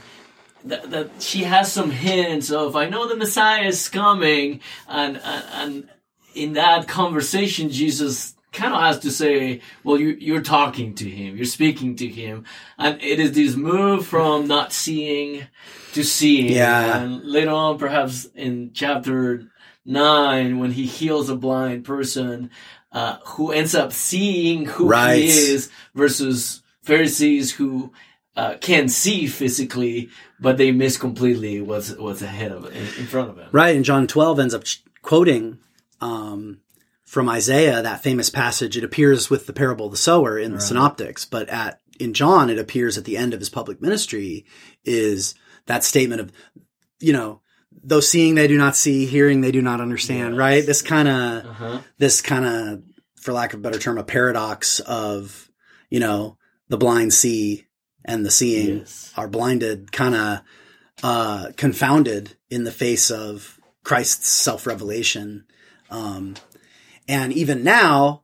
that, 0.65 0.91
that 0.91 1.11
she 1.23 1.43
has 1.45 1.73
some 1.73 1.91
hints 1.91 2.51
of 2.51 2.77
I 2.77 2.89
know 2.89 3.09
the 3.09 3.17
Messiah 3.17 3.65
is 3.65 3.89
coming, 3.89 4.61
and 4.89 5.17
and, 5.17 5.45
and 5.55 5.89
in 6.35 6.53
that 6.53 6.87
conversation, 6.87 7.69
Jesus 7.71 8.35
kind 8.53 8.73
of 8.73 8.81
has 8.81 9.01
to 9.01 9.11
say, 9.11 9.61
"Well, 9.83 9.99
you, 9.99 10.11
you're 10.21 10.43
talking 10.43 10.95
to 10.97 11.11
him, 11.11 11.37
you're 11.37 11.47
speaking 11.47 11.97
to 11.97 12.07
him," 12.07 12.45
and 12.79 13.03
it 13.03 13.19
is 13.19 13.33
this 13.33 13.57
move 13.57 14.07
from 14.07 14.47
not 14.47 14.73
seeing 14.73 15.47
to 15.95 16.05
seeing. 16.05 16.53
Yeah. 16.53 16.99
and 17.03 17.25
later 17.25 17.51
on, 17.51 17.79
perhaps 17.79 18.27
in 18.37 18.71
chapter 18.73 19.51
nine, 19.85 20.61
when 20.61 20.71
he 20.71 20.87
heals 20.87 21.29
a 21.29 21.35
blind 21.35 21.85
person 21.85 22.51
uh, 22.93 23.17
who 23.25 23.53
ends 23.53 23.75
up 23.75 23.93
seeing 23.93 24.67
who 24.67 24.89
Right. 24.89 25.23
he 25.23 25.29
is, 25.29 25.71
versus 25.95 26.63
Pharisees 26.83 27.53
who 27.53 27.93
uh, 28.37 28.55
can 28.61 28.89
see 28.89 29.27
physically, 29.27 30.09
but 30.41 30.57
they 30.57 30.73
miss 30.73 30.97
completely 30.97 31.61
what's 31.61 31.95
what's 31.97 32.23
ahead 32.23 32.51
of 32.53 32.65
in, 32.67 32.83
in 32.99 33.07
front 33.07 33.31
of 33.31 33.37
them. 33.37 33.49
Right, 33.53 33.77
and 33.77 33.85
John 33.85 34.07
12 34.07 34.41
ends 34.41 34.55
up 34.55 34.65
ch- 34.65 34.83
quoting 35.03 35.59
um, 36.01 36.61
from 37.05 37.29
Isaiah 37.29 37.83
that 37.83 38.03
famous 38.03 38.31
passage. 38.31 38.77
It 38.77 38.85
appears 38.85 39.29
with 39.29 39.47
the 39.47 39.53
parable 39.53 39.87
of 39.87 39.93
the 39.93 39.99
sower 39.99 40.39
in 40.39 40.55
the 40.55 40.61
Synoptics, 40.61 41.25
but 41.27 41.49
at 41.51 41.81
in 42.01 42.15
John 42.15 42.49
it 42.49 42.59
appears 42.59 42.97
at 42.97 43.05
the 43.05 43.19
end 43.19 43.35
of 43.35 43.41
his 43.41 43.51
public 43.51 43.83
ministry 43.83 44.47
is 44.85 45.35
that 45.67 45.85
statement 45.85 46.21
of, 46.23 46.33
you 47.01 47.13
know, 47.13 47.42
though 47.83 48.01
seeing 48.01 48.35
they 48.35 48.49
do 48.49 48.57
not 48.59 48.77
see, 48.77 49.07
hearing 49.07 49.41
they 49.41 49.53
do 49.53 49.63
not 49.63 49.81
understand. 49.81 50.35
Yes. 50.35 50.39
Right, 50.39 50.67
this 50.67 50.83
kind 50.83 51.09
of 51.09 51.45
Uh-huh. 51.47 51.81
this 51.99 52.21
kind 52.21 52.45
of, 52.45 52.83
for 53.21 53.33
lack 53.33 53.53
of 53.53 53.61
a 53.61 53.63
better 53.63 53.79
term, 53.79 53.99
a 53.99 54.05
paradox 54.05 54.81
of, 54.81 55.51
you 55.91 56.01
know, 56.01 56.37
the 56.69 56.77
blind 56.79 57.13
see 57.15 57.67
and 58.05 58.25
the 58.27 58.31
seeing 58.31 58.79
Yes. 58.81 59.13
are 59.17 59.29
blinded, 59.29 59.93
kind 59.93 60.15
of 60.15 60.41
uh, 61.03 61.51
confounded 61.57 62.37
in 62.51 62.65
the 62.65 62.73
face 62.73 63.11
of 63.11 63.59
Christ's 63.85 64.29
self 64.29 64.67
revelation. 64.67 65.45
Um, 65.91 66.35
and 67.09 67.33
even 67.33 67.65
now, 67.65 68.22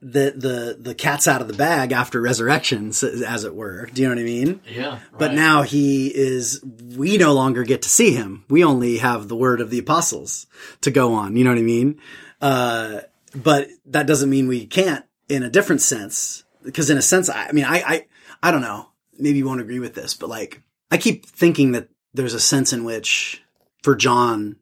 the 0.00 0.32
the 0.36 0.76
the 0.78 0.94
cat's 0.94 1.26
out 1.26 1.40
of 1.40 1.48
the 1.48 1.54
bag 1.54 1.92
after 1.92 2.20
resurrection, 2.20 2.88
as 2.88 3.44
it 3.44 3.54
were. 3.54 3.86
Do 3.86 4.02
you 4.02 4.08
know 4.08 4.14
what 4.14 4.20
I 4.20 4.24
mean? 4.24 4.60
Yeah, 4.68 4.98
But 5.18 5.34
now 5.34 5.62
he 5.62 6.08
is, 6.08 6.62
we 6.96 7.16
no 7.16 7.32
longer 7.32 7.64
get 7.64 7.82
to 7.82 7.88
see 7.88 8.12
him. 8.12 8.44
We 8.48 8.64
only 8.64 8.98
have 8.98 9.28
the 9.28 9.36
word 9.36 9.60
of 9.60 9.70
the 9.70 9.78
apostles 9.78 10.46
to 10.82 10.90
go 10.90 11.14
on. 11.14 11.36
You 11.36 11.44
know 11.44 11.50
what 11.50 11.58
I 11.58 11.62
mean? 11.62 12.00
Uh, 12.40 13.00
but 13.34 13.68
that 13.86 14.06
doesn't 14.06 14.30
mean 14.30 14.48
we 14.48 14.66
can't 14.66 15.04
in 15.28 15.42
a 15.42 15.50
different 15.50 15.82
sense. 15.82 16.44
Because 16.62 16.90
in 16.90 16.98
a 16.98 17.02
sense, 17.02 17.28
I, 17.28 17.46
I 17.46 17.52
mean, 17.52 17.64
I, 17.64 17.82
I, 17.86 18.06
I 18.42 18.50
don't 18.50 18.62
know. 18.62 18.88
Maybe 19.18 19.38
you 19.38 19.46
won't 19.46 19.60
agree 19.60 19.78
with 19.78 19.94
this, 19.94 20.14
but 20.14 20.28
like, 20.28 20.62
I 20.90 20.98
keep 20.98 21.26
thinking 21.26 21.72
that 21.72 21.88
there's 22.12 22.34
a 22.34 22.40
sense 22.40 22.72
in 22.72 22.84
which 22.84 23.42
for 23.82 23.94
John, 23.94 24.56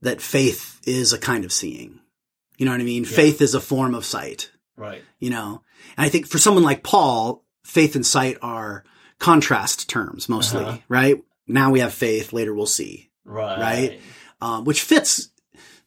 that 0.00 0.20
faith 0.20 0.80
is 0.86 1.12
a 1.12 1.18
kind 1.18 1.44
of 1.44 1.52
seeing. 1.52 2.00
You 2.56 2.66
know 2.66 2.72
what 2.72 2.80
I 2.80 2.84
mean? 2.84 3.04
Faith 3.04 3.40
is 3.40 3.54
a 3.54 3.60
form 3.60 3.94
of 3.94 4.04
sight 4.04 4.50
right. 4.76 5.02
you 5.18 5.30
know 5.30 5.62
and 5.96 6.06
i 6.06 6.08
think 6.08 6.26
for 6.26 6.38
someone 6.38 6.64
like 6.64 6.82
paul 6.82 7.44
faith 7.64 7.94
and 7.94 8.06
sight 8.06 8.36
are 8.42 8.84
contrast 9.18 9.88
terms 9.88 10.28
mostly 10.28 10.64
Uh-huh. 10.64 10.78
right 10.88 11.22
now 11.46 11.70
we 11.70 11.80
have 11.80 11.92
faith 11.94 12.32
later 12.32 12.54
we'll 12.54 12.66
see 12.66 13.10
Right. 13.24 13.58
Right? 13.60 14.00
um, 14.40 14.64
which 14.64 14.82
fits 14.82 15.28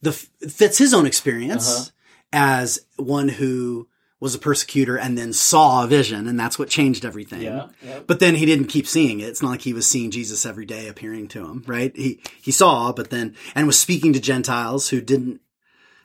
the 0.02 0.12
fits 0.14 0.78
his 0.78 0.94
own 0.94 1.06
experience 1.06 1.68
Uh-huh. 1.70 1.90
as 2.32 2.80
one 2.98 3.28
who 3.30 3.88
was 4.22 4.34
a 4.34 4.40
persecutor 4.40 4.96
and 4.98 5.18
then 5.18 5.34
saw 5.34 5.84
a 5.84 5.88
vision 5.88 6.28
and 6.28 6.40
that's 6.40 6.58
what 6.58 6.70
changed 6.70 7.04
everything 7.04 7.42
Yeah. 7.42 7.68
but 8.08 8.20
then 8.22 8.36
he 8.36 8.46
didn't 8.46 8.68
keep 8.68 8.88
seeing 8.88 9.20
it. 9.20 9.26
It's 9.28 9.42
not 9.42 9.50
like 9.50 9.62
he 9.62 9.74
was 9.74 9.86
seeing 9.86 10.10
Jesus 10.12 10.46
every 10.46 10.66
day 10.66 10.88
appearing 10.88 11.28
to 11.30 11.46
him, 11.46 11.64
right? 11.68 11.92
He 11.96 12.22
he 12.42 12.52
saw, 12.52 12.94
but 12.94 13.10
then 13.10 13.36
and 13.54 13.68
was 13.68 13.78
speaking 13.78 14.14
to 14.14 14.20
Gentiles 14.22 14.90
who 14.90 15.02
didn't 15.02 15.42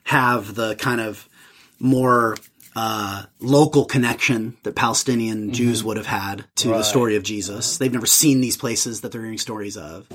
have 0.04 0.56
the 0.56 0.74
kind 0.74 1.00
of 1.00 1.28
more 1.78 2.36
uh, 2.76 3.24
local 3.40 3.84
connection 3.84 4.56
that 4.62 4.74
Palestinian 4.76 5.52
Jews 5.52 5.82
would 5.82 5.96
have 5.96 6.06
had 6.06 6.44
to 6.56 6.68
the 6.68 6.82
story 6.82 7.16
of 7.16 7.22
Jesus. 7.22 7.78
They've 7.78 7.92
never 7.92 8.06
seen 8.06 8.40
these 8.40 8.56
places 8.56 9.00
that 9.00 9.12
they're 9.12 9.22
hearing 9.22 9.38
stories 9.38 9.76
of. 9.76 10.06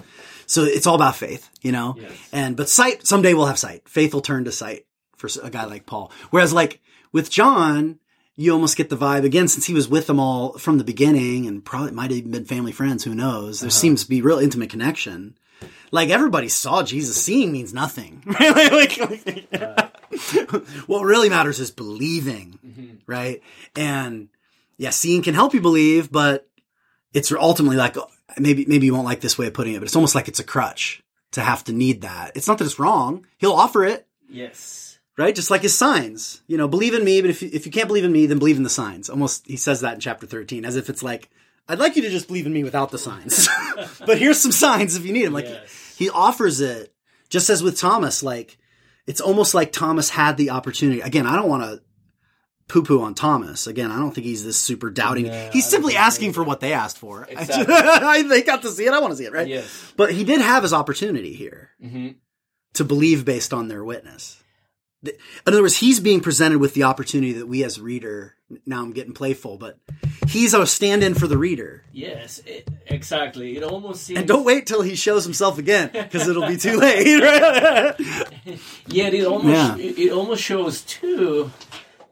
So 0.48 0.64
it's 0.64 0.88
all 0.88 0.96
about 0.96 1.16
faith, 1.16 1.50
you 1.62 1.72
know? 1.72 1.96
Yes. 1.98 2.12
And, 2.32 2.56
but 2.56 2.70
sight, 2.70 3.06
someday 3.06 3.34
we'll 3.34 3.48
have 3.48 3.60
sight. 3.60 3.90
Faith 3.90 4.14
will 4.14 4.22
turn 4.22 4.46
to 4.46 4.52
sight 4.52 4.86
for 5.18 5.28
a 5.44 5.50
guy 5.50 5.66
like 5.66 5.86
Paul. 5.86 6.12
Whereas 6.30 6.54
like 6.54 6.80
with 7.12 7.30
John, 7.30 8.00
you 8.38 8.52
almost 8.54 8.78
get 8.78 8.90
the 8.90 8.98
vibe 8.98 9.24
again, 9.24 9.48
since 9.48 9.66
he 9.66 9.74
was 9.74 9.88
with 9.88 10.08
them 10.08 10.20
all 10.20 10.58
from 10.58 10.78
the 10.78 10.84
beginning 10.84 11.48
and 11.48 11.64
probably 11.64 11.92
might 11.92 12.12
have 12.12 12.20
even 12.20 12.32
been 12.32 12.46
family 12.46 12.72
friends. 12.72 13.04
Who 13.06 13.16
knows? 13.16 13.62
There 13.62 13.70
seems 13.70 14.04
to 14.04 14.10
be 14.10 14.22
real 14.22 14.40
intimate 14.40 14.70
connection. 14.70 15.38
Like 15.92 16.10
everybody 16.10 16.50
saw 16.50 16.84
Jesus. 16.84 17.22
Seeing 17.22 17.52
means 17.52 17.74
nothing. 17.74 18.22
Right? 18.40 18.72
Like- 18.72 18.98
like- 19.00 19.85
what 20.88 21.04
really 21.04 21.30
matters 21.30 21.60
is 21.60 21.72
believing, 21.72 22.60
mm-hmm. 22.66 22.96
right? 23.08 23.42
And 23.76 24.30
yeah, 24.78 24.90
seeing 24.92 25.22
can 25.22 25.34
help 25.34 25.54
you 25.54 25.62
believe, 25.62 26.12
but 26.12 26.48
it's 27.14 27.32
ultimately 27.32 27.78
like 27.78 27.96
maybe 28.38 28.66
maybe 28.68 28.86
you 28.86 28.94
won't 28.94 29.06
like 29.06 29.22
this 29.22 29.38
way 29.38 29.48
of 29.48 29.54
putting 29.54 29.74
it, 29.74 29.80
but 29.80 29.86
it's 29.86 29.96
almost 29.96 30.16
like 30.16 30.28
it's 30.28 30.40
a 30.40 30.44
crutch 30.44 31.04
to 31.32 31.42
have 31.42 31.64
to 31.66 31.74
need 31.74 32.02
that. 32.02 32.32
It's 32.36 32.48
not 32.48 32.58
that 32.60 32.66
it's 32.66 32.80
wrong. 32.80 33.26
He'll 33.38 33.54
offer 33.54 33.84
it, 33.84 34.08
Yes. 34.30 35.00
right? 35.18 35.36
Just 35.36 35.52
like 35.52 35.62
his 35.62 35.78
signs. 35.78 36.42
You 36.48 36.58
know, 36.58 36.68
believe 36.68 36.94
in 36.94 37.04
me, 37.04 37.22
but 37.22 37.30
if 37.30 37.42
you, 37.42 37.50
if 37.52 37.66
you 37.66 37.72
can't 37.72 37.88
believe 37.88 38.06
in 38.06 38.12
me, 38.12 38.26
then 38.26 38.40
believe 38.40 38.58
in 38.58 38.64
the 38.64 38.70
signs. 38.70 39.10
Almost 39.10 39.48
he 39.48 39.58
says 39.58 39.82
that 39.82 39.96
in 39.96 40.00
chapter 40.00 40.26
13 40.26 40.66
as 40.66 40.76
if 40.76 40.90
it's 40.90 41.04
like 41.04 41.30
I'd 41.68 41.80
like 41.80 41.96
you 41.96 42.04
to 42.04 42.10
just 42.10 42.28
believe 42.28 42.46
in 42.46 42.54
me 42.54 42.64
without 42.64 42.92
the 42.92 42.98
signs. 43.00 43.50
but 44.06 44.18
here's 44.20 44.40
some 44.40 44.52
signs 44.52 44.96
if 44.96 45.06
you 45.06 45.14
need 45.14 45.26
them. 45.26 45.34
Like 45.34 45.46
Yes. 45.46 45.96
he 45.98 46.10
offers 46.10 46.62
it 46.62 46.94
just 47.30 47.50
as 47.50 47.64
with 47.64 47.80
Thomas 47.80 48.22
like 48.24 48.58
it's 49.08 49.22
almost 49.22 49.54
like 49.54 49.72
Thomas 49.72 50.10
had 50.10 50.38
the 50.38 50.50
opportunity. 50.52 51.02
Again, 51.02 51.26
I 51.26 51.36
don't 51.36 51.50
want 51.50 51.64
to 51.64 51.82
poo 52.68 52.84
poo 52.84 53.02
on 53.02 53.14
Thomas. 53.14 53.68
Again, 53.68 53.92
I 53.92 54.00
don't 54.00 54.12
think 54.12 54.26
he's 54.26 54.44
this 54.44 54.58
super 54.60 54.90
doubting. 54.90 55.32
He's 55.52 55.68
simply 55.68 55.96
asking 55.96 56.34
for 56.34 56.44
what 56.44 56.60
they 56.60 56.74
asked 56.74 56.98
for. 56.98 57.28
Exactly. 57.30 57.66
They 58.30 58.42
got 58.42 58.64
to 58.64 58.70
see 58.72 58.86
it. 58.86 58.94
I 58.94 59.00
want 59.00 59.12
to 59.12 59.18
see 59.18 59.26
it, 59.26 59.34
right? 59.34 59.48
Yes. 59.48 59.94
But 59.96 60.12
he 60.12 60.24
did 60.24 60.42
have 60.42 60.64
his 60.64 60.74
opportunity 60.74 61.34
here 61.34 61.70
hmm 61.82 62.10
to 62.74 62.84
believe 62.84 63.24
based 63.24 63.54
on 63.54 63.70
their 63.70 63.86
witness. 63.86 64.44
In 65.10 65.54
other 65.54 65.62
words, 65.62 65.78
he's 65.78 66.00
being 66.00 66.22
presented 66.22 66.60
with 66.60 66.74
the 66.74 66.84
opportunity 66.84 67.34
that 67.34 67.48
we 67.48 67.64
as 67.64 67.80
reader, 67.80 68.36
now 68.66 68.82
I'm 68.82 68.92
getting 68.94 69.14
playful, 69.14 69.58
but 69.58 69.78
he's 70.28 70.54
a 70.54 70.66
stand 70.66 71.04
in 71.04 71.14
for 71.14 71.28
the 71.28 71.38
reader. 71.38 71.84
Yes. 71.92 72.40
It, 72.46 72.70
exactly. 72.88 73.58
It 73.58 73.64
almost 73.64 74.04
seems. 74.04 74.20
And 74.20 74.28
don't 74.28 74.44
wait 74.46 74.68
till 74.68 74.82
he 74.82 74.96
shows 74.96 75.24
himself 75.24 75.58
again 75.58 75.90
because 75.94 76.28
it'll 76.28 76.48
be 76.48 76.58
too 76.58 76.78
late. 76.78 77.22
Right? 77.22 78.60
Yet 78.88 79.14
it 79.14 79.26
almost 79.26 79.48
Yeah. 79.48 79.78
it, 79.78 79.98
it 79.98 80.12
almost 80.12 80.44
shows 80.44 80.82
too 80.84 81.52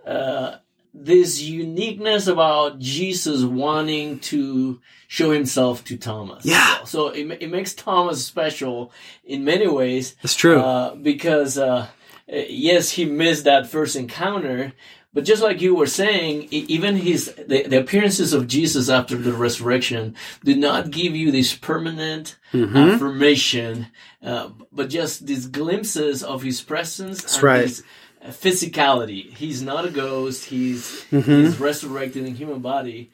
uh, 0.05 0.57
this 0.93 1.41
uniqueness 1.41 2.27
about 2.27 2.79
Jesus 2.79 3.43
wanting 3.43 4.19
to 4.19 4.79
show 5.07 5.31
himself 5.31 5.83
to 5.85 5.97
Thomas. 5.97 6.45
Yeah. 6.45 6.83
So 6.85 7.09
it, 7.09 7.25
it 7.41 7.49
makes 7.51 7.73
Thomas 7.73 8.25
special 8.25 8.91
in 9.23 9.43
many 9.45 9.67
ways. 9.67 10.15
That's 10.21 10.35
true. 10.35 10.59
Uh, 10.59 10.95
because, 10.95 11.57
uh, 11.57 11.87
yes, 12.27 12.91
he 12.91 13.05
missed 13.05 13.43
that 13.45 13.67
first 13.67 13.95
encounter, 13.95 14.73
but 15.13 15.25
just 15.25 15.43
like 15.43 15.61
you 15.61 15.75
were 15.75 15.85
saying, 15.87 16.47
even 16.51 16.95
his 16.95 17.33
the, 17.35 17.63
the 17.63 17.79
appearances 17.79 18.33
of 18.33 18.47
Jesus 18.47 18.89
after 18.89 19.15
the 19.15 19.33
resurrection 19.33 20.15
do 20.43 20.55
not 20.55 20.89
give 20.91 21.15
you 21.15 21.31
this 21.31 21.55
permanent 21.55 22.37
Mhm. 22.51 22.93
affirmation, 22.95 23.87
uh, 24.23 24.49
but 24.71 24.89
just 24.89 25.25
these 25.27 25.47
glimpses 25.47 26.23
of 26.23 26.41
his 26.43 26.61
presence 26.61 27.35
and 27.35 27.43
right. 27.43 27.61
his 27.63 27.83
uh, 28.23 28.29
physicality. 28.29 29.31
He's 29.35 29.61
not 29.61 29.85
a 29.85 29.89
ghost. 29.91 30.45
He's 30.45 31.03
Mhm. 31.11 31.45
he's 31.45 31.59
resurrected 31.59 32.25
in 32.25 32.35
human 32.35 32.59
body. 32.59 33.11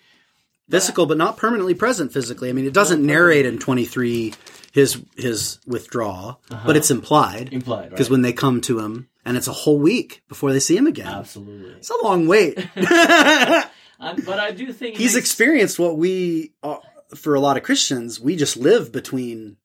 Physical, 0.70 1.05
but 1.07 1.18
not 1.18 1.36
permanently 1.36 1.74
present 1.74 2.14
physically. 2.14 2.47
I 2.47 2.53
mean, 2.53 2.68
it 2.68 2.74
doesn't 2.74 3.03
narrate 3.03 3.45
in 3.47 3.57
23 3.57 4.34
his 4.72 5.01
his 5.15 5.59
withdrawal, 5.65 6.41
but 6.49 6.76
it's 6.78 6.91
implied 6.91 7.53
Implied, 7.53 7.80
right? 7.82 7.89
because 7.89 8.09
when 8.09 8.22
they 8.22 8.34
come 8.34 8.61
to 8.61 8.80
him, 8.80 9.09
and 9.26 9.38
it's 9.38 9.47
a 9.47 9.53
whole 9.53 9.80
week 9.80 10.24
before 10.28 10.51
they 10.53 10.59
see 10.59 10.78
him 10.78 10.88
again. 10.88 11.07
Absolutely. 11.07 11.72
It's 11.74 11.89
a 11.89 12.03
long 12.03 12.28
wait. 12.28 12.57
And, 13.99 14.26
but 14.26 14.39
I 14.39 14.51
do 14.51 14.72
think 14.72 14.95
He's 14.95 15.15
makes- 15.15 15.26
experienced 15.26 15.78
what 15.78 15.97
we, 15.97 16.53
uh, 16.63 16.78
for 17.15 17.36
a 17.36 17.39
lot 17.39 17.57
of 17.57 17.63
Christians, 17.63 18.20
we 18.20 18.38
just 18.38 18.55
live 18.55 18.93
between 18.93 19.57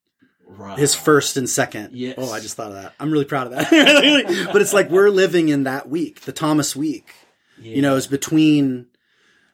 right. 0.44 0.76
his 0.76 0.94
first 0.94 1.36
and 1.36 1.48
second. 1.48 1.90
Yes. 1.92 2.16
Oh, 2.18 2.32
I 2.32 2.40
just 2.40 2.56
thought 2.56 2.68
of 2.68 2.74
that. 2.74 2.94
I'm 2.98 3.12
really 3.12 3.26
proud 3.26 3.46
of 3.46 3.52
that. 3.52 3.70
but 4.52 4.60
it's 4.60 4.72
like 4.72 4.90
we're 4.90 5.10
living 5.10 5.50
in 5.50 5.62
that 5.64 5.88
week, 5.88 6.22
the 6.22 6.32
Thomas 6.32 6.74
week. 6.74 7.14
Yeah. 7.60 7.76
You 7.76 7.82
know, 7.82 7.96
it's 7.96 8.08
between, 8.08 8.86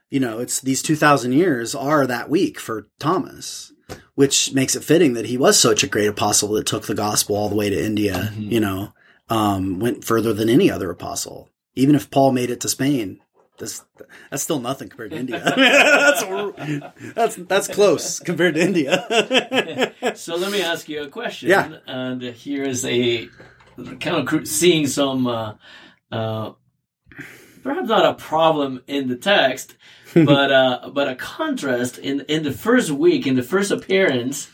you 0.08 0.18
know, 0.18 0.38
it's 0.38 0.62
these 0.62 0.80
2,000 0.80 1.32
years 1.32 1.74
are 1.74 2.06
that 2.06 2.30
week 2.30 2.58
for 2.58 2.88
Thomas, 2.98 3.74
which 4.14 4.52
makes 4.52 4.74
it 4.76 4.84
fitting 4.84 5.14
that 5.14 5.26
he 5.26 5.36
was 5.36 5.58
such 5.58 5.82
a 5.82 5.88
great 5.88 6.08
apostle 6.08 6.48
that 6.52 6.66
took 6.66 6.86
the 6.86 6.94
gospel 6.94 7.36
all 7.36 7.48
the 7.48 7.54
way 7.56 7.70
to 7.70 7.84
India, 7.84 8.32
Mhm. 8.34 8.50
you 8.52 8.60
know, 8.60 8.92
um, 9.28 9.78
went 9.78 10.04
further 10.04 10.32
than 10.32 10.48
any 10.48 10.70
other 10.70 10.90
apostle. 10.90 11.48
Even 11.74 11.94
if 11.94 12.10
Paul 12.10 12.32
made 12.32 12.50
it 12.50 12.60
to 12.60 12.68
Spain, 12.68 13.20
that's, 13.58 13.84
that's 14.30 14.42
still 14.42 14.58
nothing 14.58 14.88
compared 14.88 15.10
to 15.12 15.16
India. 15.18 15.40
that's, 15.56 16.22
that's, 17.14 17.36
that's 17.36 17.68
close 17.68 18.18
compared 18.18 18.54
to 18.54 18.60
India. 18.62 19.94
So 20.16 20.36
let 20.36 20.50
me 20.50 20.62
ask 20.62 20.88
you 20.88 21.02
a 21.02 21.08
question. 21.08 21.50
Yeah. 21.50 21.76
And 21.86 22.22
here 22.22 22.64
is 22.64 22.84
a 22.84 23.28
kind 24.00 24.28
of 24.28 24.48
seeing 24.48 24.86
some, 24.86 25.26
uh, 25.26 25.54
uh, 26.10 26.52
perhaps 27.62 27.88
not 27.88 28.06
a 28.06 28.14
problem 28.14 28.82
in 28.86 29.08
the 29.08 29.16
text, 29.16 29.76
but 30.26 30.52
uh, 30.52 30.90
but 30.92 31.08
a 31.08 31.14
contrast 31.14 31.98
in 31.98 32.20
in 32.22 32.42
the 32.42 32.52
first 32.52 32.90
week, 32.90 33.26
in 33.26 33.36
the 33.36 33.42
first 33.42 33.70
appearance. 33.70 34.48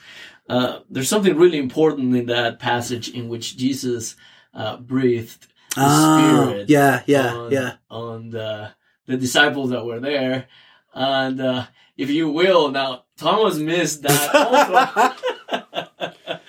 Uh, 0.48 0.78
there's 0.88 1.08
something 1.08 1.36
really 1.36 1.58
important 1.58 2.14
in 2.14 2.26
that 2.26 2.60
passage 2.60 3.08
in 3.08 3.28
which 3.28 3.56
Jesus 3.56 4.14
uh, 4.54 4.76
breathed 4.76 5.48
the 5.74 5.82
Oh, 5.84 6.42
Spirit 6.44 6.70
yeah, 6.70 7.02
yeah, 7.06 7.34
on, 7.34 7.50
yeah. 7.50 7.72
on 7.90 8.30
the, 8.30 8.70
the 9.06 9.16
disciples 9.16 9.70
that 9.70 9.84
were 9.84 9.98
there. 9.98 10.46
And 10.94 11.40
uh, 11.40 11.66
if 11.96 12.10
you 12.10 12.30
will, 12.30 12.70
now 12.70 13.06
Thomas 13.16 13.56
missed 13.58 14.02
that 14.02 14.34
also. 14.34 15.14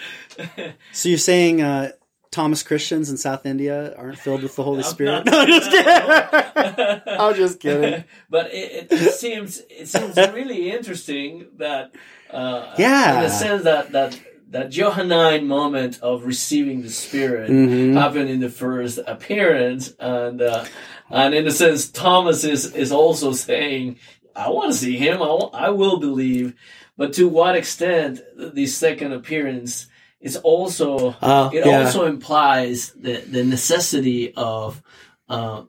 So 0.93 1.09
you're 1.09 1.17
saying 1.17 1.61
uh, 1.61 1.91
Thomas 2.31 2.63
Christians 2.63 3.09
in 3.09 3.17
South 3.17 3.45
India 3.45 3.95
aren't 3.97 4.19
filled 4.19 4.43
with 4.43 4.55
the 4.55 4.63
Holy 4.63 4.83
Spirit? 4.83 5.25
not- 5.25 5.25
No, 5.25 5.39
I'm 5.41 5.47
just 5.47 5.71
kidding. 5.71 7.01
I'm 7.07 7.35
just 7.35 7.59
kidding. 7.59 8.03
but 8.29 8.53
it, 8.53 8.87
it 8.91 9.13
seems 9.13 9.61
it 9.69 9.87
seems 9.87 10.15
really 10.17 10.71
interesting 10.71 11.47
that 11.57 11.91
uh, 12.31 12.73
Yeah. 12.77 13.17
in 13.17 13.23
the 13.23 13.29
sense 13.29 13.63
that 13.63 13.91
that 13.93 14.19
that 14.49 14.69
Johannine 14.69 15.45
moment 15.47 15.99
of 16.01 16.23
receiving 16.25 16.81
the 16.81 16.89
Spirit 16.89 17.49
Mhm. 17.51 17.93
happened 17.93 18.29
in 18.29 18.39
the 18.39 18.49
first 18.49 18.97
appearance, 19.05 19.93
and 19.99 20.41
uh, 20.41 20.63
and 21.09 21.33
in 21.33 21.45
a 21.47 21.51
sense, 21.51 21.89
Thomas 21.89 22.43
is 22.43 22.73
is 22.75 22.91
also 22.91 23.31
saying, 23.33 23.97
"I 24.35 24.49
want 24.49 24.71
to 24.71 24.77
see 24.77 24.95
him. 24.97 25.21
I, 25.21 25.27
I 25.53 25.69
will 25.69 25.97
believe." 25.99 26.53
But 26.97 27.13
to 27.13 27.27
what 27.27 27.55
extent 27.55 28.21
the 28.35 28.65
second 28.67 29.11
appearance 29.13 29.87
is 30.19 30.35
also 30.37 31.15
Oh, 31.21 31.49
it 31.53 31.65
yeah. 31.65 31.79
also 31.85 32.05
implies 32.05 32.91
the, 32.91 33.17
the 33.17 33.43
necessity 33.43 34.33
of 34.35 34.81
uh, 35.29 35.63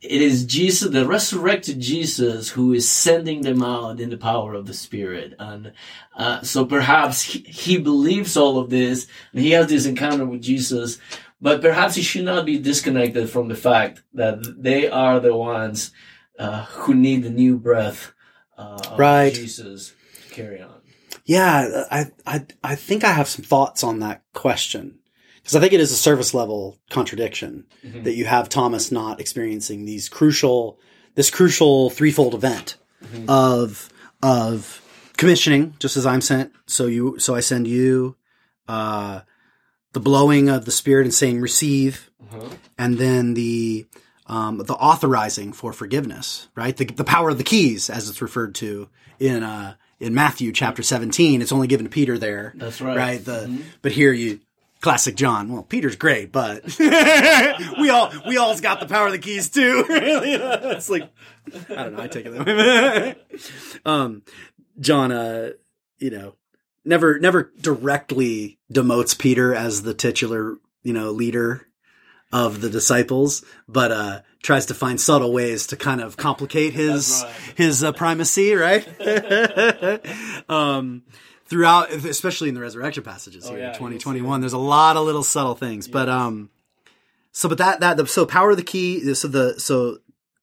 it 0.00 0.20
is 0.20 0.44
Jesus, 0.44 0.90
the 0.90 1.06
resurrected 1.06 1.80
Jesus, 1.80 2.50
who 2.50 2.74
is 2.74 2.86
sending 2.88 3.40
them 3.40 3.62
out 3.62 4.00
in 4.00 4.10
the 4.10 4.18
power 4.18 4.52
of 4.52 4.66
the 4.66 4.74
Spirit, 4.74 5.34
and 5.38 5.72
uh, 6.14 6.42
so 6.42 6.66
perhaps 6.66 7.22
he, 7.22 7.38
he 7.38 7.78
believes 7.78 8.36
all 8.36 8.58
of 8.58 8.68
this, 8.68 9.06
and 9.32 9.40
he 9.40 9.52
has 9.52 9.68
this 9.68 9.86
encounter 9.86 10.26
with 10.26 10.42
Jesus, 10.42 10.98
but 11.40 11.62
perhaps 11.62 11.94
he 11.94 12.02
should 12.02 12.24
not 12.26 12.44
be 12.44 12.58
disconnected 12.58 13.30
from 13.30 13.48
the 13.48 13.54
fact 13.54 14.02
that 14.12 14.62
they 14.62 14.88
are 14.88 15.20
the 15.20 15.34
ones 15.34 15.90
uh, 16.38 16.64
who 16.66 16.94
need 16.94 17.22
the 17.22 17.30
new 17.30 17.56
breath 17.56 18.12
uh, 18.58 18.76
of 18.90 18.98
Right. 18.98 19.32
Jesus 19.32 19.94
to 20.28 20.34
carry 20.34 20.60
on. 20.60 20.73
Yeah, 21.24 21.84
I, 21.90 22.06
I, 22.26 22.46
I 22.62 22.74
think 22.74 23.02
I 23.04 23.12
have 23.12 23.28
some 23.28 23.44
thoughts 23.44 23.82
on 23.82 24.00
that 24.00 24.22
question 24.34 24.98
because 25.36 25.56
I 25.56 25.60
think 25.60 25.72
it 25.72 25.80
is 25.80 25.90
a 25.92 25.96
service 25.96 26.34
level 26.34 26.78
contradiction 26.90 27.66
Mhm. 27.84 28.04
that 28.04 28.14
you 28.14 28.24
have 28.26 28.48
Thomas 28.48 28.92
not 28.92 29.20
experiencing 29.20 29.84
these 29.84 30.08
crucial, 30.08 30.78
this 31.14 31.30
crucial 31.30 31.90
threefold 31.90 32.34
event 32.34 32.76
Mhm. 33.04 33.28
of 33.28 33.88
of 34.22 34.80
commissioning, 35.16 35.74
just 35.78 35.96
as 35.98 36.06
I'm 36.06 36.20
sent. 36.22 36.52
So 36.66 36.86
you, 36.86 37.18
so 37.18 37.34
I 37.34 37.40
send 37.40 37.68
you, 37.68 38.16
uh, 38.68 39.20
the 39.92 40.00
blowing 40.00 40.48
of 40.48 40.64
the 40.64 40.70
Spirit 40.72 41.04
and 41.04 41.12
saying 41.14 41.40
receive, 41.40 42.10
Uh-huh. 42.22 42.48
and 42.78 42.98
then 42.98 43.34
the 43.34 43.86
um, 44.26 44.56
the 44.56 44.72
authorizing 44.74 45.52
for 45.52 45.74
forgiveness, 45.74 46.48
right? 46.56 46.74
The, 46.78 46.86
the 46.86 47.04
power 47.04 47.28
of 47.28 47.36
the 47.36 47.44
keys, 47.44 47.90
as 47.90 48.08
it's 48.08 48.22
referred 48.22 48.54
to 48.56 48.88
in 49.20 49.42
uh, 49.42 49.74
in 50.04 50.14
Matthew 50.14 50.52
chapter 50.52 50.82
seventeen. 50.82 51.42
It's 51.42 51.52
only 51.52 51.66
given 51.66 51.84
to 51.86 51.90
Peter 51.90 52.18
there, 52.18 52.52
That's 52.56 52.80
right. 52.80 52.96
right? 52.96 53.24
The 53.24 53.46
Mhm. 53.46 53.62
but 53.82 53.92
here 53.92 54.12
you 54.12 54.40
classic 54.80 55.14
John. 55.16 55.50
Well, 55.52 55.62
Peter's 55.62 55.96
great, 55.96 56.30
but 56.30 56.62
we 56.78 57.88
all 57.90 58.12
we 58.26 58.36
all's 58.36 58.60
got 58.60 58.80
the 58.80 58.86
power 58.86 59.06
of 59.06 59.12
the 59.12 59.18
keys 59.18 59.48
too. 59.50 59.84
It's 59.90 60.88
like 60.90 61.10
I 61.70 61.74
don't 61.74 61.96
know. 61.96 62.02
I 62.02 62.08
take 62.08 62.26
it 62.26 62.30
that 62.32 62.46
way. 62.46 63.16
um, 63.86 64.22
John, 64.80 65.12
uh, 65.12 65.50
you 65.98 66.10
know, 66.10 66.34
never 66.84 67.18
never 67.18 67.52
directly 67.60 68.58
demotes 68.72 69.18
Peter 69.18 69.54
as 69.54 69.82
the 69.82 69.94
titular 69.94 70.56
you 70.82 70.92
know 70.92 71.10
leader 71.12 71.66
of 72.32 72.60
the 72.60 72.68
disciples, 72.70 73.44
but 73.68 73.92
uh, 73.92 74.20
tries 74.44 74.66
to 74.66 74.74
find 74.74 75.00
subtle 75.00 75.32
ways 75.32 75.68
to 75.68 75.76
kind 75.76 76.02
of 76.02 76.16
complicate 76.18 76.74
his 76.74 77.24
right. 77.24 77.34
his 77.56 77.82
uh, 77.82 77.92
primacy, 77.92 78.54
right? 78.54 78.86
um, 80.48 81.02
throughout, 81.46 81.90
especially 81.90 82.50
in 82.50 82.54
the 82.54 82.60
resurrection 82.60 83.02
passages 83.02 83.46
Oh, 83.46 83.50
here, 83.50 83.60
yeah, 83.60 83.72
twenty 83.72 83.98
twenty 83.98 84.20
one. 84.20 84.40
There's 84.40 84.52
a 84.52 84.58
lot 84.58 84.96
of 84.96 85.04
little 85.04 85.24
subtle 85.24 85.54
things, 85.54 85.88
but 85.88 86.08
um, 86.08 86.50
so 87.32 87.48
but 87.48 87.58
that 87.58 87.80
that 87.80 87.96
the, 87.96 88.06
so 88.06 88.26
power 88.26 88.50
of 88.50 88.56
the 88.56 88.62
key. 88.62 89.14
So 89.14 89.26
the 89.26 89.58
so 89.58 89.98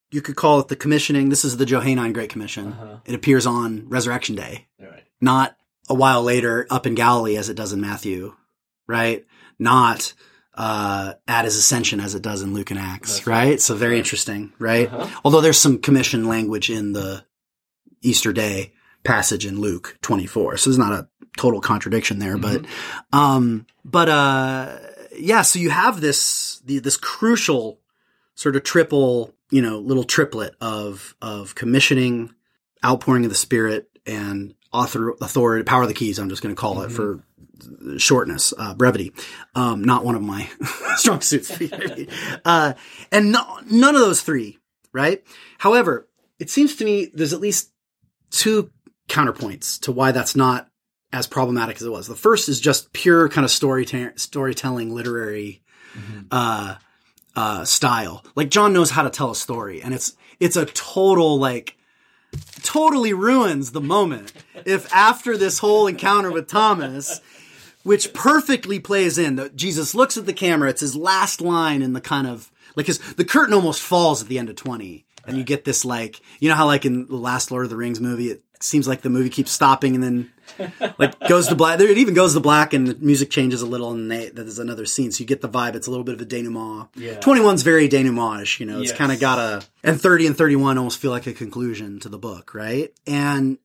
you 0.10 0.22
could 0.22 0.36
call 0.36 0.60
it 0.60 0.68
the 0.68 0.76
commissioning. 0.76 1.30
This 1.30 1.45
is 1.45 1.58
the 1.58 1.66
Johannine 1.66 2.12
Great 2.12 2.30
Commission. 2.30 2.74
Uh-huh. 2.74 2.97
It 3.06 3.16
appears 3.16 3.45
on 3.45 3.88
Resurrection 3.88 4.36
Day, 4.36 4.68
right. 4.80 5.04
not 5.22 5.56
a 5.88 5.93
while 5.93 6.24
later 6.24 6.66
up 6.70 6.88
in 6.88 6.95
Galilee 6.95 7.38
as 7.38 7.49
it 7.49 7.56
does 7.56 7.72
in 7.72 7.82
Matthew, 7.82 8.36
right? 8.88 9.26
Not 9.60 10.14
uh, 10.54 11.14
at 11.28 11.45
his 11.45 11.56
ascension 11.58 11.99
as 11.99 12.16
it 12.16 12.22
does 12.22 12.41
in 12.41 12.54
Luke 12.54 12.72
and 12.72 12.80
Acts, 12.80 13.16
That's 13.16 13.28
right? 13.28 13.49
right. 13.49 13.62
So 13.62 13.76
very 13.76 13.97
interesting, 13.97 14.54
right? 14.60 14.91
Uh-huh. 14.91 15.20
Although 15.24 15.41
there's 15.41 15.60
some 15.60 15.80
commission 15.80 16.28
language 16.28 16.70
in 16.70 16.93
the 16.93 17.24
Easter 18.02 18.34
Day 18.34 18.74
passage 19.04 19.45
in 19.45 19.60
Luke 19.60 19.97
24, 20.02 20.58
so 20.58 20.70
there's 20.70 20.78
not 20.78 20.91
a 20.91 21.08
total 21.38 21.62
contradiction 21.62 22.20
there, 22.20 22.38
but 22.38 22.66
um, 23.14 23.66
but 23.86 24.10
uh, 24.10 24.78
yeah. 25.18 25.41
So 25.41 25.60
you 25.60 25.70
have 25.70 26.02
this 26.02 26.62
the, 26.66 26.80
this 26.80 26.97
crucial 26.97 27.80
sort 28.36 28.56
of 28.56 28.64
triple, 28.64 29.34
you 29.49 29.62
know, 29.62 29.80
little 29.80 30.04
triplet 30.04 30.56
of 30.60 31.16
of 31.22 31.56
commissioning, 31.56 32.34
outpouring 32.84 33.24
of 33.24 33.32
the 33.32 33.36
Spirit, 33.36 33.89
and 34.06 34.54
author 34.72 35.12
authority, 35.22 35.64
power 35.64 35.82
of 35.84 35.88
the 35.88 35.94
keys. 35.94 36.20
I'm 36.20 36.30
just 36.30 36.42
going 36.42 36.54
to 36.56 36.60
call 36.60 36.82
it 36.82 36.92
for 36.92 37.24
shortness, 37.98 38.54
uh, 38.58 38.74
brevity. 38.74 39.14
Um, 39.56 39.84
not 39.84 40.04
one 40.06 40.16
of 40.16 40.22
my 40.22 40.50
strong 40.96 41.22
suits. 41.22 41.52
uh, 42.46 42.74
and 43.12 43.32
no, 43.32 43.60
none 43.70 43.96
of 43.96 44.02
those 44.02 44.22
three, 44.22 44.58
right? 44.94 45.24
However, 45.58 46.08
it 46.40 46.50
seems 46.50 46.76
to 46.78 46.86
me 46.86 47.12
there's 47.14 47.34
at 47.34 47.42
least 47.42 47.72
two 48.32 48.72
counterpoints 49.10 49.80
to 49.82 49.92
why 49.92 50.12
that's 50.12 50.36
not 50.36 50.70
as 51.14 51.28
problematic 51.28 51.76
as 51.76 51.84
it 51.84 51.92
was. 51.92 52.08
The 52.08 52.16
first 52.16 52.48
is 52.50 52.60
just 52.62 52.94
pure 52.94 53.28
kind 53.30 53.44
of 53.46 53.52
story 53.52 53.86
storytelling, 54.16 54.94
literary 54.96 55.62
Mhm. 55.94 56.28
uh, 56.32 56.76
uh, 57.36 57.66
style. 57.66 58.24
Like 58.36 58.50
John 58.50 58.72
knows 58.72 58.92
how 58.92 59.04
to 59.04 59.10
tell 59.10 59.32
a 59.32 59.36
story, 59.36 59.82
and 59.82 59.94
it's 59.94 60.16
it's 60.40 60.56
a 60.56 60.66
total 60.66 61.38
like 61.38 61.76
totally 62.62 63.14
ruins 63.14 63.72
the 63.72 63.82
moment 63.82 64.34
if 64.66 64.92
after 64.94 65.38
this 65.38 65.60
whole 65.60 65.88
encounter 65.88 66.32
with 66.32 66.48
Thomas, 66.48 67.22
which 67.84 68.14
perfectly 68.14 68.80
plays 68.80 69.18
in 69.18 69.36
that 69.38 69.56
Jesus 69.56 69.96
looks 69.96 70.18
at 70.18 70.26
the 70.26 70.34
camera, 70.34 70.70
it's 70.70 70.82
his 70.82 70.96
last 70.96 71.42
line 71.42 71.82
in 71.82 71.94
the 71.94 72.02
kind 72.02 72.28
of 72.28 72.52
like 72.76 72.88
his 72.88 73.00
the 73.16 73.26
curtain 73.26 73.54
almost 73.54 73.82
falls 73.82 74.22
at 74.22 74.28
the 74.28 74.40
end 74.40 74.50
of 74.50 74.56
twenty, 74.56 75.06
and 75.26 75.38
you 75.38 75.44
get 75.44 75.66
this 75.66 75.84
like 75.84 76.22
you 76.40 76.50
know 76.50 76.56
how 76.56 76.66
like 76.66 76.86
in 76.86 77.08
the 77.08 77.16
last 77.16 77.52
Lord 77.52 77.66
of 77.66 77.70
the 77.70 77.78
Rings 77.78 78.00
movie 78.00 78.30
it 78.30 78.44
seems 78.60 78.88
like 78.88 79.02
the 79.02 79.10
movie 79.10 79.30
keeps 79.30 79.52
stopping 79.52 79.96
and 79.96 80.04
then 80.04 80.32
like 80.97 81.20
goes 81.28 81.47
to 81.47 81.56
black. 81.56 81.80
It 81.80 81.97
even 81.97 82.14
goes 82.14 82.34
to 82.34 82.39
black 82.39 82.74
and 82.74 82.88
the 82.88 82.95
music 82.95 83.30
changes 83.30 83.62
a 83.62 83.66
little 83.66 83.91
and 83.91 84.10
they, 84.12 84.30
there's 84.30 84.60
another 84.60 84.86
scene. 84.86 85.12
So 85.12 85.22
you 85.22 85.28
get 85.28 85.41
the 85.41 85.49
vibe. 85.49 85.76
It's 85.76 85.88
a 85.88 85.89
little 85.91 86.04
bit 86.04 86.16
of 86.16 86.22
a 86.22 86.26
denouement. 86.26 86.89
Yeah. 86.95 87.16
21's 87.20 87.64
very 87.64 87.88
denouement-ish, 87.88 88.60
you 88.60 88.66
know, 88.66 88.80
it's 88.82 88.89
Yes. 88.89 88.97
kind 88.97 89.12
of 89.12 89.20
got 89.20 89.39
a, 89.39 89.64
and 89.84 89.99
30 89.99 90.28
and 90.28 90.38
31 90.38 90.78
almost 90.78 90.99
feel 90.99 91.12
like 91.12 91.28
a 91.28 91.34
conclusion 91.34 91.99
to 92.02 92.10
the 92.10 92.18
book, 92.18 92.54
right? 92.54 92.93
And 93.08 93.58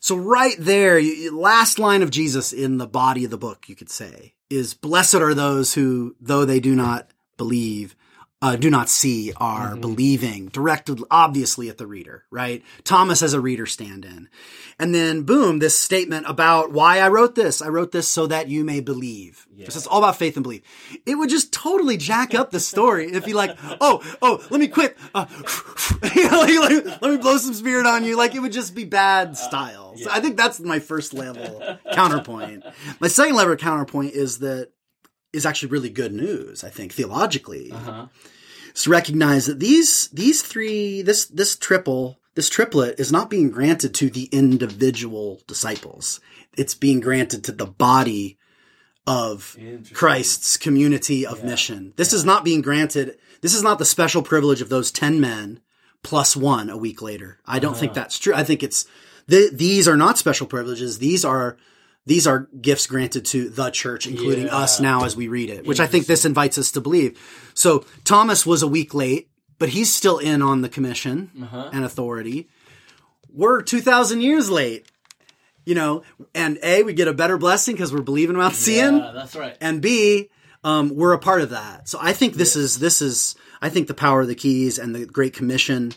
so 0.00 0.16
right 0.16 0.56
there, 0.58 0.98
you- 0.98 1.36
last 1.38 1.78
line 1.78 2.02
of 2.02 2.10
Jesus 2.10 2.52
in 2.52 2.78
the 2.78 2.86
body 2.86 3.24
of 3.24 3.30
the 3.30 3.38
book, 3.38 3.68
you 3.68 3.74
could 3.76 3.90
say, 3.90 4.34
is 4.50 4.74
blessed 4.74 5.14
are 5.14 5.34
those 5.34 5.74
who, 5.74 6.14
though 6.20 6.44
they 6.44 6.60
do 6.60 6.74
not 6.74 7.10
believe, 7.36 7.94
uh, 8.42 8.56
do 8.56 8.68
not 8.68 8.88
see, 8.88 9.32
are 9.36 9.76
believing, 9.76 10.48
directed 10.48 11.00
obviously 11.12 11.68
at 11.68 11.78
the 11.78 11.86
reader, 11.86 12.24
right? 12.28 12.64
Thomas 12.82 13.22
as 13.22 13.34
a 13.34 13.40
reader 13.40 13.66
stand 13.66 14.04
in. 14.04 14.28
And 14.80 14.92
then 14.92 15.22
boom, 15.22 15.60
this 15.60 15.78
statement 15.78 16.26
about 16.28 16.72
why 16.72 16.98
I 16.98 17.08
wrote 17.08 17.36
this. 17.36 17.62
I 17.62 17.68
wrote 17.68 17.92
this 17.92 18.08
so 18.08 18.26
that 18.26 18.48
you 18.48 18.64
may 18.64 18.80
believe. 18.80 19.46
Just 19.56 19.76
it's 19.76 19.86
all 19.86 19.98
about 19.98 20.16
faith 20.16 20.36
and 20.36 20.42
belief. 20.42 20.62
It 21.06 21.14
would 21.14 21.30
just 21.30 21.52
totally 21.52 21.96
jack 21.96 22.34
up 22.34 22.50
the 22.50 22.58
story 22.58 23.12
if 23.12 23.28
you 23.28 23.34
like, 23.34 23.56
oh, 23.80 24.02
oh, 24.20 24.44
let 24.50 24.58
me 24.58 24.66
quit. 24.66 24.98
Uh, 25.14 25.26
you 26.14 26.28
know, 26.28 26.40
like, 26.40 26.84
like, 26.84 27.00
let 27.00 27.10
me 27.12 27.18
blow 27.18 27.36
some 27.36 27.54
spirit 27.54 27.86
on 27.86 28.04
you. 28.04 28.16
Like 28.16 28.34
it 28.34 28.40
would 28.40 28.52
just 28.52 28.74
be 28.74 28.84
bad 28.84 29.36
style. 29.36 29.96
So 29.96 30.10
I 30.10 30.18
think 30.18 30.36
that's 30.36 30.58
my 30.58 30.80
first 30.80 31.14
level 31.14 31.78
counterpoint. 31.92 32.64
My 32.98 33.06
second 33.06 33.36
level 33.36 33.54
counterpoint 33.54 34.14
is 34.14 34.40
that 34.40 34.70
is 35.32 35.46
actually 35.46 35.70
really 35.70 35.90
good 35.90 36.12
news, 36.12 36.62
I 36.64 36.68
think, 36.70 36.92
theologically 36.92 37.70
Uh-huh. 37.72 38.06
is 38.74 38.82
to 38.84 38.90
recognize 38.90 39.46
that 39.46 39.60
these 39.60 40.08
these 40.08 40.42
three 40.42 41.02
this 41.02 41.24
this 41.26 41.56
triple 41.56 42.18
this 42.34 42.48
triplet 42.48 42.98
is 42.98 43.12
not 43.12 43.28
being 43.30 43.50
granted 43.50 43.94
to 43.94 44.08
the 44.10 44.24
individual 44.32 45.40
disciples. 45.46 46.20
It's 46.56 46.74
being 46.74 47.00
granted 47.00 47.44
to 47.44 47.52
the 47.52 47.66
body 47.66 48.38
of 49.06 49.56
Christ's 49.92 50.56
community 50.56 51.26
of 51.26 51.42
mission. 51.44 51.92
This 51.96 52.12
is 52.12 52.24
not 52.24 52.44
being 52.44 52.62
granted. 52.62 53.18
This 53.40 53.54
is 53.54 53.62
not 53.62 53.78
the 53.78 53.84
special 53.84 54.22
privilege 54.22 54.60
of 54.60 54.68
those 54.68 54.90
10 54.92 55.20
men 55.20 55.60
plus 56.02 56.36
one 56.36 56.70
a 56.70 56.76
week 56.76 57.02
later. 57.02 57.38
I 57.46 57.58
don't 57.58 57.76
think 57.76 57.94
that's 57.94 58.18
true. 58.18 58.32
I 58.34 58.44
think 58.44 58.62
it's, 58.62 58.86
th- 59.28 59.52
these 59.52 59.88
are 59.88 59.96
not 59.96 60.18
special 60.18 60.46
privileges. 60.46 60.98
These 60.98 61.24
are, 61.24 61.56
these 62.06 62.26
are 62.26 62.48
gifts 62.60 62.86
granted 62.86 63.24
to 63.26 63.48
the 63.48 63.70
church, 63.70 64.06
including 64.06 64.46
Yeah. 64.46 64.56
us 64.56 64.80
now 64.80 65.04
as 65.04 65.14
we 65.16 65.28
read 65.28 65.50
it, 65.50 65.64
which 65.66 65.80
I 65.80 65.86
think 65.86 66.06
this 66.06 66.24
invites 66.24 66.58
us 66.58 66.70
to 66.72 66.80
believe. 66.80 67.18
So 67.54 67.84
Thomas 68.04 68.44
was 68.44 68.62
a 68.62 68.66
week 68.68 68.92
late, 68.94 69.28
but 69.58 69.68
he's 69.70 69.94
still 69.94 70.18
in 70.18 70.42
on 70.42 70.62
the 70.62 70.68
commission 70.68 71.30
Uh-huh. 71.42 71.70
and 71.72 71.84
authority. 71.84 72.48
We're 73.32 73.62
2,000 73.62 74.20
years 74.20 74.50
late, 74.50 74.86
you 75.64 75.74
know, 75.74 76.02
and 76.34 76.58
A, 76.62 76.82
we 76.82 76.92
get 76.92 77.08
a 77.08 77.14
better 77.14 77.38
blessing 77.38 77.74
because 77.76 77.92
we're 77.92 78.02
believing 78.02 78.36
without 78.36 78.54
seeing 78.54 78.96
Yeah, 78.98 79.12
that's 79.14 79.36
right. 79.36 79.56
and 79.60 79.80
B, 79.80 80.28
um, 80.64 80.94
we're 80.94 81.12
a 81.12 81.18
part 81.18 81.40
of 81.40 81.50
that. 81.50 81.88
So 81.88 81.98
I 82.00 82.12
think 82.12 82.34
this 82.34 82.56
is 82.56 82.78
this 82.78 83.00
is 83.00 83.34
I 83.60 83.68
think 83.68 83.86
the 83.86 83.94
power 83.94 84.22
of 84.22 84.28
the 84.28 84.34
keys 84.34 84.78
and 84.78 84.94
the 84.94 85.06
Great 85.06 85.34
Commission. 85.34 85.92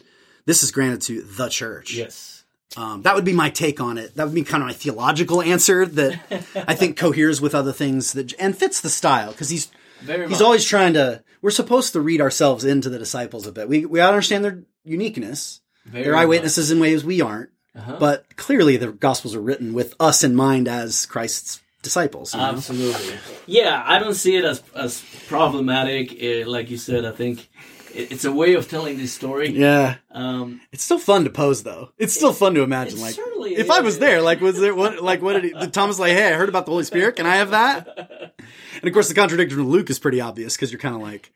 This 0.45 0.61
is 0.61 0.69
granted 0.71 1.01
to 1.03 1.23
the 1.23 1.49
church. 1.49 1.93
yes. 1.95 2.34
Um, 2.77 3.03
that 3.03 3.15
would 3.15 3.23
be 3.25 3.33
my 3.33 3.49
take 3.49 3.79
on 3.79 3.97
it. 3.97 4.15
That 4.15 4.25
would 4.25 4.35
be 4.35 4.43
kind 4.43 4.61
of 4.63 4.67
my 4.67 4.73
theological 4.73 5.41
answer 5.41 5.85
that 5.85 6.19
I 6.67 6.75
think 6.75 6.97
coheres 7.05 7.39
with 7.39 7.55
other 7.55 7.71
things 7.71 8.13
that 8.13 8.33
and 8.39 8.57
fits 8.57 8.81
the 8.81 8.89
style 8.89 9.31
because 9.31 9.49
he's 9.49 9.71
Very 10.01 10.23
he's 10.27 10.39
much. 10.39 10.41
always 10.41 10.65
trying 10.65 10.93
to. 10.93 11.23
We're 11.41 11.51
supposed 11.51 11.93
to 11.93 12.01
read 12.01 12.21
ourselves 12.21 12.65
into 12.65 12.89
the 12.89 12.97
disciples 12.99 13.47
a 13.47 13.51
bit. 13.51 13.69
We 13.69 13.85
we 13.85 14.01
understand 14.01 14.43
their 14.43 14.63
uniqueness. 14.83 15.61
Very 15.85 16.05
They're 16.05 16.15
eyewitnesses 16.15 16.71
in 16.71 16.79
ways 16.79 17.05
we 17.05 17.21
aren't. 17.21 17.51
Uh-huh. 17.75 17.97
But 17.99 18.35
clearly, 18.35 18.77
the 18.77 18.91
Gospels 18.91 19.35
are 19.35 19.41
written 19.41 19.73
with 19.73 19.93
us 19.99 20.23
in 20.23 20.33
mind 20.35 20.67
as 20.67 21.05
Christ's 21.05 21.61
disciples. 21.81 22.33
you 22.33 22.39
know? 22.39 22.47
Absolutely. 22.47 23.17
Yeah, 23.45 23.83
I 23.85 23.99
don't 23.99 24.15
see 24.15 24.35
it 24.35 24.43
as 24.43 24.63
as 24.73 25.03
problematic. 25.27 26.11
Uh, 26.11 26.49
like 26.49 26.71
you 26.71 26.77
said, 26.77 27.05
I 27.05 27.11
think 27.11 27.47
it, 27.95 28.11
it's 28.11 28.25
a 28.25 28.31
way 28.31 28.53
of 28.53 28.69
telling 28.69 28.97
this 28.97 29.13
story. 29.13 29.49
Yeah. 29.49 29.95
Um, 30.11 30.61
It's 30.71 30.83
still 30.83 30.99
fun 30.99 31.23
to 31.23 31.29
pose, 31.29 31.63
though. 31.63 31.89
It's 31.97 32.13
still 32.13 32.33
fun 32.33 32.53
to 32.55 32.61
imagine. 32.61 32.99
Like, 32.99 33.15
if 33.17 33.71
I 33.71 33.81
was 33.81 33.99
there, 33.99 34.21
like, 34.21 34.41
was 34.41 34.59
there 34.59 34.75
what? 34.75 35.01
Like, 35.01 35.21
what 35.21 35.41
did, 35.41 35.55
he, 35.55 35.67
Thomas 35.67 35.99
like? 35.99 36.13
Hey, 36.13 36.27
I 36.31 36.33
heard 36.33 36.49
about 36.49 36.65
the 36.65 36.71
Holy 36.71 36.83
Spirit. 36.83 37.15
Can 37.15 37.25
I 37.25 37.35
have 37.37 37.51
that? 37.51 38.33
And 38.81 38.87
of 38.87 38.93
course, 38.93 39.07
the 39.07 39.13
contradiction 39.15 39.57
with 39.59 39.67
Luke 39.67 39.89
is 39.89 39.99
pretty 39.99 40.21
obvious 40.21 40.55
because 40.55 40.71
you're 40.71 40.79
kind 40.79 40.95
of 40.95 41.01
like, 41.01 41.31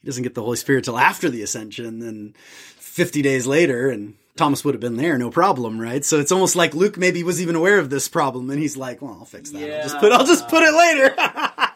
he 0.00 0.06
doesn't 0.06 0.22
get 0.22 0.34
the 0.34 0.42
Holy 0.42 0.56
Spirit 0.56 0.84
till 0.84 0.98
after 0.98 1.30
the 1.30 1.42
ascension, 1.42 2.02
and 2.02 2.36
50 2.36 3.22
days 3.22 3.46
later, 3.46 3.88
and 3.88 4.14
Thomas 4.36 4.64
would 4.64 4.74
have 4.74 4.80
been 4.80 4.96
there, 4.96 5.18
no 5.18 5.30
problem, 5.30 5.80
right? 5.80 6.04
So 6.04 6.18
it's 6.18 6.32
almost 6.32 6.56
like 6.56 6.74
Luke 6.74 6.96
maybe 6.96 7.22
was 7.22 7.40
even 7.40 7.54
aware 7.54 7.78
of 7.78 7.90
this 7.90 8.08
problem, 8.08 8.50
and 8.50 8.58
he's 8.58 8.76
like, 8.76 9.02
well, 9.02 9.16
I'll 9.20 9.24
fix 9.24 9.50
that. 9.50 9.62
I'll 9.62 9.82
just 9.82 9.98
put, 9.98 10.12
I'll 10.12 10.26
just 10.26 10.48
put 10.48 10.62
it 10.62 10.72
later. 10.74 11.14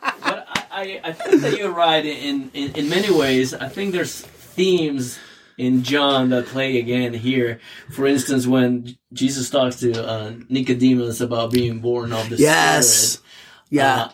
I, 0.74 1.00
I, 1.04 1.12
think 1.12 1.42
that 1.42 1.56
you're 1.56 1.70
right 1.70 2.04
in, 2.04 2.50
in, 2.52 2.72
in 2.72 2.88
many 2.88 3.10
ways. 3.10 3.54
I 3.54 3.68
think 3.68 3.92
there's 3.92 4.20
themes 4.20 5.18
in 5.56 5.84
John 5.84 6.30
that 6.30 6.46
play 6.46 6.78
again 6.78 7.14
here. 7.14 7.60
For 7.90 8.06
instance, 8.06 8.46
when 8.46 8.96
Jesus 9.12 9.50
talks 9.50 9.76
to 9.76 9.92
uh, 10.04 10.32
Nicodemus 10.48 11.20
about 11.20 11.52
being 11.52 11.78
born 11.78 12.12
of 12.12 12.28
the 12.28 12.36
yes. 12.36 12.90
Spirit. 12.90 13.24
Yeah. 13.70 13.94
uh, 13.94 14.08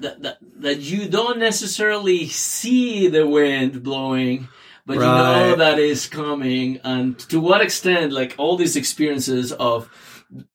that, 0.00 0.22
that, 0.22 0.38
that 0.56 0.80
you 0.80 1.08
don't 1.08 1.38
necessarily 1.38 2.26
see 2.26 3.08
the 3.08 3.26
wind 3.26 3.82
blowing, 3.82 4.48
but 4.84 4.94
you 4.94 5.00
know 5.00 5.56
that 5.56 5.78
is 5.78 6.06
coming. 6.06 6.80
And 6.84 7.18
to 7.30 7.40
what 7.40 7.60
extent, 7.60 8.12
like 8.12 8.34
all 8.38 8.56
these 8.56 8.76
experiences 8.76 9.52
of 9.52 9.88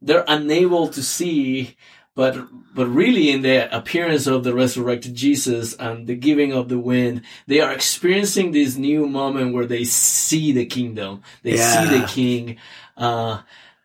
they're 0.01 0.25
unable 0.27 0.89
to 0.89 1.01
see, 1.01 1.77
but 2.15 2.47
but 2.73 2.87
really 2.87 3.29
in 3.29 3.41
the 3.41 3.73
appearance 3.75 4.27
of 4.27 4.43
the 4.43 4.53
resurrected 4.53 5.15
Jesus 5.15 5.73
and 5.75 6.07
the 6.07 6.15
giving 6.15 6.53
of 6.53 6.69
the 6.69 6.79
wind, 6.79 7.21
they 7.47 7.59
are 7.59 7.71
experiencing 7.71 8.51
this 8.51 8.75
new 8.77 9.07
moment 9.07 9.53
where 9.53 9.65
they 9.65 9.83
see 9.83 10.51
the 10.51 10.65
kingdom, 10.65 11.23
they 11.43 11.57
see 11.57 11.99
the 11.99 12.05
King. 12.07 12.57
Uh, 12.97 13.41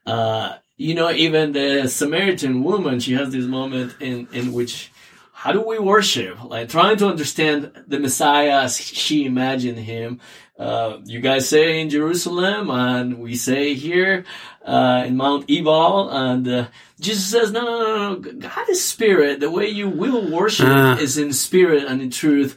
uh, 0.07 0.57
you 0.77 0.95
know, 0.95 1.11
even 1.11 1.53
the 1.53 1.89
Samaritan 1.89 2.63
woman, 2.63 3.01
she 3.01 3.15
has 3.15 3.31
this 3.31 3.47
moment 3.47 3.95
in 4.01 4.29
in 4.33 4.53
which 4.53 4.91
how 5.33 5.53
do 5.53 5.61
we 5.61 5.79
worship? 5.79 6.43
Like 6.43 6.69
trying 6.69 6.97
to 6.97 7.07
understand 7.07 7.71
the 7.87 8.01
Messiah 8.01 8.63
as 8.63 8.79
she 8.81 9.27
imagined 9.27 9.79
him. 9.79 10.21
Uh, 10.59 10.99
you 11.05 11.21
guys 11.21 11.49
say 11.49 11.81
in 11.81 11.91
Jerusalem, 11.91 12.71
and 12.71 13.19
we 13.19 13.37
say 13.37 13.75
here 13.75 14.25
uh, 14.67 15.05
in 15.07 15.17
Mount 15.17 15.49
Ebal, 15.49 16.11
and 16.11 16.47
uh, 16.49 16.67
Jesus 17.01 17.27
says, 17.31 17.53
"No, 17.53 17.63
no, 17.63 17.79
no, 17.79 18.15
no. 18.15 18.33
God 18.33 18.69
is 18.69 18.85
spirit. 18.85 19.41
The 19.41 19.51
way 19.51 19.69
you 19.69 19.89
will 19.89 20.31
worship 20.31 20.67
Ah. 20.69 20.99
is 20.99 21.17
in 21.17 21.33
spirit 21.33 21.85
and 21.85 22.03
in 22.03 22.11
truth, 22.11 22.57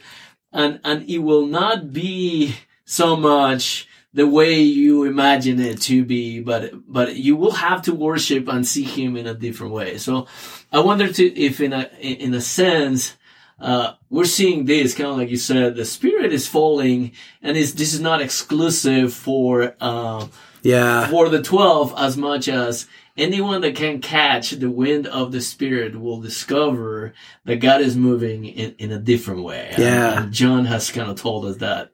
and 0.52 0.80
and 0.84 1.08
it 1.10 1.20
will 1.20 1.46
not 1.46 1.94
be 1.94 2.56
so 2.86 3.16
much." 3.16 3.88
the 4.12 4.26
way 4.26 4.60
you 4.60 5.04
imagine 5.04 5.60
it 5.60 5.80
to 5.80 6.04
be, 6.04 6.40
but 6.42 6.74
but 6.92 7.16
you 7.16 7.36
will 7.36 7.52
have 7.52 7.84
to 7.84 7.94
worship 7.94 8.48
and 8.48 8.66
see 8.68 8.82
him 8.84 9.16
in 9.16 9.28
a 9.28 9.36
different 9.36 9.72
way. 9.72 10.00
So 10.00 10.26
I 10.72 10.80
wonder 10.80 11.14
to, 11.14 11.40
if 11.40 11.62
in 11.62 11.74
a 11.74 11.90
in 12.02 12.34
a 12.34 12.42
sense 12.42 13.16
uh, 13.60 13.94
we're 14.10 14.26
seeing 14.26 14.66
this 14.66 14.96
kind 14.96 15.12
of 15.12 15.18
like 15.18 15.30
you 15.30 15.38
said, 15.38 15.76
the 15.76 15.86
spirit 15.86 16.34
is 16.34 16.48
falling, 16.48 17.12
and 17.44 17.56
is 17.56 17.76
this 17.76 17.94
is 17.94 18.00
not 18.02 18.20
exclusive 18.20 19.14
for 19.14 19.76
uh, 19.80 20.26
yeah. 20.64 21.08
for 21.08 21.30
the 21.30 21.42
twelve 21.42 21.94
as 21.98 22.18
much 22.18 22.48
as 22.48 22.88
anyone 23.18 23.62
that 23.62 23.76
can 23.76 24.00
catch 24.02 24.52
the 24.52 24.70
wind 24.70 25.06
of 25.08 25.32
the 25.32 25.42
spirit 25.42 26.00
will 26.00 26.22
discover 26.22 27.14
that 27.46 27.58
God 27.58 27.82
is 27.82 27.96
moving 27.98 28.46
in, 28.46 28.76
in 28.78 28.92
a 28.92 29.00
different 29.00 29.44
way. 29.44 29.74
Yeah. 29.78 30.24
and 30.24 30.32
John 30.34 30.66
has 30.66 30.90
kind 30.92 31.10
of 31.10 31.20
told 31.20 31.46
us 31.46 31.58
that. 31.58 31.92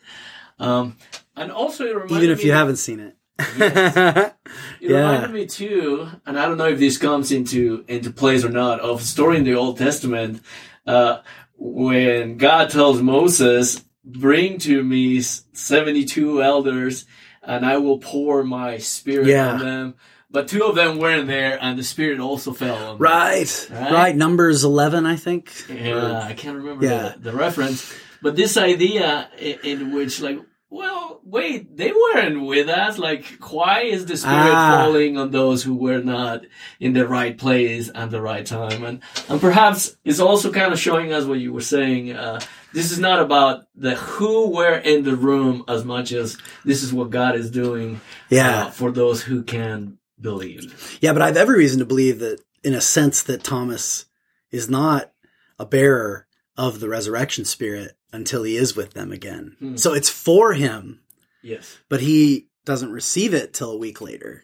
Um, 0.59 0.97
and 1.35 1.51
also, 1.51 1.85
it 1.85 1.95
reminded 1.95 2.17
Even 2.17 2.29
if 2.29 2.43
you 2.45 2.51
haven't 2.53 2.77
seen 2.77 2.99
it. 2.99 3.17
it 3.39 4.33
Yeah. 4.79 4.97
reminded 4.97 5.31
me 5.31 5.45
too, 5.45 6.07
and 6.25 6.39
I 6.39 6.45
don't 6.47 6.57
know 6.57 6.69
if 6.69 6.79
this 6.79 6.97
comes 6.97 7.31
into 7.31 7.83
into 7.87 8.11
place 8.11 8.45
or 8.45 8.49
not, 8.49 8.79
of 8.79 9.01
a 9.01 9.03
story 9.03 9.37
in 9.37 9.43
the 9.43 9.55
Old 9.55 9.77
Testament 9.77 10.41
uh, 10.87 11.17
when 11.57 12.37
God 12.37 12.69
tells 12.69 13.01
Moses, 13.01 13.83
"Bring 14.05 14.57
to 14.59 14.81
me 14.83 15.19
seventy 15.21 16.05
two 16.05 16.41
elders, 16.41 17.05
and 17.45 17.65
I 17.65 17.77
will 17.77 17.99
pour 17.99 18.43
my 18.43 18.77
spirit 18.77 19.27
Yeah. 19.27 19.53
on 19.53 19.59
them." 19.59 19.93
But 20.31 20.47
two 20.49 20.63
of 20.65 20.75
them 20.75 20.97
weren't 20.97 21.27
there, 21.27 21.57
and 21.61 21.79
the 21.79 21.83
spirit 21.83 22.19
also 22.19 22.51
fell 22.51 22.75
on 22.75 22.81
them. 22.81 22.97
Right. 22.97 23.67
Right? 23.71 23.91
right. 23.91 24.15
Numbers 24.15 24.63
11, 24.65 25.05
I 25.05 25.15
think. 25.15 25.53
Yeah, 25.69 26.19
I 26.21 26.33
can't 26.33 26.57
remember 26.57 26.85
Yeah. 26.85 27.13
the, 27.15 27.31
the 27.31 27.37
reference, 27.37 27.93
but 28.21 28.35
this 28.35 28.57
idea 28.57 29.29
in, 29.39 29.59
in 29.63 29.93
which, 29.93 30.19
like, 30.19 30.39
well, 30.69 31.21
wait, 31.23 31.77
they 31.77 31.93
weren't 31.93 32.43
with 32.45 32.67
us. 32.67 32.97
Like, 32.97 33.23
why 33.49 33.81
is 33.83 34.07
the 34.07 34.17
Spirit 34.17 34.35
Ah. 34.51 34.81
falling 34.83 35.17
on 35.17 35.31
those 35.31 35.63
who 35.63 35.75
were 35.75 35.99
not 36.01 36.41
in 36.81 36.91
the 36.91 37.07
right 37.07 37.37
place 37.37 37.89
at 37.95 38.11
the 38.11 38.21
right 38.21 38.45
time? 38.45 38.83
And, 38.83 38.99
and 39.29 39.39
perhaps 39.39 39.95
it's 40.03 40.19
also 40.19 40.51
kind 40.51 40.73
of 40.73 40.79
showing 40.79 41.13
us 41.13 41.23
what 41.23 41.39
you 41.39 41.53
were 41.53 41.61
saying. 41.61 42.11
Uh, 42.11 42.41
this 42.75 42.91
is 42.91 42.99
not 42.99 43.19
about 43.19 43.65
the 43.75 43.95
who 43.95 44.49
were 44.51 44.75
in 44.77 45.03
the 45.03 45.15
room 45.15 45.63
as 45.67 45.83
much 45.83 46.11
as 46.11 46.37
this 46.63 46.83
is 46.83 46.93
what 46.93 47.09
God 47.09 47.35
is 47.35 47.49
doing 47.49 47.99
Yeah. 48.29 48.65
uh, 48.65 48.69
for 48.69 48.91
those 48.91 49.23
who 49.23 49.41
can 49.43 49.97
believe. 50.21 50.97
Yeah, 51.01 51.13
but 51.13 51.21
I 51.21 51.27
have 51.27 51.37
every 51.37 51.57
reason 51.57 51.79
to 51.79 51.85
believe 51.85 52.19
that, 52.19 52.41
in 52.63 52.73
a 52.73 52.81
sense, 52.81 53.23
that 53.23 53.43
Thomas 53.43 54.05
is 54.51 54.69
not 54.69 55.11
a 55.57 55.65
bearer 55.65 56.27
of 56.57 56.79
the 56.79 56.89
resurrection 56.89 57.45
spirit 57.45 57.97
until 58.13 58.43
he 58.43 58.55
is 58.55 58.75
with 58.75 58.93
them 58.93 59.11
again. 59.11 59.55
Hmm. 59.59 59.75
So 59.77 59.93
it's 59.93 60.09
for 60.09 60.53
him, 60.53 61.01
Yes. 61.41 61.77
but 61.89 62.01
he 62.01 62.47
doesn't 62.65 62.91
receive 62.91 63.33
it 63.33 63.53
till 63.53 63.71
a 63.71 63.77
week 63.77 64.01
later. 64.01 64.43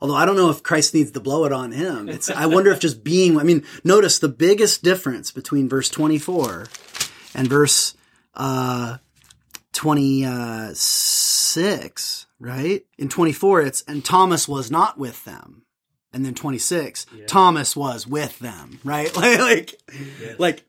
Although 0.00 0.16
I 0.16 0.24
don't 0.26 0.36
know 0.36 0.50
if 0.50 0.64
Christ 0.64 0.94
needs 0.94 1.12
to 1.12 1.20
blow 1.20 1.44
it 1.44 1.52
on 1.52 1.70
him. 1.70 2.08
It's, 2.08 2.28
I 2.28 2.46
wonder 2.46 2.72
if 2.72 2.80
just 2.80 3.04
being, 3.04 3.38
I 3.38 3.44
mean, 3.44 3.64
notice 3.84 4.18
the 4.18 4.28
biggest 4.28 4.82
difference 4.82 5.30
between 5.30 5.68
verse 5.68 5.88
24 5.88 6.66
and 7.34 7.48
verse, 7.48 7.94
uh, 8.34 8.98
26, 9.72 12.26
right? 12.38 12.84
In 12.98 13.08
24, 13.08 13.62
it's, 13.62 13.80
and 13.82 14.04
Thomas 14.04 14.46
was 14.48 14.70
not 14.70 14.98
with 14.98 15.24
them. 15.24 15.62
And 16.14 16.26
then 16.26 16.34
26, 16.34 17.06
Yeah. 17.16 17.24
Thomas 17.26 17.74
was 17.74 18.06
with 18.06 18.38
them, 18.38 18.80
right? 18.84 19.10
Like, 19.22 19.38
like, 19.40 19.74
like, 20.38 20.62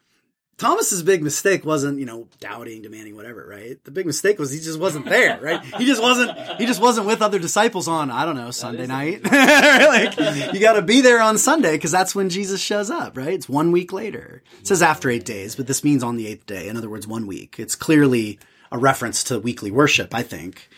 Thomas's 0.58 1.02
big 1.02 1.24
mistake 1.24 1.66
wasn't, 1.66 2.00
you 2.00 2.06
know, 2.06 2.28
doubting, 2.40 2.84
demanding, 2.84 3.16
whatever, 3.16 3.46
right? 3.46 3.84
The 3.84 3.92
big 3.92 4.06
mistake 4.06 4.38
was 4.38 4.52
he 4.52 4.60
just 4.60 4.80
wasn't 4.80 5.06
there, 5.06 5.40
right? 5.42 5.64
He 5.78 5.86
just 5.86 6.02
wasn't, 6.02 6.38
he 6.60 6.66
just 6.66 6.82
wasn't 6.82 7.08
with 7.08 7.22
other 7.22 7.40
disciples 7.40 7.88
on, 7.88 8.12
I 8.12 8.24
don't 8.24 8.36
know, 8.36 8.52
Sunday 8.52 8.86
night. 8.86 9.24
like, 9.32 10.54
you 10.54 10.60
gotta 10.60 10.84
be 10.84 11.02
there 11.02 11.22
on 11.22 11.38
Sunday 11.38 11.72
because 11.74 11.92
that's 11.92 12.14
when 12.14 12.30
Jesus 12.30 12.62
shows 12.62 12.92
up, 12.92 13.18
right? 13.18 13.34
It's 13.34 13.50
one 13.50 13.72
week 13.72 13.92
later. 13.92 14.44
It 14.60 14.68
says 14.68 14.84
after 14.84 15.10
eight 15.10 15.26
days, 15.26 15.56
but 15.56 15.68
this 15.68 15.84
means 15.84 16.04
on 16.04 16.18
the 16.18 16.28
eighth 16.28 16.46
day. 16.46 16.68
In 16.68 16.78
other 16.78 16.90
words, 16.90 17.08
one 17.08 17.26
week. 17.26 17.60
It's 17.60 17.76
clearly 17.76 18.40
a 18.72 18.78
reference 18.78 19.24
to 19.26 19.40
weekly 19.40 19.72
worship, 19.72 20.14
I 20.14 20.24
think. 20.24 20.70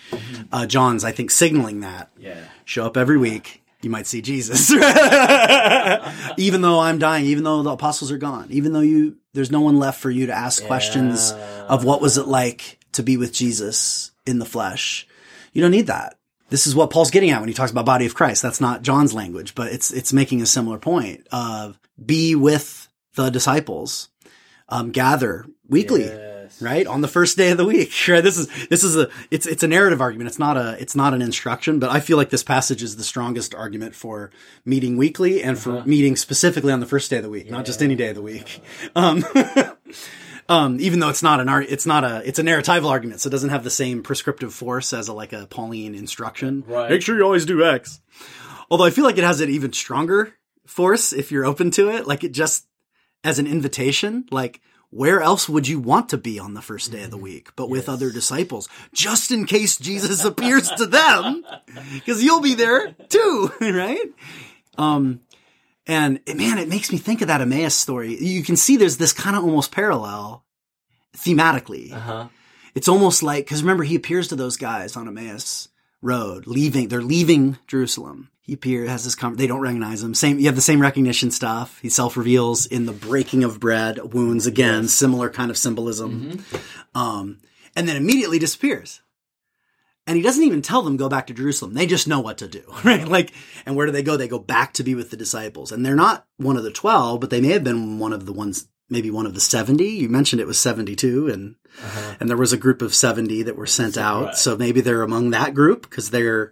Uh, 0.52 0.66
John's, 0.66 1.04
I 1.04 1.12
think, 1.12 1.32
signaling 1.32 1.82
that 1.82 2.12
yeah. 2.18 2.46
show 2.64 2.86
up 2.86 2.98
every 2.98 3.18
week. 3.18 3.62
You 3.86 3.92
might 3.92 4.08
see 4.08 4.24
Jesus. 4.24 4.72
even 6.38 6.62
though 6.62 6.80
I'm 6.80 6.98
dying, 6.98 7.26
even 7.26 7.44
though 7.44 7.62
the 7.62 7.70
apostles 7.70 8.12
are 8.12 8.18
gone, 8.18 8.48
even 8.50 8.74
though 8.74 8.80
you, 8.80 9.18
there's 9.34 9.52
no 9.52 9.62
one 9.62 9.78
left 9.78 10.02
for 10.02 10.10
you 10.10 10.26
to 10.26 10.34
ask 10.34 10.66
questions 10.66 11.32
of 11.70 11.86
what 11.86 12.02
was 12.02 12.18
it 12.18 12.26
like 12.28 12.80
to 12.94 13.04
be 13.04 13.16
with 13.16 13.32
Jesus 13.32 14.10
in 14.26 14.40
the 14.40 14.46
flesh. 14.46 15.08
You 15.54 15.62
don't 15.62 15.70
need 15.70 15.86
that. 15.86 16.18
This 16.50 16.66
is 16.66 16.74
what 16.76 16.90
Paul's 16.90 17.12
getting 17.12 17.30
at 17.30 17.40
when 17.40 17.48
he 17.48 17.54
talks 17.54 17.72
about 17.72 17.86
body 17.86 18.08
of 18.08 18.16
Christ. 18.16 18.42
That's 18.42 18.60
not 18.60 18.82
John's 18.82 19.14
language, 19.14 19.54
but 19.54 19.72
it's, 19.72 19.92
it's 19.92 20.12
making 20.12 20.42
a 20.42 20.48
similar 20.48 20.80
point 20.80 21.28
of 21.32 21.80
be 22.04 22.34
with 22.34 22.90
the 23.14 23.30
disciples, 23.30 24.10
um, 24.68 24.90
gather 24.90 25.46
weekly 25.70 26.10
Yes. 26.56 26.62
right? 26.62 26.88
On 26.88 27.02
the 27.02 27.08
first 27.08 27.38
day 27.38 27.52
of 27.52 27.58
the 27.58 27.66
week. 27.66 27.92
Right? 28.08 28.24
This 28.24 28.38
is 28.38 28.68
this 28.68 28.84
is 28.84 28.96
a 28.96 29.10
it's 29.32 29.46
it's 29.46 29.64
a 29.64 29.68
narrative 29.68 30.00
argument. 30.02 30.28
It's 30.30 30.40
not 30.40 30.58
a 30.58 30.76
it's 30.82 30.96
not 30.96 31.14
an 31.14 31.22
instruction 31.22 31.80
but 31.80 31.90
i 31.90 32.00
feel 32.00 32.18
like 32.18 32.30
this 32.30 32.44
passage 32.44 32.84
is 32.84 32.96
the 32.96 33.04
strongest 33.04 33.54
argument 33.56 33.96
for 33.96 34.30
meeting 34.64 34.96
weekly 34.98 35.42
and 35.44 35.58
for 35.58 35.84
meeting 35.86 36.16
specifically 36.16 36.72
on 36.72 36.80
the 36.80 36.86
first 36.86 37.10
day 37.10 37.18
of 37.18 37.24
the 37.24 37.30
week 37.30 37.50
not 37.50 37.66
just 37.66 37.82
any 37.82 37.96
day 37.96 38.10
of 38.10 38.16
the 38.16 38.22
week. 38.22 38.62
Um 38.96 39.24
um 40.50 40.78
even 40.80 41.00
though 41.00 41.10
it's 41.10 41.24
not 41.24 41.40
an 41.40 41.50
art 41.50 41.66
it's 41.70 41.86
not 41.86 42.04
a 42.04 42.22
it's 42.28 42.40
a 42.40 42.44
narratival 42.44 42.90
argument 42.90 43.20
so 43.22 43.28
it 43.28 43.32
doesn't 43.32 43.50
have 43.50 43.64
the 43.64 43.70
same 43.70 44.04
prescriptive 44.04 44.54
force 44.54 44.94
as 44.94 45.08
a 45.08 45.14
like 45.14 45.34
a 45.34 45.48
pauline 45.48 45.96
instruction. 45.96 46.64
Right. 46.68 46.90
make 46.90 47.02
sure 47.02 47.18
you 47.18 47.24
always 47.24 47.46
do 47.46 47.64
x. 47.66 48.02
Although 48.70 48.86
i 48.86 48.90
feel 48.92 49.04
like 49.06 49.18
it 49.18 49.24
has 49.24 49.42
an 49.42 49.50
even 49.50 49.74
stronger 49.74 50.34
force 50.68 51.14
if 51.14 51.32
you're 51.32 51.46
open 51.46 51.72
to 51.72 51.90
it. 51.90 52.08
Like 52.08 52.24
it 52.24 52.32
just 52.32 52.68
as 53.24 53.40
an 53.40 53.48
invitation 53.48 54.26
like 54.32 54.62
where 54.92 55.22
else 55.22 55.50
would 55.50 55.68
you 55.68 55.80
want 55.80 56.10
to 56.10 56.18
be 56.18 56.40
on 56.40 56.54
the 56.54 56.62
first 56.62 56.92
day 56.92 57.04
of 57.04 57.12
the 57.12 57.18
week 57.18 57.50
but 57.56 57.70
with 57.70 57.90
other 57.90 58.12
disciples 58.12 58.70
just 58.94 59.32
in 59.32 59.46
case 59.46 59.78
jesus 59.78 60.24
appears 60.32 60.70
to 60.72 60.86
them 60.86 61.44
because 61.94 62.24
you'll 62.24 62.42
be 62.42 62.54
there 62.56 62.94
too 63.10 63.52
right 63.62 64.08
um 64.78 65.20
and 65.88 66.20
man 66.36 66.58
it 66.58 66.70
makes 66.70 66.92
me 66.92 66.98
think 66.98 67.22
of 67.22 67.28
that 67.28 67.42
emmaus 67.42 67.76
story 67.76 68.16
you 68.24 68.44
can 68.44 68.56
see 68.56 68.78
there's 68.78 68.98
this 68.98 69.14
kind 69.14 69.36
of 69.36 69.44
almost 69.44 69.72
parallel 69.72 70.44
thematically 71.18 71.92
Uh 71.94 72.00
huh. 72.00 72.28
it's 72.74 72.88
almost 72.88 73.24
like 73.24 73.46
because 73.46 73.64
remember 73.64 73.84
he 73.84 73.96
appears 73.96 74.28
to 74.30 74.36
those 74.36 74.58
guys 74.58 74.96
on 74.96 75.08
Emmaus 75.08 75.70
Road, 76.02 76.46
leaving. 76.46 76.88
They're 76.90 77.02
leaving 77.02 77.58
Jerusalem. 77.66 78.30
He 78.46 78.54
appears 78.54 78.90
has 78.90 79.04
this. 79.04 79.16
Com- 79.16 79.36
they 79.36 79.48
don't 79.48 79.60
recognize 79.60 80.04
him. 80.04 80.14
Same. 80.14 80.38
You 80.38 80.46
have 80.46 80.56
the 80.56 80.62
same 80.62 80.80
recognition 80.80 81.32
stuff. 81.32 81.80
He 81.82 81.90
self 81.90 82.16
reveals 82.16 82.68
in 82.68 82.86
the 82.86 82.94
breaking 82.94 83.44
of 83.44 83.60
bread, 83.60 84.14
wounds 84.14 84.46
again, 84.46 84.88
similar 84.88 85.32
kind 85.32 85.50
of 85.50 85.58
symbolism. 85.58 86.46
Um, 86.94 87.40
and 87.76 87.88
then 87.88 87.96
immediately 87.96 88.38
disappears. 88.38 89.02
And 90.08 90.16
he 90.16 90.22
doesn't 90.22 90.44
even 90.44 90.62
tell 90.62 90.84
them 90.84 90.98
go 90.98 91.10
back 91.10 91.26
to 91.28 91.34
Jerusalem. 91.34 91.74
They 91.74 91.88
just 91.88 92.08
know 92.08 92.20
what 92.20 92.38
to 92.38 92.48
do, 92.48 92.62
right? 92.84 93.08
Like, 93.08 93.34
and 93.66 93.76
where 93.76 93.88
do 93.88 93.92
they 93.92 94.04
go? 94.04 94.16
They 94.16 94.28
go 94.28 94.38
back 94.38 94.74
to 94.74 94.84
be 94.84 94.94
with 94.94 95.10
the 95.10 95.18
disciples. 95.18 95.72
And 95.72 95.84
they're 95.84 95.96
not 95.96 96.28
one 96.38 96.58
of 96.58 96.64
the 96.64 96.72
12, 96.72 97.20
but 97.20 97.32
they 97.32 97.42
may 97.42 97.54
have 97.54 97.64
been 97.64 97.98
one 97.98 98.14
of 98.14 98.28
the 98.28 98.34
ones, 98.34 98.68
maybe 98.88 99.10
one 99.10 99.26
of 99.26 99.34
the 99.34 99.40
70. 99.40 99.84
You 99.84 100.08
mentioned 100.08 100.40
it 100.40 100.48
was 100.48 100.60
72 100.60 101.30
and, 101.30 101.56
and 102.20 102.30
there 102.30 102.38
was 102.38 102.54
a 102.54 102.58
group 102.58 102.84
of 102.84 102.94
70 102.94 103.42
that 103.42 103.58
were 103.58 103.66
sent 103.66 103.98
out. 103.98 104.26
Right. 104.26 104.36
So 104.36 104.56
maybe 104.56 104.82
they're 104.82 105.02
among 105.02 105.32
that 105.32 105.56
group 105.56 105.90
because 105.90 106.12
they're, 106.12 106.52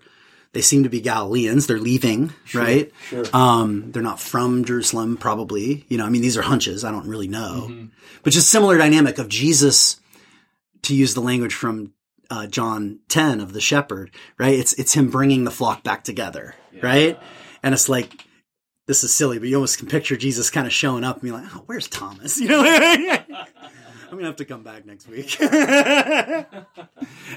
they 0.54 0.62
seem 0.62 0.84
to 0.84 0.90
be 0.90 1.02
Galileans. 1.02 1.68
They're 1.68 1.80
leaving, 1.80 2.32
right? 2.54 2.92
Sure. 3.08 3.26
Um, 3.34 3.92
they're 3.92 4.04
not 4.04 4.20
from 4.20 4.64
Jerusalem, 4.66 5.18
probably. 5.18 5.86
You 5.90 5.98
know, 5.98 6.06
I 6.06 6.10
mean, 6.10 6.22
these 6.22 6.38
are 6.38 6.44
hunches. 6.44 6.84
I 6.84 6.92
don't 6.92 7.08
really 7.08 7.28
know. 7.28 7.68
Mm-hmm. 7.70 7.86
But 8.24 8.34
just 8.34 8.50
similar 8.50 8.78
dynamic 8.78 9.18
of 9.18 9.30
Jesus, 9.30 10.00
to 10.84 10.96
use 10.96 11.16
the 11.16 11.22
language 11.22 11.54
from 11.54 11.94
uh, 12.30 12.48
John 12.48 13.00
10 13.10 13.40
of 13.40 13.54
the 13.54 13.62
shepherd, 13.62 14.12
right? 14.38 14.58
It's, 14.58 14.74
it's 14.74 14.94
him 14.94 15.10
bringing 15.10 15.44
the 15.44 15.52
flock 15.52 15.84
back 15.84 16.04
together, 16.04 16.56
right? 16.82 17.20
And 17.64 17.74
it's 17.74 17.90
like, 17.90 18.26
this 18.86 19.04
is 19.04 19.14
silly, 19.14 19.40
but 19.40 19.48
you 19.48 19.56
almost 19.56 19.80
can 19.80 19.88
picture 19.88 20.18
Jesus 20.18 20.50
kind 20.50 20.68
of 20.68 20.74
showing 20.74 21.04
up 21.04 21.16
and 21.16 21.24
be 21.24 21.32
like, 21.32 21.46
oh, 21.56 21.64
where's 21.66 21.88
Thomas? 21.88 22.40
You 22.42 22.50
know, 22.50 22.64
I'm 24.14 24.20
gonna 24.20 24.28
have 24.28 24.36
to 24.36 24.46
come 24.46 24.62
back 24.62 24.86
next 24.86 25.08
week. 25.08 25.42
and 25.42 26.46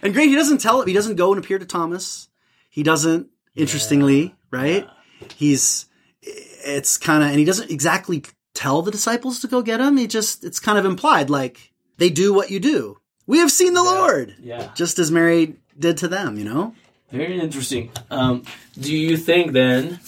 great, 0.03 0.29
he 0.29 0.35
doesn't 0.35 0.61
tell 0.61 0.83
it. 0.83 0.89
He 0.89 0.93
doesn't 0.93 1.17
go 1.17 1.33
and 1.33 1.43
appear 1.43 1.59
to 1.59 1.65
Thomas. 1.65 2.29
He 2.77 2.83
doesn't, 2.83 3.31
interestingly, 3.55 4.35
right? 4.51 4.87
He's, 5.35 5.87
it's 6.21 6.99
kind 6.99 7.23
of, 7.23 7.31
and 7.31 7.39
he 7.39 7.47
doesn't 7.47 7.71
exactly 7.71 8.23
tell 8.53 8.83
the 8.83 8.91
disciples 8.91 9.41
to 9.41 9.49
go 9.49 9.63
get 9.63 9.81
him. 9.81 9.97
He 9.97 10.07
just, 10.07 10.45
it's 10.45 10.61
kind 10.61 10.79
of 10.79 10.85
implied, 10.85 11.31
like, 11.31 11.73
they 11.97 12.11
do 12.11 12.35
what 12.35 12.51
you 12.51 12.61
do. 12.61 12.99
We 13.27 13.39
have 13.39 13.51
seen 13.51 13.73
the 13.73 13.83
Lord. 13.83 14.35
Yeah. 14.43 14.71
Just 14.75 14.99
as 14.99 15.11
Mary 15.11 15.57
did 15.79 15.97
to 15.97 16.09
them, 16.09 16.37
you 16.37 16.45
know? 16.45 16.75
Very 17.11 17.41
interesting. 17.41 17.93
Um, 18.11 18.43
do 18.79 18.95
you 18.95 19.17
think 19.17 19.53
then, 19.53 19.99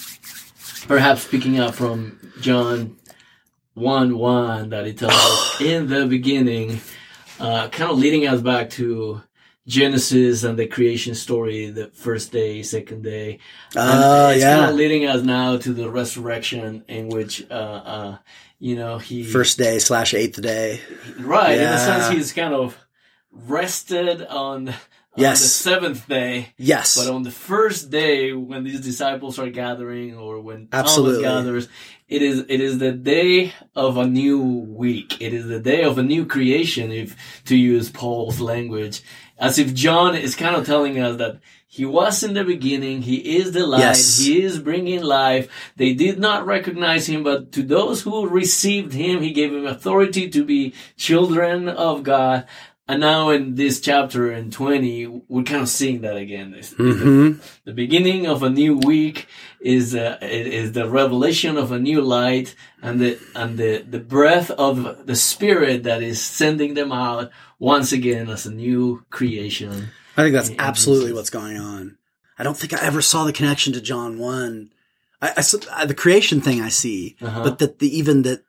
perhaps 0.87 1.27
picking 1.27 1.59
up 1.59 1.75
from 1.75 2.21
John 2.43 2.99
1 3.73 4.19
1, 4.19 4.69
that 4.69 4.85
he 4.85 4.93
tells 4.93 5.15
us 5.15 5.61
in 5.63 5.87
the 5.87 6.05
beginning, 6.05 6.83
uh, 7.41 7.69
kind 7.69 7.91
of 7.91 7.99
leading 7.99 8.27
us 8.27 8.43
back 8.43 8.69
to 8.73 9.23
Genesis 9.69 10.45
and 10.45 10.59
the 10.59 10.67
creation 10.67 11.15
story, 11.15 11.69
the 11.71 11.89
first 11.89 12.33
day, 12.33 12.63
second 12.63 13.03
day. 13.03 13.39
Oh, 13.77 14.31
it's 14.31 14.41
yeah. 14.41 14.57
kind 14.57 14.71
of 14.71 14.77
leading 14.77 15.07
us 15.07 15.23
now 15.23 15.59
to 15.59 15.73
the 15.75 15.91
resurrection 15.91 16.85
in 16.89 17.11
which, 17.11 17.45
uh, 17.51 17.55
uh, 17.55 18.19
you 18.59 18.75
know, 18.77 18.97
he. 18.99 19.23
First 19.23 19.59
day 19.59 19.79
slash 19.79 20.15
eighth 20.15 20.41
day. 20.41 20.81
Right. 21.21 21.53
In 21.53 21.61
a 21.61 21.63
Yeah. 21.63 21.77
sense, 21.79 22.09
he's 22.17 22.33
kind 22.33 22.55
of 22.55 22.79
rested 23.31 24.23
on, 24.27 24.69
on 24.71 24.75
Yes. 25.17 25.43
the 25.43 25.49
seventh 25.49 26.09
day. 26.09 26.55
Yes. 26.57 26.97
But 26.97 27.13
on 27.13 27.23
the 27.23 27.31
first 27.31 27.91
day, 27.91 28.33
when 28.33 28.65
these 28.65 28.81
disciples 28.81 29.39
are 29.39 29.51
gathering, 29.51 30.17
or 30.17 30.41
when 30.41 30.69
Absolutely. 30.73 31.25
Thomas 31.25 31.45
gathers, 31.45 31.69
it 32.09 32.23
is 32.23 32.39
it 32.49 32.61
is 32.63 32.79
the 32.79 32.93
day 32.93 33.53
of 33.77 33.99
a 33.99 34.07
new 34.07 34.41
week. 34.41 35.21
It 35.21 35.35
is 35.35 35.47
the 35.47 35.61
day 35.61 35.83
of 35.83 35.99
a 35.99 36.03
new 36.03 36.25
creation, 36.25 36.91
if 36.91 37.15
to 37.45 37.55
use 37.55 37.91
Paul's 37.91 38.41
language, 38.41 39.03
as 39.39 39.59
if 39.59 39.75
John 39.75 40.15
is 40.15 40.35
kind 40.35 40.57
of 40.57 40.67
telling 40.67 40.99
us 40.99 41.17
that 41.19 41.39
he 41.67 41.85
was 41.85 42.23
in 42.23 42.35
the 42.35 42.45
beginning, 42.45 43.03
he 43.03 43.37
is 43.37 43.53
the 43.53 43.67
light, 43.67 43.81
Yes. 43.81 44.19
he 44.19 44.43
is 44.43 44.59
bringing 44.59 45.03
life. 45.03 45.49
They 45.77 45.93
did 45.93 46.19
not 46.19 46.47
recognize 46.47 47.07
him, 47.09 47.23
but 47.23 47.53
to 47.53 47.63
those 47.63 48.03
who 48.03 48.27
received 48.27 48.95
him, 48.95 49.23
he 49.23 49.33
gave 49.33 49.53
him 49.53 49.67
authority 49.67 50.29
to 50.31 50.45
be 50.45 50.73
children 50.97 51.69
of 51.69 52.03
God. 52.03 52.47
And 52.91 53.01
now 53.01 53.29
in 53.31 53.55
this 53.55 53.81
chapter 53.81 54.33
in 54.33 54.51
20, 54.51 55.23
we're 55.29 55.43
kind 55.43 55.61
of 55.61 55.69
seeing 55.69 56.01
that 56.01 56.17
again. 56.17 56.55
It's 56.55 56.71
the 56.71 56.83
Mm-hmm. 56.85 57.41
the 57.65 57.73
beginning 57.75 58.27
of 58.27 58.43
a 58.43 58.49
new 58.49 58.79
week 58.79 59.27
is 59.61 59.95
uh, 59.95 60.17
it 60.23 60.47
is 60.47 60.73
the 60.73 60.89
revelation 60.89 61.59
of 61.59 61.71
a 61.71 61.79
new 61.79 62.01
light 62.01 62.55
and 62.81 62.99
the 62.99 63.19
and 63.35 63.59
the 63.59 63.79
the 63.83 63.99
breath 64.01 64.51
of 64.53 65.07
the 65.07 65.17
spirit 65.17 65.83
that 65.83 66.03
is 66.03 66.21
sending 66.23 66.73
them 66.75 66.91
out 66.93 67.31
once 67.59 67.93
again 67.93 68.31
as 68.31 68.47
a 68.47 68.53
new 68.53 69.05
creation 69.11 69.89
I 70.17 70.23
think 70.23 70.33
that's 70.35 70.51
absolutely 70.59 71.13
what's 71.13 71.31
going 71.31 71.59
on. 71.59 71.99
I 72.39 72.43
don't 72.43 72.57
think 72.57 72.73
I 72.73 72.85
ever 72.87 73.03
saw 73.03 73.25
the 73.25 73.33
connection 73.33 73.73
to 73.75 73.81
John 73.81 74.19
one. 74.19 74.73
I, 75.21 75.29
I 75.37 75.43
uh, 75.73 75.85
the 75.87 75.95
creation 75.95 76.41
thing 76.41 76.63
I 76.63 76.71
see, 76.71 77.17
Uh-huh. 77.21 77.43
but 77.45 77.59
that 77.59 77.81
the 77.81 77.91
even 77.99 78.23
that 78.23 78.45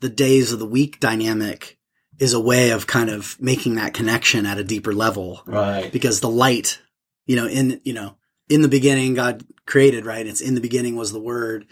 the 0.00 0.08
days 0.10 0.52
of 0.52 0.58
the 0.58 0.66
week 0.66 1.00
dynamic 1.00 1.78
is 2.20 2.34
a 2.34 2.40
way 2.40 2.70
of 2.70 2.86
kind 2.86 3.10
of 3.10 3.36
making 3.40 3.74
that 3.76 3.94
connection 3.94 4.46
at 4.46 4.58
a 4.58 4.62
deeper 4.62 4.92
level 4.92 5.42
right. 5.46 5.90
because 5.90 6.20
the 6.20 6.28
light, 6.28 6.78
you 7.26 7.34
know, 7.34 7.48
in 7.48 7.80
you 7.82 7.94
know, 7.94 8.14
in 8.48 8.62
the 8.62 8.68
beginning 8.68 9.14
God 9.14 9.42
created, 9.66 10.04
right? 10.04 10.26
It's 10.26 10.42
in 10.42 10.54
the 10.54 10.60
beginning 10.60 10.94
was 10.94 11.12
the 11.12 11.20
word. 11.20 11.66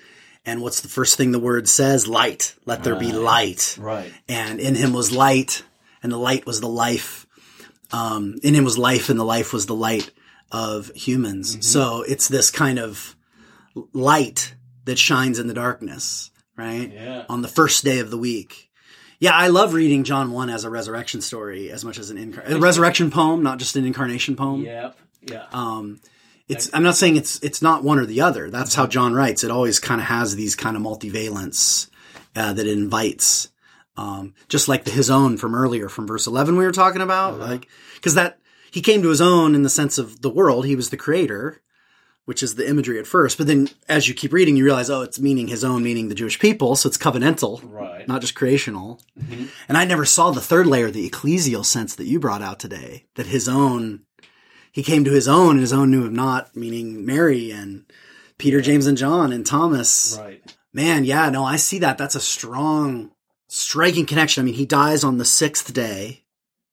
And 0.47 0.63
what's 0.63 0.81
the 0.81 0.89
first 0.89 1.17
thing 1.17 1.31
the 1.31 1.39
word 1.39 1.69
says? 1.69 2.09
Light. 2.09 2.55
Let 2.65 2.83
there 2.83 2.97
be 2.97 3.13
light 3.13 3.77
Right. 3.79 4.11
and 4.29 4.59
in 4.59 4.75
him 4.75 4.95
was 4.95 5.13
light, 5.13 5.63
and 6.03 6.11
the 6.11 6.17
light 6.17 6.47
was 6.47 6.61
the 6.61 6.69
life. 6.69 7.27
Um, 7.93 8.37
in 8.43 8.55
him 8.55 8.65
was 8.65 8.79
life, 8.79 9.11
and 9.11 9.21
the 9.21 9.25
life 9.25 9.53
was 9.53 9.67
the 9.67 9.75
light 9.75 10.11
of 10.51 10.91
humans. 10.95 11.53
Mm-hmm. 11.53 11.61
So 11.63 12.03
it's 12.03 12.29
this 12.29 12.51
kind 12.51 12.79
of 12.79 13.15
light 13.93 14.55
that 14.85 14.99
shines 14.99 15.39
in 15.39 15.49
the 15.49 15.55
darkness, 15.55 16.31
right? 16.57 16.91
Yeah. 16.91 17.25
On 17.29 17.43
the 17.43 17.49
first 17.49 17.85
day 17.85 17.99
of 17.99 18.11
the 18.11 18.19
week. 18.19 18.68
Yeah, 19.21 19.33
I 19.33 19.49
love 19.49 19.75
reading 19.75 20.05
John 20.05 20.31
1 20.31 20.49
as 20.49 20.65
a 20.65 20.71
resurrection 20.71 21.21
story 21.21 21.71
as 21.71 21.85
much 21.85 21.99
as 21.99 22.11
an 22.11 22.17
incar- 22.19 22.49
a 22.49 22.59
resurrection 22.59 23.11
poem, 23.11 23.43
not 23.43 23.59
just 23.59 23.75
an 23.77 23.85
incarnation 23.85 24.37
poem. 24.37 24.63
Yep. 24.63 24.97
Yeah. 25.23 25.47
Um, 25.53 26.01
it's, 26.49 26.71
I'm 26.73 26.85
not 26.85 26.97
saying 26.97 27.17
it's, 27.17 27.43
it's 27.43 27.61
not 27.61 27.83
one 27.83 27.99
or 27.99 28.07
the 28.07 28.21
other. 28.21 28.49
That's 28.49 28.75
how 28.75 28.87
John 28.87 29.13
writes. 29.15 29.43
It 29.45 29.51
always 29.51 29.81
kind 29.81 30.01
of 30.01 30.07
has 30.07 30.37
these 30.37 30.55
kind 30.55 30.77
of 30.77 30.83
multivalence, 30.83 31.91
uh, 32.37 32.53
that 32.53 32.67
it 32.67 32.73
invites. 32.79 33.51
Um, 33.97 34.35
just 34.49 34.69
like 34.69 34.85
the, 34.85 34.93
his 34.93 35.11
own 35.11 35.37
from 35.37 35.55
earlier, 35.55 35.89
from 35.89 36.07
verse 36.07 36.29
11 36.29 36.57
we 36.57 36.65
were 36.65 36.71
talking 36.73 37.03
about, 37.03 37.41
like, 37.41 37.67
cause 38.01 38.15
that, 38.15 38.39
he 38.71 38.81
came 38.81 39.03
to 39.03 39.09
his 39.09 39.21
own 39.21 39.55
in 39.55 39.63
the 39.63 39.69
sense 39.71 39.99
of 39.99 40.23
the 40.23 40.31
world. 40.31 40.65
He 40.67 40.77
was 40.77 40.91
the 40.91 40.97
creator, 40.97 41.61
which 42.29 42.43
is 42.43 42.57
the 42.57 42.69
imagery 42.69 42.99
at 42.99 43.07
first. 43.07 43.39
But 43.39 43.47
then 43.47 43.71
as 43.89 44.07
you 44.07 44.13
keep 44.13 44.35
reading, 44.35 44.55
you 44.55 44.63
realize, 44.63 44.91
oh, 44.91 45.01
it's 45.01 45.19
meaning 45.19 45.49
his 45.49 45.65
own, 45.65 45.83
meaning 45.83 46.11
the 46.11 46.15
Jewish 46.15 46.39
people. 46.39 46.77
So 46.77 46.87
it's 46.87 46.99
covenantal, 46.99 47.63
Right. 47.65 48.07
not 48.07 48.21
just 48.21 48.35
creational. 48.35 49.01
Mm-hmm. 49.19 49.47
And 49.67 49.79
I 49.79 49.87
never 49.87 50.05
saw 50.05 50.31
the 50.31 50.43
third 50.43 50.67
layer, 50.67 50.91
the 50.91 51.09
ecclesial 51.09 51.65
sense 51.65 51.95
that 51.95 52.05
you 52.05 52.21
brought 52.21 52.43
out 52.43 52.61
today, 52.61 53.07
that 53.15 53.29
his 53.29 53.49
own, 53.49 54.03
he 54.71 54.83
came 54.83 55.05
to 55.05 55.11
his 55.11 55.27
own 55.27 55.53
and 55.53 55.61
his 55.61 55.73
own 55.73 55.91
knew 55.91 56.05
him 56.05 56.15
not, 56.15 56.55
meaning 56.55 57.07
Mary 57.07 57.51
and 57.51 57.87
Peter, 58.37 58.61
James, 58.61 58.87
and 58.87 58.99
John 58.99 59.33
and 59.33 59.47
Thomas. 59.47 60.19
Right. 60.21 60.55
Man, 60.71 61.07
yeah, 61.07 61.31
no, 61.31 61.47
I 61.47 61.57
see 61.57 61.79
that. 61.79 61.97
That's 61.97 62.15
a 62.15 62.21
strong, 62.21 63.11
striking 63.49 64.05
connection. 64.05 64.43
I 64.43 64.45
mean, 64.45 64.55
he 64.55 64.67
dies 64.67 65.03
on 65.03 65.17
the 65.17 65.25
sixth 65.25 65.73
day, 65.73 66.25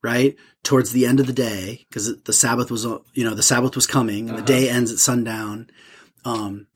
right? 0.06 0.36
Towards 0.64 0.92
the 0.92 1.06
end 1.06 1.20
of 1.20 1.28
the 1.28 1.34
day, 1.34 1.86
because 1.90 2.22
the 2.24 2.34
Sabbath 2.34 2.70
was, 2.72 2.86
you 2.86 3.24
know, 3.24 3.34
the 3.34 3.44
Sabbath 3.44 3.76
was 3.76 3.88
coming 3.88 4.30
and 4.30 4.38
the 4.38 4.44
Uh-huh. 4.44 4.46
day 4.46 4.70
ends 4.70 4.92
at 4.92 5.00
sundown. 5.00 5.70
Um, 6.24 6.68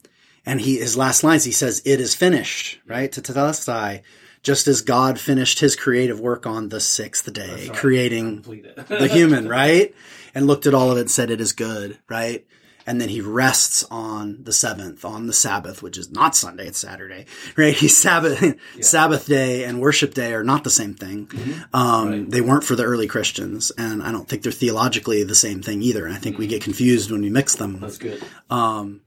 and 0.45 0.59
he, 0.61 0.77
his 0.77 0.97
last 0.97 1.23
lines, 1.23 1.43
he 1.45 1.51
says, 1.51 1.81
it 1.85 2.01
is 2.01 2.15
finished, 2.15 2.79
right? 2.87 3.11
To 3.11 3.21
Tetelestai, 3.21 4.01
just 4.41 4.67
as 4.67 4.81
God 4.81 5.19
finished 5.19 5.59
his 5.59 5.75
creative 5.75 6.19
work 6.19 6.47
on 6.47 6.69
the 6.69 6.79
sixth 6.79 7.31
day, 7.31 7.67
right. 7.67 7.73
creating 7.73 8.41
the 8.87 9.07
human, 9.07 9.47
right? 9.47 9.93
And 10.33 10.47
looked 10.47 10.65
at 10.65 10.73
all 10.73 10.91
of 10.91 10.97
it 10.97 11.01
and 11.01 11.11
said, 11.11 11.29
it 11.29 11.41
is 11.41 11.53
good, 11.53 11.99
right? 12.09 12.45
And 12.89 12.99
then 12.99 13.09
he 13.09 13.21
rests 13.21 13.85
on 13.91 14.39
the 14.43 14.51
seventh, 14.51 15.05
on 15.05 15.27
the 15.27 15.33
Sabbath, 15.33 15.83
which 15.83 15.95
is 15.95 16.09
not 16.09 16.35
Sunday, 16.35 16.65
it's 16.65 16.79
Saturday, 16.79 17.27
right? 17.55 17.73
He's 17.81 17.95
Sabbath, 17.95 18.55
Sabbath 18.81 19.27
day 19.27 19.63
and 19.63 19.79
worship 19.79 20.15
day 20.15 20.33
are 20.33 20.43
not 20.43 20.63
the 20.63 20.71
same 20.71 20.95
thing. 20.95 21.29
Um, 21.71 22.09
Right. 22.09 22.31
they 22.31 22.41
weren't 22.41 22.63
for 22.63 22.75
the 22.75 22.85
early 22.85 23.05
Christians. 23.05 23.71
And 23.77 24.01
I 24.01 24.11
don't 24.11 24.27
think 24.27 24.41
they're 24.41 24.51
theologically 24.51 25.23
the 25.23 25.35
same 25.35 25.61
thing 25.61 25.83
either. 25.83 26.07
And 26.07 26.15
I 26.15 26.17
think 26.17 26.39
we 26.39 26.47
get 26.47 26.63
confused 26.63 27.11
when 27.11 27.21
we 27.21 27.29
mix 27.29 27.55
them. 27.55 27.79
That's 27.79 27.99
good. 27.99 28.23
Um, 28.49 29.01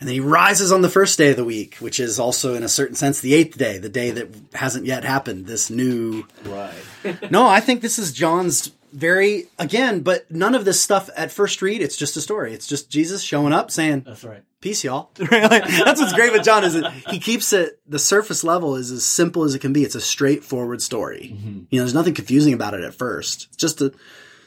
and 0.00 0.08
then 0.08 0.14
he 0.14 0.20
rises 0.20 0.72
on 0.72 0.82
the 0.82 0.88
first 0.90 1.16
day 1.16 1.30
of 1.30 1.36
the 1.36 1.44
week, 1.44 1.76
which 1.76 2.00
is 2.00 2.18
also 2.18 2.54
in 2.56 2.64
a 2.64 2.68
certain 2.68 2.96
sense 2.96 3.20
the 3.20 3.34
eighth 3.34 3.56
day, 3.56 3.78
the 3.78 3.88
day 3.88 4.10
that 4.10 4.28
hasn't 4.54 4.84
yet 4.84 5.04
happened, 5.04 5.46
this 5.46 5.70
new 5.70 6.24
Right. 6.44 6.72
no, 7.30 7.46
I 7.46 7.60
think 7.60 7.82
this 7.82 8.00
is 8.00 8.12
John's 8.12 8.72
very 8.92 9.46
again, 9.58 10.00
but 10.00 10.30
none 10.30 10.54
of 10.54 10.64
this 10.64 10.80
stuff 10.80 11.10
at 11.16 11.30
first 11.30 11.62
read. 11.62 11.82
It's 11.82 11.96
just 11.96 12.16
a 12.16 12.20
story. 12.20 12.52
It's 12.52 12.66
just 12.66 12.90
Jesus 12.90 13.22
showing 13.22 13.52
up 13.52 13.70
saying, 13.70 14.04
That's 14.06 14.24
right. 14.24 14.42
"Peace, 14.60 14.84
y'all." 14.84 15.10
That's 15.16 16.00
what's 16.00 16.12
great 16.12 16.32
with 16.32 16.44
John 16.44 16.64
is 16.64 16.74
that 16.74 16.92
he 17.10 17.18
keeps 17.18 17.52
it. 17.52 17.80
The 17.86 17.98
surface 17.98 18.44
level 18.44 18.76
is 18.76 18.90
as 18.90 19.04
simple 19.04 19.44
as 19.44 19.54
it 19.54 19.60
can 19.60 19.72
be. 19.72 19.84
It's 19.84 19.94
a 19.94 20.00
straightforward 20.00 20.82
story. 20.82 21.34
Mm-hmm. 21.34 21.58
You 21.70 21.78
know, 21.78 21.84
there's 21.84 21.94
nothing 21.94 22.14
confusing 22.14 22.54
about 22.54 22.74
it 22.74 22.82
at 22.82 22.94
first. 22.94 23.46
It's 23.48 23.56
just 23.56 23.80
a 23.80 23.92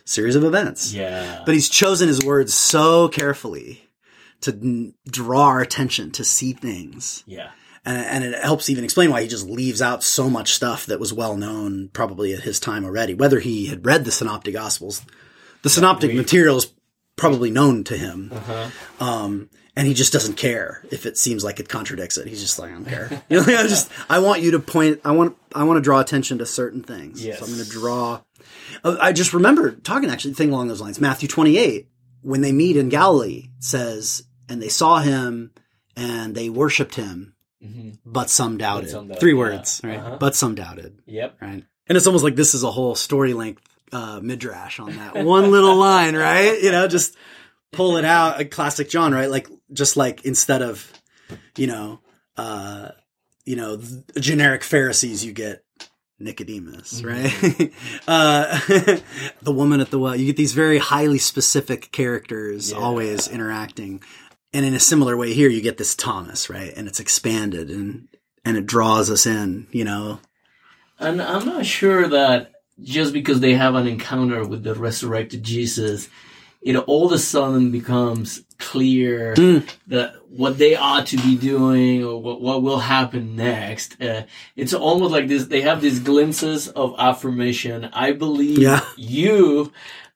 series 0.05 0.35
of 0.35 0.43
events. 0.43 0.93
Yeah. 0.93 1.43
But 1.45 1.53
he's 1.53 1.69
chosen 1.69 2.07
his 2.07 2.23
words 2.23 2.53
so 2.53 3.07
carefully 3.07 3.89
to 4.41 4.93
draw 5.07 5.45
our 5.45 5.61
attention 5.61 6.11
to 6.11 6.23
see 6.23 6.53
things 6.53 7.23
yeah. 7.27 7.51
And, 7.85 8.23
and 8.23 8.23
it 8.35 8.43
helps 8.43 8.69
even 8.69 8.83
explain 8.83 9.09
why 9.11 9.21
he 9.21 9.27
just 9.27 9.47
leaves 9.47 9.81
out 9.81 10.03
so 10.03 10.29
much 10.29 10.53
stuff 10.53 10.85
that 10.87 10.99
was 10.99 11.13
well 11.13 11.35
known 11.37 11.89
probably 11.93 12.33
at 12.33 12.41
his 12.41 12.59
time 12.59 12.85
already. 12.85 13.13
Whether 13.13 13.39
he 13.39 13.67
had 13.67 13.85
read 13.85 14.05
the 14.05 14.11
Synoptic 14.11 14.53
Gospels, 14.53 15.03
the 15.63 15.69
Synoptic 15.69 16.13
material 16.15 16.57
is 16.57 16.73
probably 17.15 17.51
known 17.51 17.83
to 17.85 17.97
him, 17.97 18.31
Uh-huh. 18.33 18.69
um, 18.99 19.49
and 19.75 19.87
he 19.87 19.93
just 19.93 20.11
doesn't 20.11 20.33
care 20.35 20.83
if 20.91 21.05
it 21.05 21.17
seems 21.17 21.43
like 21.43 21.59
it 21.59 21.69
contradicts 21.69 22.17
it. 22.17 22.27
He's 22.27 22.41
just 22.41 22.59
like, 22.59 22.71
I 22.71 22.73
don't 22.73 22.85
care. 22.85 23.23
You 23.29 23.37
know, 23.37 23.43
I 23.57 23.63
just 23.67 23.89
I 24.09 24.19
want 24.19 24.41
you 24.41 24.51
to 24.51 24.59
point. 24.59 24.99
I 25.05 25.11
want 25.11 25.37
I 25.55 25.63
want 25.63 25.77
to 25.77 25.81
draw 25.81 25.99
attention 25.99 26.39
to 26.39 26.45
certain 26.45 26.83
things. 26.83 27.23
Yes. 27.23 27.39
So 27.39 27.45
I'm 27.45 27.51
going 27.53 27.63
to 27.63 27.69
draw. 27.69 28.21
Oh, 28.83 28.97
I 28.99 29.13
just 29.13 29.33
remember 29.33 29.71
talking 29.71 30.09
actually 30.09 30.33
thing 30.33 30.49
along 30.51 30.67
those 30.67 30.81
lines. 30.81 30.99
Matthew 30.99 31.27
28 31.29 31.87
when 32.23 32.41
they 32.41 32.51
meet 32.51 32.75
in 32.77 32.89
Galilee 32.89 33.49
says, 33.59 34.23
and 34.49 34.61
they 34.61 34.67
saw 34.69 34.99
him 34.99 35.51
and 35.95 36.35
they 36.35 36.49
worshipped 36.49 36.95
him 36.95 37.33
hmm 37.61 37.89
but 38.05 38.29
some 38.29 38.57
doubted. 38.57 38.89
some 38.89 39.07
doubted, 39.07 39.19
Three 39.19 39.33
yeah. 39.33 39.37
words, 39.39 39.81
right? 39.83 39.99
Uh-huh. 39.99 40.17
But 40.19 40.35
some 40.35 40.55
doubted, 40.55 40.99
Yep. 41.05 41.37
right? 41.41 41.63
And 41.87 41.97
it's 41.97 42.07
almost 42.07 42.23
like 42.23 42.35
this 42.35 42.53
is 42.53 42.63
a 42.63 42.71
whole 42.71 42.95
story 42.95 43.33
length 43.33 43.61
uh, 43.91 44.19
midrash 44.21 44.79
on 44.79 44.95
that 44.95 45.23
one 45.25 45.51
little 45.51 45.75
line, 45.75 46.15
right? 46.15 46.61
You 46.61 46.71
know, 46.71 46.87
just 46.87 47.15
pull 47.71 47.97
it 47.97 48.05
out. 48.05 48.39
A 48.39 48.45
classic 48.45 48.89
John, 48.89 49.13
right? 49.13 49.29
Like 49.29 49.47
just 49.73 49.97
like 49.97 50.23
instead 50.25 50.61
of, 50.61 50.91
you 51.57 51.67
know, 51.67 51.99
uh, 52.37 52.89
you 53.45 53.55
know, 53.55 53.81
generic 54.19 54.63
Pharisees, 54.63 55.25
you 55.25 55.33
get 55.33 55.63
Nicodemus, 56.19 57.03
right? 57.03 57.33
uh, 58.07 58.59
the 59.41 59.51
woman 59.51 59.81
at 59.81 59.89
the 59.91 59.99
well. 59.99 60.15
You 60.15 60.27
get 60.27 60.37
these 60.37 60.53
very 60.53 60.77
highly 60.77 61.17
specific 61.17 61.91
characters 61.91 62.71
Yeah. 62.71 62.77
always 62.77 63.27
interacting. 63.27 64.01
And 64.53 64.65
in 64.65 64.73
a 64.73 64.79
similar 64.79 65.15
way 65.15 65.33
here, 65.33 65.49
you 65.49 65.61
get 65.61 65.77
this 65.77 65.95
Thomas, 65.95 66.49
right? 66.49 66.73
And 66.75 66.87
it's 66.87 66.99
expanded 66.99 67.69
and, 67.69 68.07
and 68.43 68.57
it 68.57 68.65
draws 68.65 69.09
us 69.09 69.25
in, 69.25 69.67
you 69.71 69.83
know? 69.85 70.19
And 70.99 71.21
I'm 71.21 71.45
not 71.45 71.65
sure 71.65 72.07
that 72.09 72.51
just 72.81 73.13
because 73.13 73.39
they 73.39 73.53
have 73.53 73.75
an 73.75 73.87
encounter 73.87 74.45
with 74.45 74.63
the 74.63 74.75
resurrected 74.75 75.43
Jesus, 75.43 76.09
it 76.61 76.75
all 76.75 77.07
of 77.07 77.11
a 77.13 77.17
sudden 77.17 77.71
becomes 77.71 78.41
clear 78.59 79.33
Mm. 79.35 79.67
that 79.87 80.13
what 80.29 80.57
they 80.59 80.75
ought 80.75 81.07
to 81.07 81.17
be 81.17 81.35
doing 81.35 82.03
or 82.03 82.21
what, 82.21 82.41
what 82.41 82.61
will 82.61 82.79
happen 82.79 83.35
next. 83.35 83.99
Uh, 84.01 84.23
it's 84.55 84.73
almost 84.73 85.11
like 85.11 85.27
this, 85.27 85.45
they 85.45 85.61
have 85.61 85.81
these 85.81 85.99
glimpses 85.99 86.67
of 86.67 86.93
affirmation. 86.99 87.85
I 87.93 88.11
believe 88.11 88.59
Yeah. 88.59 88.81
you, 88.97 89.71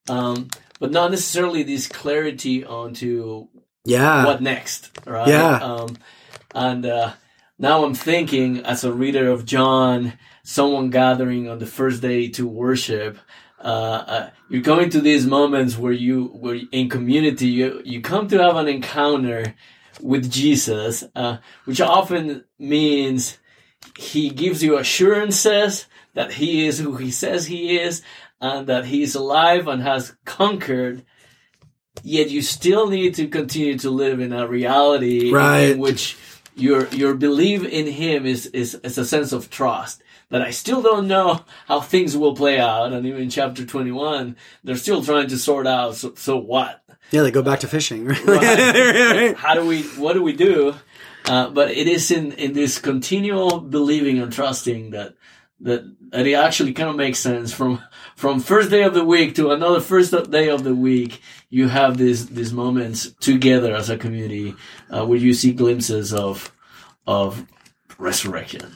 um, 0.10 0.50
but 0.80 0.92
not 0.92 1.10
necessarily 1.10 1.64
this 1.64 1.88
clarity 1.88 2.64
onto 2.64 3.48
Yeah. 3.86 4.26
what 4.26 4.42
next, 4.42 4.92
right? 5.06 5.28
Yeah. 5.28 5.58
Um, 5.58 5.98
and 6.54 6.86
uh, 6.86 7.14
now 7.58 7.86
I'm 7.86 7.94
thinking, 7.94 8.66
as 8.66 8.84
a 8.84 8.92
reader 8.92 9.30
of 9.30 9.46
John, 9.46 10.14
someone 10.44 10.90
gathering 10.90 11.50
on 11.50 11.60
the 11.60 11.66
first 11.66 12.02
day 12.02 12.30
to 12.30 12.48
worship. 12.48 13.18
Uh, 13.60 14.04
uh, 14.08 14.30
you're 14.50 14.62
going 14.62 14.90
to 14.92 15.02
these 15.02 15.26
moments 15.26 15.78
where 15.78 15.94
you, 15.94 16.26
where 16.26 16.60
in 16.72 16.90
community, 16.90 17.48
you 17.48 17.82
you 17.86 18.02
come 18.02 18.28
to 18.28 18.38
have 18.38 18.58
an 18.58 18.68
encounter 18.68 19.56
with 20.02 20.30
Jesus, 20.30 21.04
uh, 21.16 21.38
which 21.64 21.82
often 21.82 22.44
means 22.60 23.38
he 23.98 24.30
gives 24.30 24.62
you 24.62 24.78
assurances 24.78 25.86
that 26.14 26.34
he 26.34 26.68
is 26.68 26.80
who 26.80 26.96
he 26.98 27.12
says 27.12 27.48
he 27.48 27.78
is, 27.78 28.02
and 28.42 28.68
that 28.68 28.86
he 28.86 29.04
is 29.04 29.16
alive 29.16 29.68
and 29.68 29.82
has 29.82 30.16
conquered 30.26 31.04
yet 32.04 32.30
you 32.30 32.42
still 32.42 32.90
need 32.90 33.16
to 33.16 33.28
continue 33.28 33.78
to 33.80 33.90
live 33.90 34.20
in 34.20 34.34
a 34.34 34.48
reality 34.48 35.32
Right. 35.32 35.70
in 35.72 35.80
which 35.80 36.18
your 36.56 36.88
your 36.88 37.14
belief 37.16 37.64
in 37.64 37.88
him 37.88 38.26
is, 38.26 38.46
is 38.48 38.76
is 38.76 38.98
a 38.98 39.06
sense 39.06 39.32
of 39.34 39.50
trust 39.50 40.02
that 40.30 40.42
I 40.42 40.52
still 40.52 40.82
don't 40.82 41.08
know 41.08 41.42
how 41.68 41.82
things 41.82 42.16
will 42.18 42.36
play 42.36 42.60
out 42.60 42.94
and 42.94 43.06
even 43.06 43.24
in 43.24 43.30
chapter 43.30 43.66
21 43.66 44.36
they're 44.64 44.76
still 44.78 45.04
trying 45.04 45.28
to 45.28 45.38
sort 45.38 45.68
out 45.68 45.96
so, 45.96 46.14
so 46.16 46.38
what 46.38 46.82
yeah, 47.12 47.22
they 47.22 47.30
go 47.30 47.44
back 47.44 47.60
to 47.60 47.68
fishing. 47.68 48.06
Right? 48.06 48.26
Right. 48.26 49.36
how 49.46 49.54
do 49.54 49.66
we 49.66 49.84
what 50.00 50.14
do 50.14 50.24
we 50.24 50.34
do 50.34 50.74
uh, 51.28 51.50
but 51.50 51.72
it 51.72 51.88
is 51.88 52.12
in 52.12 52.32
in 52.34 52.54
this 52.54 52.80
continual 52.80 53.60
believing 53.60 54.20
and 54.20 54.32
trusting 54.32 54.92
that 54.92 55.16
that, 55.62 55.84
that 56.12 56.28
it 56.28 56.34
actually 56.34 56.74
kind 56.74 56.90
of 56.90 56.96
makes 56.96 57.20
sense 57.20 57.54
from 57.54 57.82
from 58.16 58.40
first 58.40 58.70
day 58.70 58.84
of 58.84 58.94
the 58.94 59.04
week 59.04 59.36
to 59.36 59.52
another 59.52 59.82
first 59.82 60.14
day 60.32 60.50
of 60.50 60.64
the 60.64 60.74
week. 60.74 61.22
You 61.50 61.68
have 61.68 61.98
these 61.98 62.28
these 62.28 62.54
moments 62.54 63.12
together 63.20 63.76
as 63.76 63.90
a 63.90 63.98
community 63.98 64.56
uh, 64.90 65.06
where 65.06 65.20
you 65.20 65.34
see 65.34 65.54
glimpses 65.54 66.14
of 66.14 66.52
of 67.06 67.46
resurrection. 67.98 68.76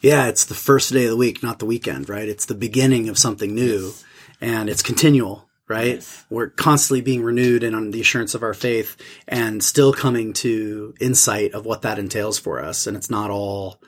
Yeah, 0.00 0.28
it's 0.28 0.44
the 0.44 0.54
first 0.54 0.92
day 0.92 1.04
of 1.04 1.10
the 1.10 1.16
week, 1.16 1.42
not 1.42 1.58
the 1.58 1.66
weekend, 1.66 2.08
right? 2.08 2.28
It's 2.28 2.46
the 2.46 2.54
beginning 2.54 3.08
of 3.08 3.18
something 3.18 3.52
new, 3.52 3.86
yes. 3.86 4.04
and 4.40 4.70
it's 4.70 4.82
continual, 4.82 5.48
right? 5.66 5.96
Yes. 5.96 6.24
We're 6.30 6.50
constantly 6.50 7.00
being 7.00 7.22
renewed 7.22 7.64
and 7.64 7.74
on 7.74 7.90
the 7.90 8.00
assurance 8.00 8.34
of 8.34 8.44
our 8.44 8.54
faith, 8.54 8.96
and 9.26 9.62
still 9.62 9.92
coming 9.92 10.32
to 10.34 10.94
insight 11.00 11.52
of 11.52 11.66
what 11.66 11.82
that 11.82 11.98
entails 11.98 12.38
for 12.38 12.62
us. 12.62 12.86
And 12.86 12.96
it's 12.96 13.10
not 13.10 13.30
all 13.30 13.80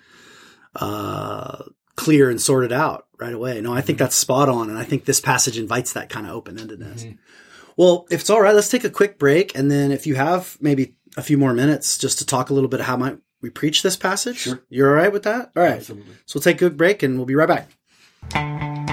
uh, 0.74 1.62
clear 2.01 2.30
and 2.30 2.40
sorted 2.40 2.72
out 2.72 3.07
right 3.18 3.34
away. 3.34 3.61
No, 3.61 3.74
I 3.74 3.82
think 3.82 3.96
mm-hmm. 3.96 4.05
that's 4.05 4.16
spot 4.16 4.48
on, 4.48 4.70
and 4.70 4.78
I 4.78 4.84
think 4.84 5.05
this 5.05 5.20
passage 5.20 5.59
invites 5.59 5.92
that 5.92 6.09
kind 6.09 6.26
of 6.26 6.32
open 6.32 6.57
endedness. 6.57 7.05
Mm-hmm. 7.05 7.16
Well, 7.76 8.07
if 8.11 8.20
it's 8.20 8.30
all 8.30 8.40
right, 8.40 8.55
let's 8.55 8.70
take 8.70 8.84
a 8.84 8.90
quick 8.90 9.18
break, 9.18 9.57
and 9.57 9.70
then 9.70 9.92
if 9.92 10.07
you 10.07 10.14
have 10.14 10.57
maybe 10.61 10.96
a 11.16 11.22
few 11.22 11.36
more 11.36 11.53
minutes 11.53 11.98
just 11.98 12.18
to 12.18 12.26
talk 12.26 12.51
a 12.51 12.55
little 12.55 12.68
bit 12.68 12.80
how 12.80 12.96
might 12.96 13.18
we 13.42 13.51
preach 13.51 13.82
this 13.82 13.96
passage? 13.96 14.38
Sure. 14.38 14.62
You're 14.68 14.88
all 14.88 14.94
right 14.94 15.12
with 15.12 15.24
that? 15.24 15.51
All 15.57 15.62
right. 15.62 15.78
Absolutely. 15.78 16.14
So 16.26 16.38
we'll 16.38 16.42
take 16.42 16.57
a 16.57 16.61
good 16.61 16.76
break 16.76 17.03
and 17.03 17.16
we'll 17.16 17.26
be 17.26 17.34
right 17.34 17.66
back. 18.32 18.89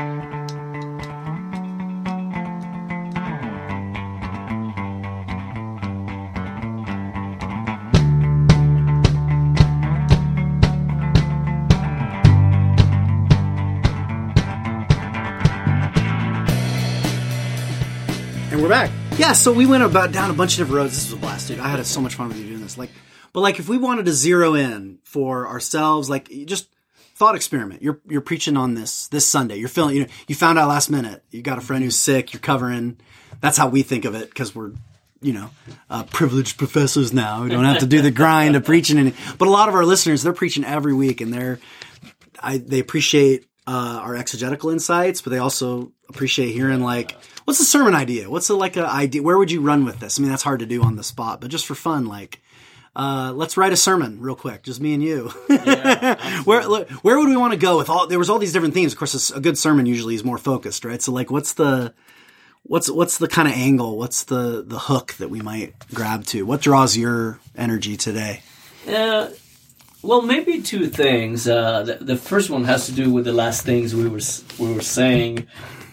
Yeah, 19.17 19.33
so 19.33 19.51
we 19.51 19.65
went 19.65 19.81
about 19.81 20.11
down 20.11 20.29
a 20.29 20.33
bunch 20.33 20.53
of 20.53 20.57
different 20.59 20.77
roads. 20.77 20.93
This 20.93 21.05
was 21.05 21.13
a 21.13 21.17
blast, 21.17 21.47
dude. 21.47 21.57
I 21.57 21.69
had 21.69 21.83
so 21.87 21.99
much 22.01 22.13
fun 22.13 22.27
with 22.27 22.37
you 22.37 22.45
doing 22.45 22.61
this. 22.61 22.77
Like, 22.77 22.91
but 23.33 23.39
like 23.39 23.57
if 23.57 23.67
we 23.67 23.79
wanted 23.79 24.05
to 24.05 24.13
zero 24.13 24.53
in 24.53 24.99
for 25.03 25.47
ourselves, 25.47 26.07
like 26.07 26.29
just 26.45 26.69
thought 27.15 27.35
experiment. 27.35 27.81
You're 27.81 27.99
you're 28.07 28.21
preaching 28.21 28.55
on 28.55 28.75
this 28.75 29.07
this 29.07 29.25
Sunday. 29.25 29.57
You're 29.57 29.69
feeling 29.69 29.95
you 29.95 30.01
know 30.03 30.09
you 30.27 30.35
found 30.35 30.59
out 30.59 30.69
last 30.69 30.91
minute. 30.91 31.23
You 31.31 31.41
got 31.41 31.57
a 31.57 31.61
friend 31.61 31.83
who's 31.83 31.97
sick. 31.97 32.31
You're 32.31 32.41
covering. 32.41 32.99
That's 33.41 33.57
how 33.57 33.67
we 33.69 33.81
think 33.81 34.05
of 34.05 34.13
it 34.13 34.29
because 34.29 34.53
we're 34.53 34.73
you 35.19 35.33
know 35.33 35.49
uh, 35.89 36.03
privileged 36.03 36.59
professors 36.59 37.11
now. 37.11 37.43
We 37.43 37.49
don't 37.49 37.63
have 37.63 37.79
to 37.79 37.87
do 37.87 38.03
the 38.03 38.11
grind 38.11 38.55
of 38.55 38.65
preaching. 38.65 38.99
Any, 38.99 39.15
but 39.39 39.47
a 39.47 39.51
lot 39.51 39.67
of 39.67 39.73
our 39.73 39.83
listeners 39.83 40.21
they're 40.21 40.31
preaching 40.31 40.63
every 40.63 40.93
week 40.93 41.21
and 41.21 41.33
they're 41.33 41.59
I, 42.39 42.59
they 42.59 42.79
appreciate 42.79 43.47
uh, 43.67 43.99
our 44.01 44.15
exegetical 44.15 44.69
insights, 44.69 45.21
but 45.21 45.31
they 45.31 45.39
also 45.39 45.91
appreciate 46.09 46.51
hearing 46.51 46.81
like 46.81 47.17
what's 47.43 47.59
the 47.59 47.65
sermon 47.65 47.93
idea? 47.93 48.29
What's 48.29 48.47
the 48.47 48.55
like 48.55 48.77
a 48.77 48.87
idea? 48.87 49.21
Where 49.21 49.37
would 49.37 49.51
you 49.51 49.61
run 49.61 49.85
with 49.85 49.99
this? 49.99 50.17
I 50.17 50.21
mean, 50.21 50.31
that's 50.31 50.43
hard 50.43 50.61
to 50.61 50.65
do 50.65 50.81
on 50.83 50.95
the 50.95 51.03
spot, 51.03 51.41
but 51.41 51.51
just 51.51 51.65
for 51.65 51.75
fun, 51.75 52.05
like 52.05 52.41
uh, 52.95 53.31
let's 53.35 53.57
write 53.57 53.73
a 53.73 53.77
sermon 53.77 54.19
real 54.21 54.35
quick, 54.35 54.63
just 54.63 54.81
me 54.81 54.93
and 54.93 55.03
you. 55.03 55.31
Yeah, 55.49 56.41
where 56.45 56.63
where 56.63 57.19
would 57.19 57.29
we 57.29 57.37
want 57.37 57.53
to 57.53 57.59
go 57.59 57.77
with 57.77 57.89
all? 57.89 58.07
There 58.07 58.17
was 58.17 58.29
all 58.29 58.39
these 58.39 58.53
different 58.53 58.73
themes. 58.73 58.93
Of 58.93 58.99
course, 58.99 59.29
a 59.31 59.39
good 59.39 59.57
sermon 59.57 59.85
usually 59.85 60.15
is 60.15 60.23
more 60.23 60.37
focused, 60.37 60.83
right? 60.83 61.01
So, 61.01 61.11
like, 61.11 61.29
what's 61.29 61.53
the 61.53 61.93
what's 62.63 62.89
what's 62.89 63.17
the 63.17 63.27
kind 63.27 63.47
of 63.47 63.53
angle? 63.53 63.97
What's 63.97 64.23
the 64.23 64.63
the 64.65 64.79
hook 64.79 65.13
that 65.19 65.29
we 65.29 65.41
might 65.41 65.75
grab 65.93 66.25
to? 66.27 66.45
What 66.45 66.61
draws 66.61 66.97
your 66.97 67.39
energy 67.55 67.97
today? 67.97 68.41
Uh, 68.87 69.29
well, 70.07 70.21
maybe 70.21 70.61
two 70.61 70.87
things. 70.87 71.47
Uh, 71.49 71.83
the, 71.83 71.95
the, 71.95 72.15
first 72.15 72.49
one 72.49 72.63
has 72.63 72.85
to 72.85 72.93
do 72.93 73.11
with 73.11 73.25
the 73.25 73.33
last 73.33 73.65
things 73.65 73.93
we 73.93 74.07
were 74.07 74.21
we 74.57 74.73
were 74.73 74.81
saying. 74.81 75.47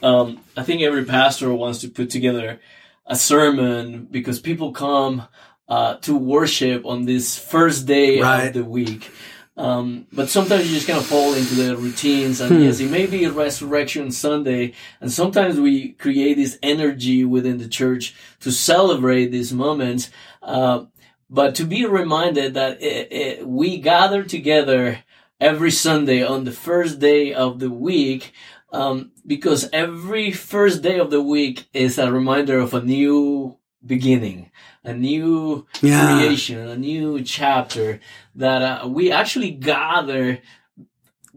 Um, 0.04 0.40
I 0.56 0.62
think 0.62 0.82
every 0.82 1.04
pastor 1.04 1.52
wants 1.52 1.80
to 1.80 1.88
put 1.88 2.10
together 2.10 2.60
a 3.06 3.16
sermon 3.16 4.06
because 4.08 4.38
people 4.38 4.70
come 4.70 5.26
uh, 5.68 5.96
to 5.96 6.16
worship 6.16 6.86
on 6.86 7.06
this 7.06 7.36
first 7.36 7.86
day 7.86 8.20
right. 8.20 8.46
of 8.46 8.54
the 8.54 8.64
week. 8.64 9.10
Um, 9.56 10.06
but 10.12 10.28
sometimes 10.28 10.68
you 10.68 10.74
just 10.74 10.86
kind 10.86 10.98
of 10.98 11.06
fall 11.06 11.34
into 11.34 11.54
the 11.54 11.76
routines 11.76 12.40
and 12.40 12.56
hmm. 12.56 12.62
yes, 12.62 12.80
it 12.80 12.90
may 12.90 13.06
be 13.06 13.24
a 13.24 13.32
resurrection 13.32 14.10
Sunday. 14.10 14.74
And 15.00 15.12
sometimes 15.12 15.58
we 15.58 15.92
create 15.92 16.34
this 16.34 16.58
energy 16.62 17.24
within 17.24 17.58
the 17.58 17.68
church 17.68 18.14
to 18.40 18.50
celebrate 18.50 19.26
these 19.26 19.52
moments. 19.52 20.10
Uh, 20.42 20.86
but 21.34 21.56
to 21.56 21.64
be 21.64 21.84
reminded 21.84 22.54
that 22.54 22.80
it, 22.80 23.12
it, 23.12 23.46
we 23.46 23.78
gather 23.78 24.22
together 24.22 25.02
every 25.40 25.72
Sunday 25.72 26.24
on 26.24 26.44
the 26.44 26.52
first 26.52 27.00
day 27.00 27.34
of 27.34 27.58
the 27.58 27.70
week, 27.70 28.32
um, 28.72 29.10
because 29.26 29.68
every 29.72 30.30
first 30.30 30.80
day 30.80 30.98
of 30.98 31.10
the 31.10 31.22
week 31.22 31.66
is 31.72 31.98
a 31.98 32.12
reminder 32.12 32.60
of 32.60 32.72
a 32.72 32.82
new 32.82 33.58
beginning 33.84 34.50
a 34.84 34.92
new 34.92 35.66
yeah. 35.80 36.18
creation, 36.18 36.58
a 36.58 36.76
new 36.76 37.22
chapter 37.22 38.00
that 38.34 38.62
uh, 38.62 38.86
we 38.86 39.10
actually 39.10 39.50
gather 39.50 40.40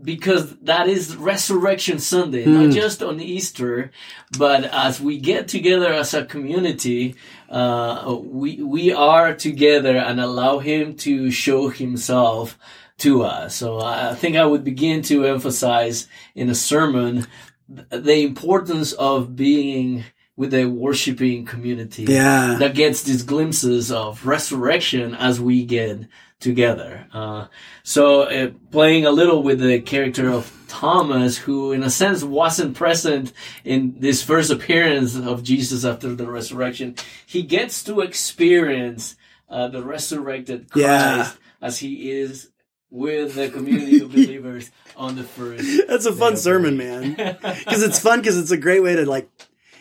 because 0.02 0.56
that 0.58 0.88
is 0.88 1.16
Resurrection 1.16 2.00
Sunday, 2.00 2.46
mm. 2.46 2.54
not 2.54 2.66
hmm. 2.66 2.72
just 2.72 3.02
on 3.02 3.20
Easter, 3.20 3.92
but 4.38 4.66
as 4.66 5.02
we 5.02 5.18
get 5.18 5.48
together 5.48 5.92
as 5.92 6.14
a 6.14 6.26
community, 6.26 7.16
uh, 7.50 8.18
we 8.22 8.62
we 8.62 8.92
are 8.92 9.34
together 9.34 9.98
and 9.98 10.20
allow 10.20 10.60
Him 10.60 10.96
to 10.98 11.32
show 11.32 11.70
Himself 11.70 12.58
to 13.00 13.24
us. 13.24 13.56
So 13.56 13.80
I 13.80 14.16
think 14.16 14.36
I 14.36 14.46
would 14.46 14.64
begin 14.64 15.02
to 15.04 15.26
emphasize 15.26 16.08
in 16.36 16.50
a 16.50 16.56
sermon 16.56 17.28
the 17.68 18.24
importance 18.24 18.94
of 18.94 19.36
being 19.36 20.06
with 20.38 20.54
a 20.54 20.66
worshiping 20.66 21.44
community 21.46 22.04
yeah. 22.04 22.58
that 22.60 22.76
gets 22.76 23.02
these 23.02 23.24
glimpses 23.24 23.92
of 23.92 24.26
resurrection 24.26 25.16
as 25.16 25.42
we 25.42 25.66
get 25.66 26.02
together. 26.40 27.08
Uh, 27.12 27.48
so 27.84 28.22
uh, 28.22 28.52
playing 28.72 29.06
a 29.06 29.12
little 29.12 29.42
with 29.42 29.60
the 29.60 29.82
character 29.82 30.30
of 30.30 30.54
Thomas, 30.68 31.38
who 31.40 31.72
in 31.72 31.82
a 31.82 31.90
sense 31.90 32.24
wasn't 32.24 32.76
present 32.76 33.34
in 33.64 33.96
this 34.00 34.22
first 34.22 34.52
appearance 34.52 35.18
of 35.18 35.42
Jesus 35.44 35.84
after 35.84 36.14
the 36.14 36.30
resurrection, 36.30 36.96
he 37.26 37.42
gets 37.42 37.84
to 37.86 38.02
experience 38.02 39.16
uh, 39.50 39.68
the 39.70 39.84
resurrected 39.84 40.70
Christ 40.70 40.86
yeah. 40.86 41.32
as 41.62 41.80
he 41.80 42.12
is 42.12 42.52
with 42.92 43.34
the 43.34 43.50
community 43.50 44.02
of 44.02 44.12
believers 44.12 44.70
on 44.96 45.16
the 45.16 45.24
first. 45.24 45.88
That's 45.88 46.06
a 46.06 46.14
fun 46.14 46.38
sermon, 46.38 46.78
man. 46.78 47.16
Because 47.42 47.82
it's 47.82 48.00
fun 48.00 48.20
because 48.20 48.38
it's 48.38 48.52
a 48.52 48.58
great 48.58 48.84
way 48.84 48.96
to 48.96 49.06
like 49.06 49.30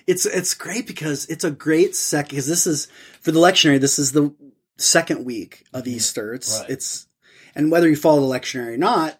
it's 0.06 0.26
it's 0.26 0.54
great 0.54 0.86
because 0.86 1.26
it's 1.26 1.44
a 1.44 1.50
great 1.50 1.96
sec 1.96 2.28
because 2.28 2.46
this 2.46 2.66
is 2.66 2.86
for 3.20 3.32
the 3.32 3.40
lectionary. 3.40 3.80
This 3.80 3.98
is 3.98 4.12
the 4.12 4.34
second 4.76 5.24
week 5.24 5.64
of 5.72 5.84
mm-hmm. 5.84 5.96
Easter. 5.96 6.34
It's 6.34 6.60
right. 6.60 6.70
it's 6.70 7.06
and 7.54 7.70
whether 7.70 7.88
you 7.88 7.96
follow 7.96 8.20
the 8.20 8.38
lectionary 8.38 8.74
or 8.74 8.76
not, 8.76 9.18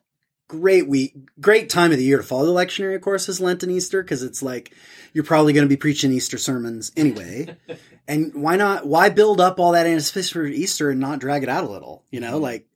great 0.48 0.88
week, 0.88 1.14
great 1.40 1.70
time 1.70 1.90
of 1.90 1.98
the 1.98 2.04
year 2.04 2.18
to 2.18 2.22
follow 2.22 2.46
the 2.46 2.52
lectionary. 2.52 2.94
Of 2.94 3.02
course, 3.02 3.28
is 3.28 3.40
Lent 3.40 3.62
and 3.62 3.72
Easter 3.72 4.02
because 4.02 4.22
it's 4.22 4.42
like 4.42 4.74
you're 5.12 5.24
probably 5.24 5.52
going 5.52 5.64
to 5.64 5.68
be 5.68 5.76
preaching 5.76 6.12
Easter 6.12 6.38
sermons 6.38 6.92
anyway. 6.96 7.56
and 8.08 8.34
why 8.34 8.56
not? 8.56 8.86
Why 8.86 9.08
build 9.08 9.40
up 9.40 9.58
all 9.58 9.72
that 9.72 9.86
anticipation 9.86 10.40
for 10.40 10.46
Easter 10.46 10.90
and 10.90 11.00
not 11.00 11.18
drag 11.18 11.42
it 11.42 11.48
out 11.48 11.64
a 11.64 11.70
little? 11.70 12.04
You 12.10 12.20
know, 12.20 12.34
mm-hmm. 12.34 12.42
like 12.42 12.68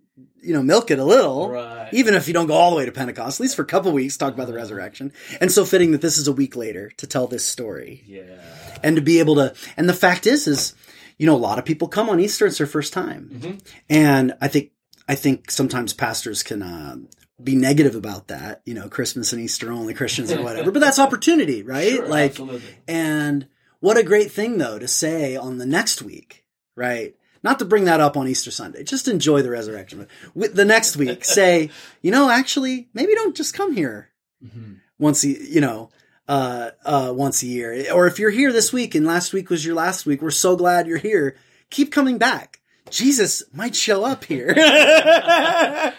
you 0.42 0.54
know, 0.54 0.62
milk 0.62 0.90
it 0.90 0.98
a 0.98 1.04
little, 1.04 1.50
right. 1.50 1.92
even 1.92 2.14
if 2.14 2.26
you 2.26 2.34
don't 2.34 2.46
go 2.46 2.54
all 2.54 2.70
the 2.70 2.76
way 2.76 2.86
to 2.86 2.92
Pentecost, 2.92 3.40
at 3.40 3.42
least 3.42 3.56
for 3.56 3.62
a 3.62 3.66
couple 3.66 3.92
weeks, 3.92 4.16
talk 4.16 4.34
about 4.34 4.46
the 4.46 4.54
resurrection. 4.54 5.12
And 5.40 5.52
so 5.52 5.64
fitting 5.64 5.92
that 5.92 6.00
this 6.00 6.18
is 6.18 6.28
a 6.28 6.32
week 6.32 6.56
later 6.56 6.90
to 6.96 7.06
tell 7.06 7.26
this 7.26 7.44
story. 7.44 8.02
Yeah. 8.06 8.40
And 8.82 8.96
to 8.96 9.02
be 9.02 9.18
able 9.18 9.34
to, 9.36 9.54
and 9.76 9.88
the 9.88 9.94
fact 9.94 10.26
is, 10.26 10.46
is, 10.46 10.74
you 11.18 11.26
know, 11.26 11.34
a 11.34 11.38
lot 11.38 11.58
of 11.58 11.64
people 11.64 11.88
come 11.88 12.08
on 12.08 12.20
Easter, 12.20 12.46
it's 12.46 12.58
their 12.58 12.66
first 12.66 12.92
time. 12.92 13.30
Mm-hmm. 13.32 13.58
And 13.90 14.34
I 14.40 14.48
think, 14.48 14.70
I 15.08 15.14
think 15.14 15.50
sometimes 15.50 15.92
pastors 15.92 16.42
can, 16.42 16.62
uh, 16.62 16.96
be 17.42 17.56
negative 17.56 17.94
about 17.94 18.28
that, 18.28 18.60
you 18.66 18.74
know, 18.74 18.88
Christmas 18.88 19.32
and 19.32 19.40
Easter 19.40 19.72
only 19.72 19.94
Christians 19.94 20.30
or 20.30 20.42
whatever, 20.42 20.70
but 20.70 20.80
that's 20.80 20.98
opportunity, 20.98 21.62
right? 21.62 21.92
Sure, 21.92 22.06
like, 22.06 22.32
absolutely. 22.32 22.76
and 22.86 23.46
what 23.80 23.96
a 23.96 24.02
great 24.02 24.30
thing 24.30 24.58
though 24.58 24.78
to 24.78 24.86
say 24.86 25.36
on 25.36 25.56
the 25.56 25.64
next 25.64 26.02
week, 26.02 26.44
right? 26.76 27.14
Not 27.42 27.58
to 27.60 27.64
bring 27.64 27.84
that 27.84 28.00
up 28.00 28.16
on 28.16 28.28
Easter 28.28 28.50
Sunday. 28.50 28.84
Just 28.84 29.08
enjoy 29.08 29.42
the 29.42 29.50
resurrection. 29.50 30.06
With 30.34 30.54
the 30.54 30.64
next 30.64 30.96
week, 30.96 31.24
say, 31.24 31.70
you 32.02 32.10
know, 32.10 32.30
actually, 32.30 32.88
maybe 32.92 33.14
don't 33.14 33.36
just 33.36 33.54
come 33.54 33.74
here 33.74 34.10
mm-hmm. 34.44 34.74
once, 34.98 35.24
you 35.24 35.60
know, 35.60 35.90
uh, 36.28 36.70
uh, 36.84 37.12
once 37.14 37.42
a 37.42 37.46
year. 37.46 37.92
Or 37.92 38.06
if 38.06 38.18
you're 38.18 38.30
here 38.30 38.52
this 38.52 38.72
week 38.72 38.94
and 38.94 39.06
last 39.06 39.32
week 39.32 39.50
was 39.50 39.64
your 39.64 39.74
last 39.74 40.06
week, 40.06 40.22
we're 40.22 40.30
so 40.30 40.54
glad 40.54 40.86
you're 40.86 40.98
here. 40.98 41.36
Keep 41.70 41.92
coming 41.92 42.18
back. 42.18 42.60
Jesus 42.90 43.42
might 43.52 43.74
show 43.74 44.04
up 44.04 44.24
here. 44.24 44.52
yeah. 44.56 45.92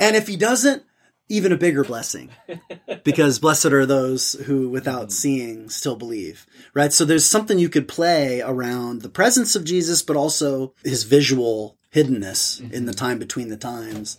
And 0.00 0.16
if 0.16 0.26
he 0.28 0.36
doesn't, 0.36 0.82
even 1.30 1.52
a 1.52 1.56
bigger 1.56 1.84
blessing 1.84 2.28
because 3.04 3.38
blessed 3.38 3.66
are 3.66 3.86
those 3.86 4.34
who 4.46 4.68
without 4.68 5.08
mm. 5.08 5.12
seeing 5.12 5.70
still 5.70 5.96
believe 5.96 6.46
right 6.74 6.92
so 6.92 7.04
there's 7.04 7.24
something 7.24 7.58
you 7.58 7.68
could 7.68 7.88
play 7.88 8.42
around 8.42 9.00
the 9.00 9.08
presence 9.08 9.56
of 9.56 9.64
jesus 9.64 10.02
but 10.02 10.16
also 10.16 10.74
his 10.84 11.04
visual 11.04 11.78
hiddenness 11.94 12.60
mm-hmm. 12.60 12.74
in 12.74 12.84
the 12.84 12.92
time 12.92 13.18
between 13.18 13.48
the 13.48 13.56
times 13.56 14.18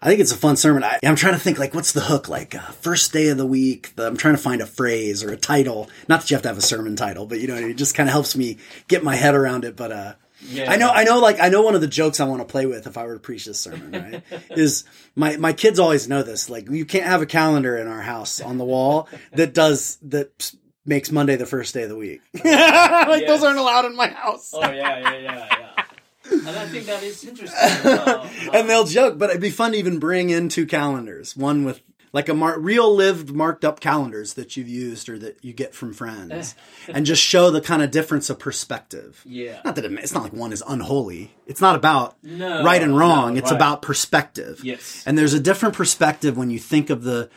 I 0.00 0.06
think 0.06 0.20
it's 0.20 0.30
a 0.30 0.36
fun 0.36 0.56
sermon. 0.56 0.84
I, 0.84 1.00
I'm 1.04 1.16
trying 1.16 1.34
to 1.34 1.40
think 1.40 1.58
like 1.58 1.74
what's 1.74 1.90
the 1.90 2.02
hook 2.02 2.28
like 2.28 2.54
uh, 2.54 2.60
first 2.60 3.12
day 3.12 3.28
of 3.30 3.36
the 3.36 3.46
week. 3.46 3.96
The, 3.96 4.06
I'm 4.06 4.16
trying 4.16 4.36
to 4.36 4.40
find 4.40 4.60
a 4.60 4.66
phrase 4.66 5.24
or 5.24 5.32
a 5.32 5.36
title. 5.36 5.90
Not 6.08 6.20
that 6.20 6.30
you 6.30 6.36
have 6.36 6.42
to 6.42 6.48
have 6.48 6.58
a 6.58 6.62
sermon 6.62 6.94
title, 6.94 7.26
but 7.26 7.40
you 7.40 7.48
know 7.48 7.56
it 7.56 7.74
just 7.74 7.96
kind 7.96 8.08
of 8.08 8.12
helps 8.12 8.36
me 8.36 8.58
get 8.86 9.02
my 9.02 9.16
head 9.16 9.34
around 9.34 9.64
it. 9.64 9.76
But 9.76 9.90
uh, 9.90 10.14
Yeah. 10.40 10.70
I 10.70 10.76
know 10.76 10.90
I 10.90 11.04
know 11.04 11.18
like 11.18 11.40
I 11.40 11.48
know 11.48 11.62
one 11.62 11.74
of 11.74 11.80
the 11.80 11.86
jokes 11.88 12.20
I 12.20 12.24
want 12.26 12.40
to 12.40 12.44
play 12.46 12.66
with 12.66 12.86
if 12.86 12.96
I 12.96 13.04
were 13.06 13.14
to 13.14 13.20
preach 13.20 13.44
this 13.44 13.58
sermon 13.58 13.90
right 13.92 14.22
is 14.50 14.84
my 15.16 15.36
my 15.36 15.52
kids 15.52 15.78
always 15.78 16.08
know 16.08 16.22
this 16.22 16.48
like 16.48 16.70
you 16.70 16.84
can't 16.84 17.04
have 17.06 17.22
a 17.22 17.26
calendar 17.26 17.76
in 17.76 17.88
our 17.88 18.00
house 18.02 18.40
on 18.40 18.56
the 18.56 18.64
wall 18.64 19.08
that 19.32 19.52
does 19.52 19.98
that 20.02 20.52
makes 20.86 21.10
Monday 21.10 21.36
the 21.36 21.44
first 21.46 21.74
day 21.74 21.82
of 21.82 21.88
the 21.90 21.96
week. 21.96 22.20
like 22.34 22.44
Yes. 22.44 23.26
those 23.26 23.44
aren't 23.44 23.58
allowed 23.58 23.84
in 23.84 23.96
my 23.96 24.08
house. 24.08 24.52
Oh 24.54 24.60
yeah, 24.62 24.72
yeah, 25.00 25.14
yeah, 25.18 25.46
yeah. 25.50 25.84
And 26.30 26.48
I 26.48 26.66
think 26.66 26.86
that 26.86 27.02
is 27.02 27.24
interesting. 27.24 27.58
and 28.54 28.68
they'll 28.70 28.84
joke, 28.84 29.18
but 29.18 29.30
it'd 29.30 29.42
be 29.42 29.50
fun 29.50 29.72
to 29.72 29.78
even 29.78 29.98
bring 29.98 30.30
in 30.30 30.48
two 30.50 30.66
calendars. 30.66 31.36
One 31.36 31.64
with 31.64 31.80
like 32.12 32.28
a 32.28 32.34
mar- 32.34 32.58
real 32.58 32.94
lived 32.94 33.30
marked 33.30 33.64
up 33.64 33.80
calendars 33.80 34.34
that 34.34 34.56
you've 34.56 34.68
used 34.68 35.08
or 35.08 35.18
that 35.18 35.44
you 35.44 35.52
get 35.52 35.74
from 35.74 35.92
friends, 35.92 36.54
and 36.88 37.04
just 37.06 37.22
show 37.22 37.50
the 37.50 37.60
kind 37.60 37.82
of 37.82 37.90
difference 37.90 38.30
of 38.30 38.38
perspective. 38.38 39.22
yeah. 39.26 39.60
Not 39.64 39.74
that 39.76 39.84
it, 39.84 39.92
it's 39.92 40.12
not 40.14 40.22
like 40.22 40.32
one 40.32 40.52
is 40.52 40.62
unholy. 40.66 41.32
It's 41.46 41.60
not 41.60 41.76
about 41.76 42.16
No, 42.22 42.62
right 42.64 42.82
and 42.82 42.96
wrong. 42.96 43.34
no, 43.34 43.38
it's 43.38 43.50
right. 43.50 43.56
about 43.56 43.82
perspective. 43.82 44.60
Yes. 44.62 45.02
And 45.06 45.16
there's 45.18 45.34
a 45.34 45.40
different 45.40 45.74
perspective 45.74 46.36
when 46.36 46.50
you 46.50 46.58
think 46.58 46.90
of 46.90 47.02
the 47.04 47.28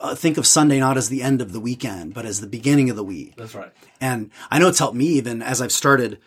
uh, 0.00 0.14
think 0.14 0.36
of 0.38 0.46
Sunday 0.46 0.78
not 0.78 0.96
as 0.96 1.08
the 1.08 1.22
end 1.22 1.42
of 1.42 1.52
the 1.52 1.58
weekend, 1.60 2.14
but 2.14 2.24
as 2.24 2.40
the 2.40 2.46
beginning 2.46 2.88
of 2.88 2.94
the 2.96 3.02
week. 3.02 3.34
That's 3.36 3.54
right. 3.54 3.72
And 4.00 4.30
I 4.50 4.58
know 4.60 4.68
it's 4.68 4.78
helped 4.78 4.94
me 4.96 5.06
even 5.06 5.42
as 5.42 5.60
I've 5.60 5.72
started 5.72 6.18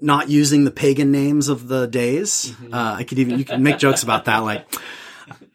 not 0.00 0.28
using 0.28 0.64
the 0.64 0.72
pagan 0.72 1.12
names 1.12 1.48
of 1.48 1.68
the 1.68 1.86
days. 1.86 2.46
Mm-hmm. 2.50 2.74
Uh, 2.74 2.94
I 2.94 3.04
could 3.04 3.20
even, 3.20 3.38
you 3.38 3.44
can 3.44 3.62
make 3.62 3.78
jokes 3.78 4.02
about 4.02 4.24
that. 4.24 4.38
Like, 4.38 4.66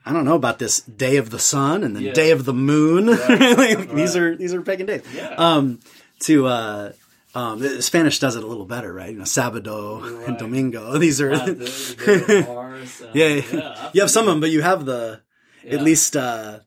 I 0.07 0.13
don't 0.13 0.25
know 0.25 0.35
about 0.35 0.57
this 0.59 0.79
day 0.81 1.17
of 1.17 1.29
the 1.29 1.39
sun 1.39 1.83
and 1.83 1.95
the 1.95 2.01
Yeah. 2.03 2.13
day 2.13 2.31
of 2.31 2.45
the 2.45 2.53
moon. 2.53 3.07
Like, 3.57 3.91
These 3.93 4.15
are, 4.15 4.35
these 4.35 4.53
are 4.53 4.61
pagan 4.61 4.85
days. 4.87 5.01
Yeah. 5.13 5.35
Um, 5.37 5.79
to, 6.21 6.47
uh, 6.47 6.91
um, 7.35 7.81
Spanish 7.81 8.19
does 8.19 8.35
it 8.35 8.43
a 8.43 8.47
little 8.47 8.65
better, 8.65 8.91
right? 8.93 9.11
You 9.11 9.17
know, 9.17 9.23
Sabado 9.25 10.25
and 10.27 10.37
Domingo. 10.37 10.97
These 11.05 11.21
are, 11.21 11.33
Uh, 11.33 11.45
the- 11.45 11.53
the 11.53 12.45
Mars, 12.47 13.03
yeah, 13.13 13.27
yeah. 13.51 13.89
you 13.93 14.01
have 14.01 14.09
some 14.09 14.27
of 14.27 14.31
them, 14.31 14.39
but 14.39 14.49
you 14.49 14.61
have 14.61 14.85
the, 14.85 15.21
Yeah. 15.63 15.75
at 15.75 15.81
least, 15.83 16.15
uh, 16.15 16.59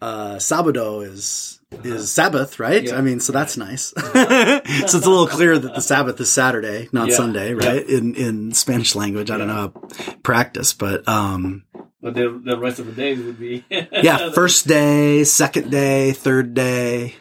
uh, 0.00 0.36
Sabado 0.36 1.04
is, 1.04 1.60
is 1.84 2.10
Sabbath, 2.12 2.58
right? 2.60 2.84
Uh-huh. 2.86 2.94
Yeah. 2.94 2.98
I 2.98 3.02
mean, 3.02 3.20
so 3.20 3.32
that's 3.32 3.56
nice. 3.58 3.88
so 3.88 4.02
it's 4.04 4.94
a 4.94 4.98
little 5.00 5.26
clearer 5.26 5.58
that 5.58 5.74
the 5.74 5.82
Sabbath 5.82 6.18
is 6.20 6.30
Saturday, 6.30 6.88
not 6.92 7.08
Yeah. 7.10 7.16
Sunday, 7.16 7.52
right? 7.52 7.84
In, 7.86 8.14
in 8.14 8.52
Spanish 8.52 8.94
language. 8.94 9.30
I 9.30 9.36
don't 9.36 9.48
know 9.48 9.72
how 9.74 10.14
practice, 10.22 10.72
but, 10.72 11.06
um, 11.08 11.64
But 12.06 12.14
the, 12.14 12.40
the 12.40 12.56
rest 12.56 12.78
of 12.78 12.86
the 12.86 12.92
days 12.92 13.20
would 13.20 13.36
be. 13.36 13.64
yeah, 13.68 14.30
first 14.30 14.68
day, 14.68 15.24
second 15.24 15.72
day, 15.72 16.12
third 16.12 16.54
day, 16.54 17.16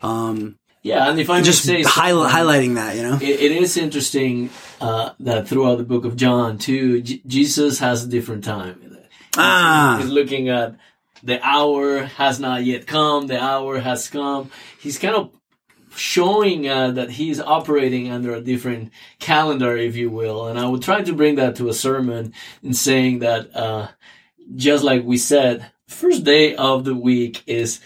um, 0.00 0.56
Yeah, 0.82 1.10
and 1.10 1.18
if 1.18 1.28
I 1.28 1.42
just 1.42 1.64
say 1.64 1.82
something, 1.82 2.12
highlighting 2.14 2.76
that, 2.76 2.94
you 2.94 3.02
know? 3.02 3.16
it, 3.16 3.24
it 3.24 3.50
is 3.50 3.76
interesting 3.76 4.50
uh, 4.80 5.10
that 5.18 5.48
throughout 5.48 5.78
the 5.78 5.82
book 5.82 6.04
of 6.04 6.14
John 6.14 6.56
too, 6.56 7.02
J- 7.02 7.20
Jesus 7.26 7.80
has 7.80 8.04
a 8.04 8.06
different 8.06 8.44
time. 8.44 8.96
Ah. 9.36 9.98
he's 10.00 10.08
looking 10.08 10.50
at 10.50 10.76
the 11.24 11.44
hour 11.44 12.04
has 12.04 12.38
not 12.38 12.62
yet 12.62 12.86
come. 12.86 13.26
The 13.26 13.42
hour 13.42 13.80
has 13.80 14.08
come. 14.08 14.52
He's 14.80 15.00
kind 15.00 15.16
of 15.16 15.32
showing 15.96 16.68
uh, 16.68 16.92
that 16.92 17.10
he's 17.10 17.40
operating 17.40 18.08
under 18.12 18.34
a 18.34 18.40
different 18.40 18.92
calendar, 19.18 19.76
if 19.76 19.96
you 19.96 20.10
will. 20.10 20.46
And 20.46 20.60
I 20.60 20.68
would 20.68 20.82
try 20.82 21.02
to 21.02 21.12
bring 21.12 21.34
that 21.34 21.56
to 21.56 21.68
a 21.68 21.74
sermon 21.74 22.32
in 22.62 22.72
saying 22.72 23.18
that, 23.18 23.54
uh, 23.56 23.88
just 24.54 24.84
like 24.84 25.04
we 25.04 25.18
said, 25.18 25.70
first 25.86 26.24
day 26.24 26.54
of 26.56 26.84
the 26.84 26.94
week 26.94 27.42
is 27.46 27.80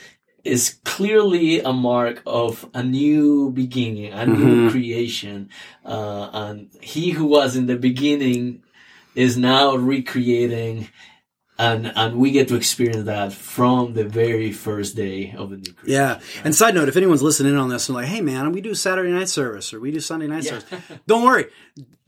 is 0.44 0.80
clearly 0.84 1.60
a 1.60 1.72
mark 1.72 2.20
of 2.26 2.68
a 2.74 2.82
new 2.82 3.50
beginning, 3.50 4.12
a 4.12 4.26
new 4.26 4.70
creation. 4.70 5.48
Uh, 5.84 6.28
and 6.32 6.68
he 6.80 7.10
who 7.10 7.26
was 7.26 7.54
in 7.54 7.66
the 7.66 7.76
beginning 7.76 8.60
is 9.14 9.36
now 9.36 9.76
recreating 9.76 10.88
and 11.58 11.86
and 11.96 12.16
we 12.16 12.30
get 12.30 12.48
to 12.48 12.56
experience 12.56 13.04
that 13.04 13.32
from 13.32 13.92
the 13.94 14.04
very 14.04 14.52
first 14.52 14.96
day 14.96 15.34
of 15.36 15.50
the 15.50 15.56
new 15.58 15.72
creation. 15.72 15.92
Yeah. 15.92 16.20
And 16.44 16.54
side 16.54 16.74
note, 16.74 16.88
if 16.88 16.96
anyone's 16.96 17.22
listening 17.22 17.52
in 17.52 17.58
on 17.58 17.68
this 17.68 17.88
and 17.88 17.94
like, 17.96 18.06
hey 18.06 18.20
man, 18.20 18.52
we 18.52 18.60
do 18.60 18.74
Saturday 18.74 19.10
night 19.12 19.28
service 19.28 19.72
or 19.72 19.78
we 19.80 19.90
do 19.90 20.00
Sunday 20.00 20.26
night 20.26 20.44
Yeah. 20.44 20.58
service, 20.60 20.80
don't 21.06 21.22
worry. 21.24 21.46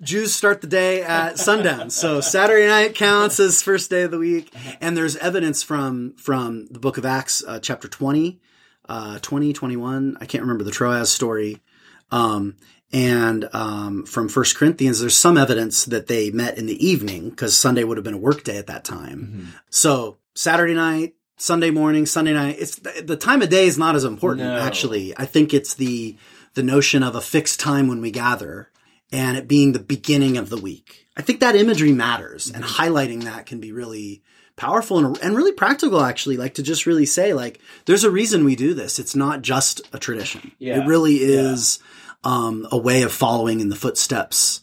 Jews 0.03 0.34
start 0.34 0.61
the 0.61 0.66
day 0.66 1.03
at 1.03 1.38
sundown. 1.38 1.90
So 1.90 2.20
Saturday 2.20 2.66
night 2.66 2.95
counts 2.95 3.38
as 3.38 3.62
first 3.62 3.90
day 3.90 4.03
of 4.03 4.11
the 4.11 4.18
week. 4.18 4.53
And 4.80 4.97
there's 4.97 5.16
evidence 5.16 5.62
from, 5.62 6.14
from 6.16 6.66
the 6.70 6.78
book 6.78 6.99
of 6.99 7.07
Acts, 7.07 7.42
uh, 7.47 7.59
chapter 7.61 7.88
20, 7.88 8.40
uh, 8.88 9.18
20, 9.20 9.53
21. 9.53 10.18
I 10.20 10.26
can't 10.26 10.42
remember 10.42 10.64
the 10.64 10.70
Troas 10.72 11.11
story. 11.11 11.62
Um, 12.11 12.57
and 12.92 13.48
um, 13.52 14.05
from 14.05 14.28
First 14.28 14.57
Corinthians, 14.57 15.00
there's 15.00 15.16
some 15.16 15.36
evidence 15.36 15.84
that 15.86 16.07
they 16.07 16.30
met 16.30 16.57
in 16.57 16.66
the 16.66 16.86
evening 16.86 17.30
because 17.30 17.57
Sunday 17.57 17.82
would 17.82 17.96
have 17.96 18.05
been 18.05 18.14
a 18.14 18.18
work 18.18 18.44
day 18.44 18.57
at 18.57 18.68
that 18.68 18.84
time. 18.84 19.55
So 19.68 20.18
Saturday 20.34 20.74
night, 20.74 21.14
Sunday 21.36 21.70
morning, 21.70 22.07
Sunday 22.07 22.32
night, 22.32 22.57
it's 22.59 22.76
the 22.76 23.16
time 23.16 23.42
of 23.42 23.48
day 23.48 23.66
is 23.66 23.76
not 23.76 23.96
as 23.96 24.05
important. 24.05 24.46
No. 24.46 24.59
Actually, 24.59 25.16
I 25.16 25.26
think 25.26 25.52
it's 25.52 25.74
the 25.74 26.16
the 26.55 26.62
notion 26.62 27.02
of 27.02 27.16
a 27.16 27.20
fixed 27.20 27.59
time 27.59 27.88
when 27.88 28.00
we 28.00 28.12
gather 28.12 28.70
and 29.11 29.36
it 29.36 29.48
being 29.48 29.72
the 29.72 29.80
beginning 29.80 30.36
of 30.36 30.50
the 30.50 30.57
week. 30.57 31.07
I 31.16 31.22
think 31.22 31.40
that 31.40 31.57
imagery 31.57 31.92
matters, 31.92 32.50
and 32.50 32.64
highlighting 32.64 33.24
that 33.24 33.46
can 33.46 33.61
be 33.61 33.72
really 33.72 34.22
powerful 34.57 34.98
and, 34.98 35.18
and 35.18 35.36
really 35.36 35.52
practical. 35.52 36.00
Actually, 36.00 36.36
like 36.36 36.55
to 36.55 36.62
just 36.62 36.86
really 36.86 37.07
say, 37.07 37.34
like, 37.34 37.61
there's 37.86 38.05
a 38.05 38.11
reason 38.11 38.44
we 38.44 38.57
do 38.57 38.74
this. 38.74 38.98
It's 38.98 39.14
not 39.14 39.42
just 39.42 39.82
a 39.92 39.98
tradition. 39.98 40.52
Yeah. 40.59 40.82
It 40.82 40.86
really 40.86 41.16
is 41.16 41.78
um, 42.22 42.66
a 42.70 42.78
way 42.78 43.02
of 43.02 43.12
following 43.12 43.61
in 43.61 43.68
the 43.68 43.76
footsteps 43.76 44.61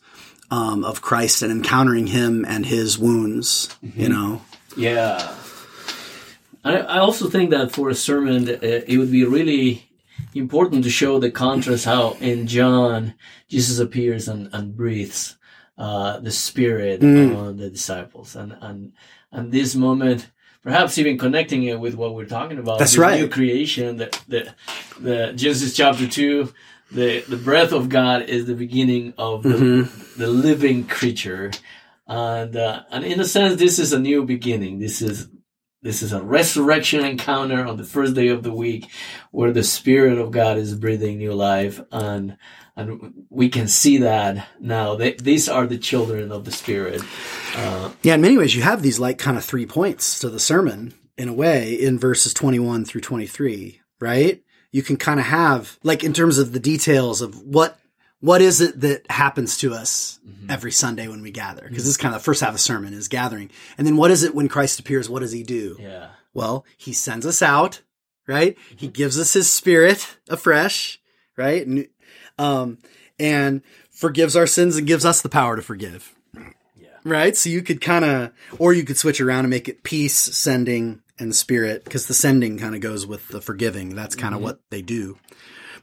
um, 0.50 0.84
of 0.84 1.02
Christ 1.02 1.42
and 1.42 1.52
encountering 1.52 2.08
Him 2.08 2.46
and 2.48 2.66
His 2.66 2.98
wounds. 2.98 3.76
You 3.82 4.10
know. 4.10 4.42
Yeah. 4.76 5.36
I, 6.64 6.78
I 6.78 7.00
also 7.00 7.30
think 7.30 7.50
that 7.52 7.72
for 7.72 7.90
a 7.90 7.96
sermon, 7.96 8.48
uh, 8.48 8.58
it 8.62 8.98
would 8.98 9.12
be 9.12 9.26
really 9.26 9.90
important 10.34 10.84
to 10.84 10.90
show 10.90 11.20
the 11.20 11.32
contrast 11.32 11.86
how 11.86 12.12
in 12.20 12.48
John, 12.48 13.16
Jesus 13.50 13.80
appears 13.80 14.28
and, 14.28 14.50
and 14.54 14.76
breathes 14.76 15.38
uh, 15.78 16.20
the 16.20 16.32
Spirit 16.32 17.04
on 17.04 17.58
the 17.58 17.70
disciples. 17.70 18.36
And, 18.36 18.56
and, 18.62 18.94
and 19.32 19.52
this 19.52 19.76
moment, 19.76 20.30
perhaps 20.62 20.98
even 20.98 21.18
connecting 21.18 21.64
it 21.64 21.80
with 21.80 21.96
what 21.96 22.14
we're 22.14 22.26
talking 22.26 22.58
about. 22.58 22.80
That's 22.80 22.98
right. 22.98 23.20
New 23.20 23.30
creation, 23.30 23.98
the, 23.98 24.20
the, 24.28 24.54
the 25.00 25.34
Genesis 25.34 25.76
chapter 25.76 26.08
2, 26.08 26.54
the, 26.92 27.22
the 27.22 27.38
breath 27.38 27.72
of 27.72 27.90
God 27.90 28.24
is 28.24 28.46
the 28.46 28.56
beginning 28.56 29.14
of 29.18 29.44
the, 29.44 29.90
the 30.18 30.28
living 30.28 30.86
creature. 30.88 31.52
And, 32.08 32.56
uh, 32.56 32.84
and 32.92 33.06
in 33.06 33.20
a 33.20 33.26
sense, 33.26 33.60
this 33.60 33.80
is 33.80 33.94
a 33.94 34.00
new 34.00 34.26
beginning. 34.26 34.80
This 34.80 35.02
is, 35.02 35.30
this 35.82 36.04
is 36.04 36.12
a 36.14 36.22
resurrection 36.22 37.06
encounter 37.06 37.66
on 37.66 37.78
the 37.78 37.84
first 37.84 38.14
day 38.14 38.28
of 38.28 38.44
the 38.44 38.54
week 38.54 38.90
where 39.32 39.52
the 39.52 39.64
Spirit 39.64 40.18
of 40.18 40.32
God 40.32 40.58
is 40.58 40.76
breathing 40.76 41.18
new 41.18 41.34
life. 41.34 41.80
And, 41.92 42.38
and 42.76 43.26
we 43.30 43.50
can 43.50 43.68
see 43.68 43.98
that 43.98 44.48
now. 44.60 44.96
They, 44.96 45.14
these 45.14 45.50
are 45.50 45.68
the 45.68 45.78
children 45.78 46.32
of 46.32 46.46
the 46.46 46.52
Spirit. 46.52 47.02
Uh, 47.56 47.92
Yeah, 48.02 48.16
in 48.16 48.22
many 48.22 48.38
ways, 48.38 48.56
you 48.56 48.62
have 48.62 48.82
these 48.82 49.00
like 49.00 49.18
kind 49.18 49.38
of 49.38 49.46
three 49.46 49.66
points 49.66 50.20
to 50.20 50.30
the 50.30 50.40
sermon 50.40 50.94
in 51.18 51.28
a 51.28 51.34
way 51.34 51.74
in 51.74 52.00
verses 52.00 52.34
21 52.34 52.86
through 52.86 53.02
23, 53.02 53.82
right? 54.00 54.44
You 54.72 54.84
can 54.84 54.98
kind 54.98 55.20
of 55.20 55.26
have 55.26 55.78
like 55.84 56.04
in 56.04 56.14
terms 56.14 56.38
of 56.38 56.54
the 56.54 56.60
details 56.60 57.22
of 57.22 57.42
what 57.44 57.78
what 58.22 58.42
is 58.42 58.62
it 58.62 58.80
that 58.82 59.10
happens 59.10 59.58
to 59.58 59.74
us 59.74 60.20
mm-hmm. 60.26 60.50
every 60.50 60.72
Sunday 60.72 61.08
when 61.08 61.22
we 61.22 61.32
gather? 61.32 61.64
Mm-hmm. 61.64 61.70
Because 61.70 61.84
this 61.84 61.92
is 61.92 61.98
kind 61.98 62.16
of 62.16 62.22
the 62.22 62.26
first 62.26 62.42
half 62.42 62.50
of 62.50 62.56
the 62.56 62.60
sermon 62.60 62.94
is 62.94 63.08
gathering. 63.08 63.50
And 63.78 63.86
then 63.86 63.98
what 63.98 64.12
is 64.12 64.24
it 64.24 64.36
when 64.36 64.48
Christ 64.48 64.80
appears? 64.80 65.10
What 65.10 65.20
does 65.20 65.32
he 65.32 65.44
do? 65.44 65.76
yeah. 65.80 66.10
Well, 66.34 66.66
he 66.78 66.94
sends 66.94 67.26
us 67.26 67.42
out, 67.42 67.82
right? 68.26 68.58
He 68.70 68.88
mm-hmm. 68.88 68.94
gives 68.94 69.20
us 69.20 69.34
his 69.34 69.52
spirit 69.52 70.18
afresh, 70.30 71.02
right? 71.36 71.66
And, 71.68 71.88
um, 72.42 72.78
and 73.20 73.62
forgives 73.92 74.36
our 74.36 74.48
sins 74.48 74.76
and 74.78 74.88
gives 74.88 75.06
us 75.06 75.22
the 75.22 75.30
power 75.30 75.56
to 75.56 75.62
forgive. 75.62 76.16
Yeah. 76.34 76.88
Right? 77.04 77.38
So 77.38 77.50
you 77.50 77.62
could 77.62 77.82
kind 77.82 78.04
of, 78.04 78.32
or 78.58 78.74
you 78.74 78.84
could 78.84 78.98
switch 78.98 79.22
around 79.22 79.42
and 79.42 79.50
make 79.50 79.70
it 79.70 79.84
peace, 79.84 80.16
sending, 80.16 81.02
and 81.20 81.36
spirit, 81.36 81.84
because 81.84 82.08
the 82.08 82.16
sending 82.16 82.58
kind 82.58 82.74
of 82.74 82.82
goes 82.82 83.06
with 83.06 83.28
the 83.28 83.42
forgiving. 83.42 83.96
That's 83.96 84.16
kind 84.16 84.34
of 84.34 84.42
what 84.42 84.60
they 84.72 84.82
do. 84.82 85.18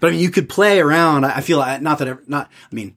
But 0.00 0.08
I 0.08 0.10
mean, 0.10 0.20
you 0.20 0.30
could 0.30 0.48
play 0.48 0.80
around. 0.80 1.24
I 1.24 1.40
feel 1.42 1.58
like, 1.58 1.80
not 1.80 1.98
that, 1.98 2.08
ever, 2.08 2.22
not, 2.26 2.50
I 2.70 2.74
mean, 2.74 2.96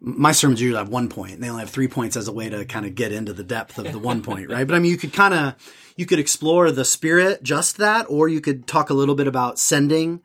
my 0.00 0.32
sermons 0.32 0.60
usually 0.60 0.78
have 0.78 0.88
one 0.88 1.08
point 1.08 1.34
and 1.34 1.42
they 1.42 1.50
only 1.50 1.60
have 1.60 1.70
three 1.70 1.88
points 1.88 2.16
as 2.16 2.28
a 2.28 2.32
way 2.32 2.48
to 2.48 2.64
kind 2.64 2.86
of 2.86 2.94
get 2.94 3.12
into 3.12 3.32
the 3.32 3.44
depth 3.44 3.78
of 3.78 3.92
the 3.92 3.98
one 3.98 4.22
point, 4.22 4.50
right? 4.50 4.66
But 4.66 4.74
I 4.74 4.78
mean, 4.78 4.90
you 4.90 4.96
could 4.96 5.12
kind 5.12 5.34
of, 5.34 5.54
you 5.96 6.06
could 6.06 6.18
explore 6.18 6.70
the 6.70 6.84
spirit, 6.84 7.42
just 7.42 7.76
that, 7.76 8.06
or 8.08 8.28
you 8.28 8.40
could 8.40 8.66
talk 8.66 8.90
a 8.90 8.94
little 8.94 9.14
bit 9.14 9.28
about 9.28 9.58
sending, 9.58 10.20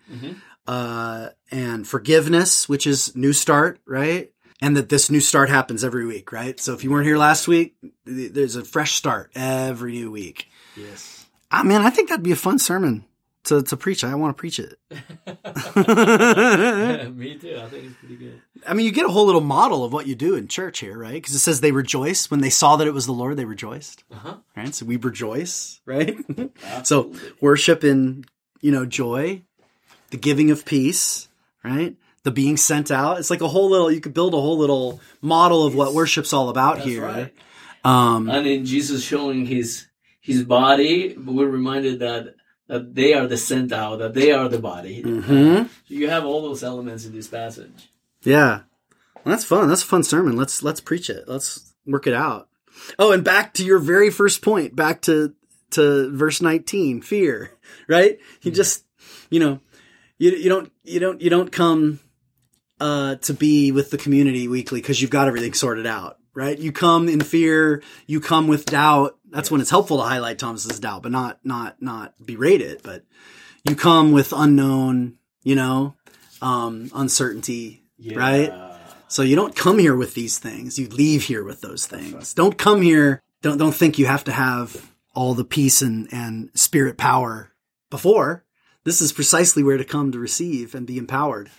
uh, 0.68 1.30
and 1.51 1.88
forgiveness, 1.88 2.68
which 2.70 2.86
is 2.88 3.15
new 3.15 3.34
start, 3.34 3.80
right? 3.86 4.32
and 4.59 4.76
that 4.76 4.89
this 4.89 5.11
new 5.11 5.20
start 5.20 5.49
happens 5.49 5.84
every 5.84 6.03
week, 6.07 6.32
right? 6.32 6.59
So 6.59 6.74
if 6.74 6.84
you 6.84 6.89
weren't 6.89 7.05
here 7.05 7.20
last 7.20 7.47
week, 7.47 7.76
th- 8.07 8.32
there's 8.34 8.55
a 8.55 8.65
fresh 8.65 8.95
start 8.95 9.30
every 9.36 9.91
new 9.91 10.09
week. 10.09 10.47
Yes. 10.76 11.28
Ah, 11.51 11.61
man, 11.61 11.84
I 11.84 11.91
think 11.91 12.09
that'd 12.09 12.24
be 12.24 12.32
a 12.32 12.36
fun 12.36 12.57
sermon 12.57 13.05
to, 13.43 13.61
to 13.61 13.78
preach. 13.78 14.03
I 14.03 14.15
want 14.15 14.36
to 14.36 14.39
preach 14.39 14.57
it. 14.57 14.80
Me 17.15 17.38
too. 17.38 17.59
I 17.63 17.68
think 17.70 17.86
it's 17.86 17.95
pretty 17.99 18.15
good. 18.15 18.41
I 18.68 18.74
mean, 18.74 18.88
you 18.88 18.91
get 18.91 19.05
a 19.05 19.09
whole 19.09 19.26
little 19.26 19.41
model 19.41 19.86
of 19.86 19.93
what 19.93 20.07
you 20.07 20.15
do 20.15 20.34
in 20.36 20.47
church 20.47 20.80
here, 20.80 20.97
right? 20.97 21.13
Because 21.13 21.36
it 21.36 21.39
says 21.39 21.61
they 21.61 21.72
rejoice 21.72 22.32
when 22.32 22.41
they 22.41 22.49
saw 22.49 22.78
that 22.78 22.88
it 22.88 22.93
was 22.95 23.05
the 23.05 23.11
Lord, 23.13 23.38
they 23.38 23.45
rejoiced, 23.45 24.03
Uh-huh. 24.11 24.38
right? 24.55 24.74
So 24.74 24.88
we 24.88 24.97
rejoice, 24.97 25.82
right? 25.86 26.18
so 26.84 27.13
worship 27.41 27.84
in, 27.84 28.26
you 28.61 28.72
know, 28.72 28.86
joy, 28.86 29.43
the 30.12 30.18
giving 30.18 30.51
of 30.51 30.66
peace, 30.66 31.28
right? 31.64 31.95
The 32.24 32.32
being 32.32 32.58
sent 32.58 32.91
out. 32.91 33.20
It's 33.20 33.30
like 33.30 33.41
a 33.41 33.47
whole 33.47 33.70
little, 33.70 33.91
you 33.91 34.01
could 34.01 34.14
build 34.14 34.34
a 34.34 34.41
whole 34.41 34.58
little 34.58 34.99
model 35.22 35.66
of 35.66 35.76
what 35.76 35.93
worship's 35.93 36.34
all 36.34 36.49
about 36.49 36.76
That's 36.78 36.88
here. 36.88 37.03
right. 37.05 37.34
Um, 37.84 38.30
And 38.30 38.45
in 38.47 38.66
Jesus 38.66 39.03
showing 39.03 39.45
his 39.45 39.86
his 40.20 40.43
body, 40.43 41.16
we're 41.18 41.47
reminded 41.47 41.99
that 41.99 42.36
that 42.68 42.93
they 42.95 43.14
are 43.14 43.28
the 43.28 43.38
sent 43.38 43.72
out, 43.72 43.99
that 43.99 44.14
they 44.14 44.32
are 44.32 44.49
the 44.49 44.60
body. 44.60 45.01
mhm. 45.03 45.66
So 45.68 45.70
you 45.88 46.10
have 46.10 46.26
all 46.26 46.41
those 46.41 46.64
elements 46.64 47.05
in 47.05 47.14
this 47.14 47.28
passage. 47.28 47.89
Yeah. 48.24 48.62
Well, 49.16 49.32
that's 49.34 49.45
fun. 49.45 49.70
That's 49.70 49.84
a 49.84 49.86
fun 49.86 50.03
sermon. 50.03 50.36
Let's 50.36 50.64
let's 50.64 50.82
preach 50.82 51.10
it. 51.10 51.26
Let's 51.28 51.74
work 51.86 52.08
it 52.08 52.14
out. 52.14 52.49
Oh, 52.99 53.12
and 53.14 53.24
back 53.24 53.53
to 53.55 53.66
your 53.66 53.80
very 53.80 54.10
first 54.10 54.41
point, 54.41 54.76
back 54.76 55.01
to 55.03 55.34
to 55.72 56.10
verse 56.16 56.41
19, 56.41 57.01
fear, 57.01 57.51
right? 57.88 58.20
You 58.41 58.51
just, 58.51 58.84
you 59.30 59.39
know, 59.39 59.60
you 60.18 60.32
you 60.32 60.49
don't 60.49 60.72
you 60.84 60.99
don't 60.99 61.22
you 61.22 61.30
don't 61.30 61.51
come 61.51 61.99
uh 62.80 63.15
to 63.15 63.34
be 63.34 63.72
with 63.72 63.89
the 63.91 63.97
community 63.97 64.47
weekly 64.47 64.82
cuz 64.82 65.01
you've 65.01 65.11
got 65.11 65.28
everything 65.28 65.53
sorted 65.53 65.86
out, 65.86 66.18
right? 66.34 66.57
You 66.57 66.72
come 66.72 67.09
in 67.09 67.22
fear, 67.22 67.82
you 68.05 68.20
come 68.20 68.47
with 68.47 68.65
doubt. 68.65 69.18
That's 69.30 69.49
when 69.51 69.61
it's 69.61 69.70
helpful 69.70 69.97
to 69.97 70.03
highlight 70.03 70.39
Thomas's 70.39 70.80
doubt, 70.80 71.03
but 71.03 71.11
not 71.11 71.39
not 71.43 71.82
not 71.82 72.13
berate 72.24 72.61
it, 72.61 72.82
but 72.84 73.03
you 73.68 73.76
come 73.76 74.11
with 74.11 74.34
unknown, 74.34 75.18
you 75.43 75.55
know, 75.55 75.95
um 76.41 76.89
uncertainty, 76.93 77.84
right? 78.20 78.51
So 79.09 79.22
you 79.24 79.36
don't 79.36 79.55
come 79.55 79.80
here 79.80 79.95
with 79.95 80.13
these 80.13 80.38
things. 80.38 80.78
You 80.78 80.88
leave 80.89 81.24
here 81.24 81.43
with 81.43 81.61
those 81.61 81.86
things. 81.88 82.34
Don't 82.34 82.57
come 82.57 82.82
here. 82.82 83.22
Don't 83.41 83.57
don't 83.57 83.74
think 83.76 83.97
you 83.97 84.05
have 84.05 84.24
to 84.26 84.32
have 84.32 84.91
all 85.15 85.34
the 85.34 85.45
peace 85.45 85.82
and, 85.82 86.07
and 86.11 86.51
spirit 86.53 86.97
power 86.97 87.51
before. 87.89 88.43
This 88.88 89.01
is 89.01 89.11
precisely 89.11 89.63
where 89.63 89.75
to 89.75 89.83
come 89.83 90.13
to 90.13 90.17
receive 90.17 90.73
and 90.73 90.88
be 90.88 90.97
empowered. 90.97 91.49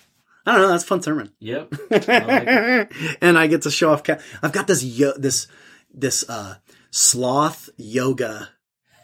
I 0.47 0.53
don't 0.53 0.63
know. 0.63 0.69
That's 0.69 0.83
a 0.83 0.87
fun 0.87 1.03
sermon. 1.03 1.31
Yep. 1.41 1.75
I 1.91 2.87
like 2.87 3.19
and 3.21 3.37
I 3.37 3.49
get 3.49 3.61
to 3.63 3.71
show 3.71 3.93
off. 3.93 4.03
Ca- 4.03 4.17
I've 4.43 4.53
got 4.53 4.67
this 4.67 4.83
yo- 4.83 5.13
this 5.15 5.47
this 5.93 6.27
uh, 6.27 6.55
sloth 6.91 7.69
yoga 7.77 8.49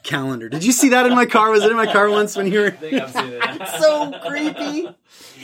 calendar. 0.05 0.49
Did 0.49 0.65
you 0.65 0.73
see 0.73 0.89
that 0.89 1.05
in 1.05 1.15
my 1.15 1.27
car? 1.27 1.51
Was 1.51 1.65
it 1.65 1.71
in 1.71 1.77
my 1.77 1.93
car 1.93 2.09
once 2.09 2.35
when 2.35 2.51
you 2.51 2.61
were? 2.61 2.67
I 2.69 2.71
think 2.71 2.95
I've 2.95 3.11
seen 3.13 3.31
it. 3.31 3.69
so 3.83 4.13
creepy. 4.27 4.89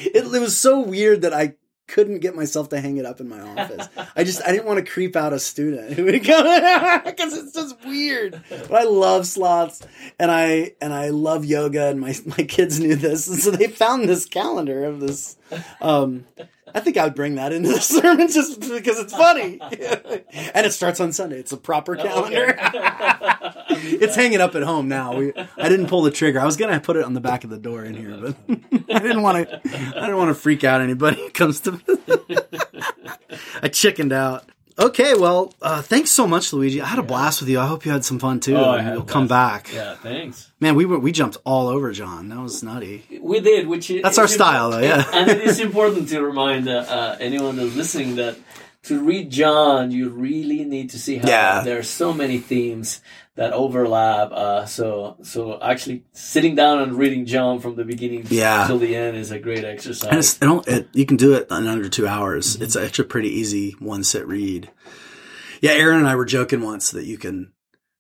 It, 0.03 0.35
it 0.35 0.41
was 0.41 0.57
so 0.57 0.81
weird 0.81 1.21
that 1.21 1.35
I 1.35 1.57
couldn't 1.91 2.21
get 2.21 2.37
myself 2.37 2.69
to 2.71 2.81
hang 2.81 2.97
it 2.99 3.05
up 3.05 3.21
in 3.21 3.29
my 3.29 3.41
office. 3.41 3.89
I 4.15 4.25
just 4.25 4.43
I 4.47 4.53
didn't 4.53 4.67
want 4.67 4.85
to 4.85 4.91
creep 4.91 5.17
out 5.17 5.33
a 5.33 5.39
student 5.39 5.93
who 5.93 6.05
would 6.05 6.25
come 6.25 7.03
because 7.05 7.37
it's 7.37 7.53
just 7.53 7.77
weird. 7.85 8.43
But 8.49 8.73
I 8.73 8.85
love 8.85 9.27
sloths 9.27 9.83
and 10.19 10.31
I 10.31 10.75
and 10.81 10.95
I 10.95 11.09
love 11.09 11.45
yoga 11.45 11.89
and 11.89 12.01
my 12.01 12.15
my 12.25 12.45
kids 12.45 12.79
knew 12.79 12.97
this 12.97 13.27
and 13.29 13.39
so 13.39 13.51
they 13.51 13.67
found 13.67 14.09
this 14.09 14.25
calendar 14.25 14.85
of 14.85 15.01
this. 15.01 15.37
Um, 15.81 16.27
I 16.75 16.81
think 16.81 16.97
I 16.97 17.05
would 17.05 17.15
bring 17.15 17.37
that 17.37 17.53
into 17.53 17.69
the 17.69 17.81
sermon 17.81 18.29
just 18.29 18.61
because 18.61 18.99
it's 18.99 19.13
funny. 19.13 19.59
and 20.55 20.67
it 20.67 20.73
starts 20.73 21.01
on 21.01 21.13
Sunday. 21.13 21.39
It's 21.39 21.53
a 21.53 21.57
proper 21.57 21.99
oh, 21.99 22.03
calendar. 22.03 22.57
it's 23.69 24.15
hanging 24.15 24.41
up 24.41 24.55
at 24.55 24.63
home 24.63 24.89
now. 24.89 25.15
We, 25.17 25.33
I 25.57 25.69
didn't 25.69 25.89
pull 25.89 26.03
the 26.03 26.11
trigger. 26.11 26.41
I 26.41 26.45
was 26.45 26.57
gonna 26.57 26.81
put 26.81 26.97
it 26.97 27.05
on 27.05 27.15
the 27.15 27.21
back 27.21 27.45
of 27.45 27.51
the 27.51 27.59
door 27.59 27.85
in 27.85 27.95
here, 27.95 28.17
but 28.17 28.37
I 28.91 28.99
didn't 28.99 29.23
want 29.23 29.49
to. 29.49 29.61
I 29.65 30.01
didn't 30.01 30.17
want 30.17 30.31
to 30.31 30.35
freak 30.35 30.65
out 30.65 30.81
anybody 30.81 31.17
who 31.17 31.31
comes 31.31 31.61
to. 31.61 31.81
I 33.63 33.69
chickened 33.69 34.13
out. 34.13 34.45
Okay, 34.81 35.13
well, 35.15 35.53
uh, 35.61 35.83
thanks 35.83 36.11
so 36.11 36.27
much, 36.27 36.53
Luigi. 36.55 36.81
I 36.81 36.87
had 36.87 36.99
a 36.99 37.03
blast 37.03 37.41
with 37.41 37.51
you. 37.51 37.61
I 37.61 37.67
hope 37.67 37.85
you 37.85 37.93
had 37.93 38.03
some 38.05 38.19
fun 38.19 38.41
too. 38.41 38.57
Oh, 38.57 38.77
You'll 38.79 39.03
come 39.03 39.29
back. 39.29 39.71
Yeah, 39.75 39.95
thanks. 39.97 40.51
Man, 40.59 40.75
we 40.75 40.87
were 40.87 40.99
we 40.99 41.13
jumped 41.13 41.37
all 41.45 41.69
over 41.69 41.93
John. 41.93 42.31
That 42.31 42.39
was 42.41 42.63
nutty. 42.63 43.05
We 43.21 43.41
did, 43.41 43.67
which 43.69 43.91
is 43.91 44.03
That's 44.03 44.17
our 44.19 44.27
style, 44.29 44.71
though, 44.71 44.79
yeah. 44.79 45.05
and 45.13 45.29
it 45.31 45.43
is 45.43 45.61
important 45.61 46.09
to 46.11 46.23
remind 46.23 46.67
uh, 46.67 46.79
uh, 46.89 47.17
anyone 47.21 47.57
that's 47.57 47.75
listening 47.77 48.17
that 48.17 48.39
to 48.85 48.99
read 49.05 49.29
John, 49.31 49.91
you 49.91 50.09
really 50.09 50.65
need 50.65 50.91
to 50.91 50.99
see 50.99 51.19
how 51.19 51.29
Yeah. 51.29 51.61
there 51.63 51.79
are 51.79 51.83
so 51.83 52.15
many 52.15 52.39
themes 52.39 53.03
that 53.41 53.55
overlap. 53.55 54.33
Uh, 54.33 54.67
so, 54.67 55.17
so 55.23 55.59
actually 55.63 56.05
sitting 56.13 56.55
down 56.55 56.81
and 56.83 56.95
reading 56.99 57.25
John 57.25 57.59
from 57.59 57.75
the 57.75 57.87
beginning 57.87 58.27
Yeah. 58.29 58.67
till 58.67 58.79
the 58.79 58.95
end 58.95 59.17
is 59.17 59.31
a 59.31 59.39
great 59.39 59.65
exercise. 59.65 60.39
And 60.43 60.59
it's, 60.59 60.69
it 60.69 60.89
you 60.93 61.07
can 61.07 61.17
do 61.17 61.33
it 61.33 61.51
in 61.51 61.67
under 61.67 61.89
two 61.89 62.07
hours. 62.07 62.53
Mm-hmm. 62.53 62.65
It's 62.65 62.77
actually 62.77 63.07
a 63.07 63.09
pretty 63.09 63.31
easy 63.31 63.77
one 63.79 64.05
sit 64.05 64.29
read. 64.29 64.71
Yeah, 65.63 65.71
Aaron 65.71 66.01
and 66.01 66.07
I 66.07 66.17
were 66.17 66.27
joking 66.27 66.61
once 66.61 66.91
that 66.91 67.07
you 67.07 67.17
can, 67.17 67.55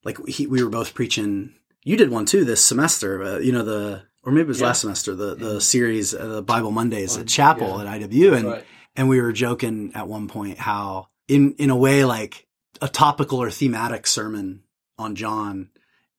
like, 0.05 0.19
he, 0.27 0.47
we 0.47 0.63
were 0.63 0.69
both 0.69 0.93
preaching. 0.93 1.55
You 1.85 1.97
did 1.97 2.11
one 2.11 2.27
too 2.27 2.45
this 2.45 2.63
semester. 2.63 3.23
Uh, 3.23 3.39
you 3.39 3.53
know 3.53 3.65
the, 3.65 4.03
or 4.23 4.33
maybe 4.33 4.43
it 4.43 4.49
was 4.49 4.61
Yeah. 4.61 4.67
last 4.67 4.83
semester. 4.83 5.15
The 5.15 5.37
the 5.37 5.61
series, 5.63 6.15
uh, 6.15 6.27
the 6.27 6.43
Bible 6.43 6.71
Mondays 6.71 7.17
at 7.17 7.29
Chapel 7.29 7.83
yeah. 7.83 7.95
at 7.95 8.01
IW, 8.03 8.37
and 8.37 8.47
right. 8.47 8.65
and 8.95 9.09
we 9.09 9.19
were 9.23 9.33
joking 9.33 9.93
at 9.95 10.07
one 10.07 10.29
point 10.29 10.59
how, 10.59 11.09
in 11.29 11.55
in 11.55 11.71
a 11.71 11.77
way, 11.77 12.05
like 12.05 12.47
a 12.83 12.89
topical 12.89 13.39
or 13.43 13.51
thematic 13.51 14.07
sermon 14.07 14.65
on 15.01 15.15
John 15.17 15.71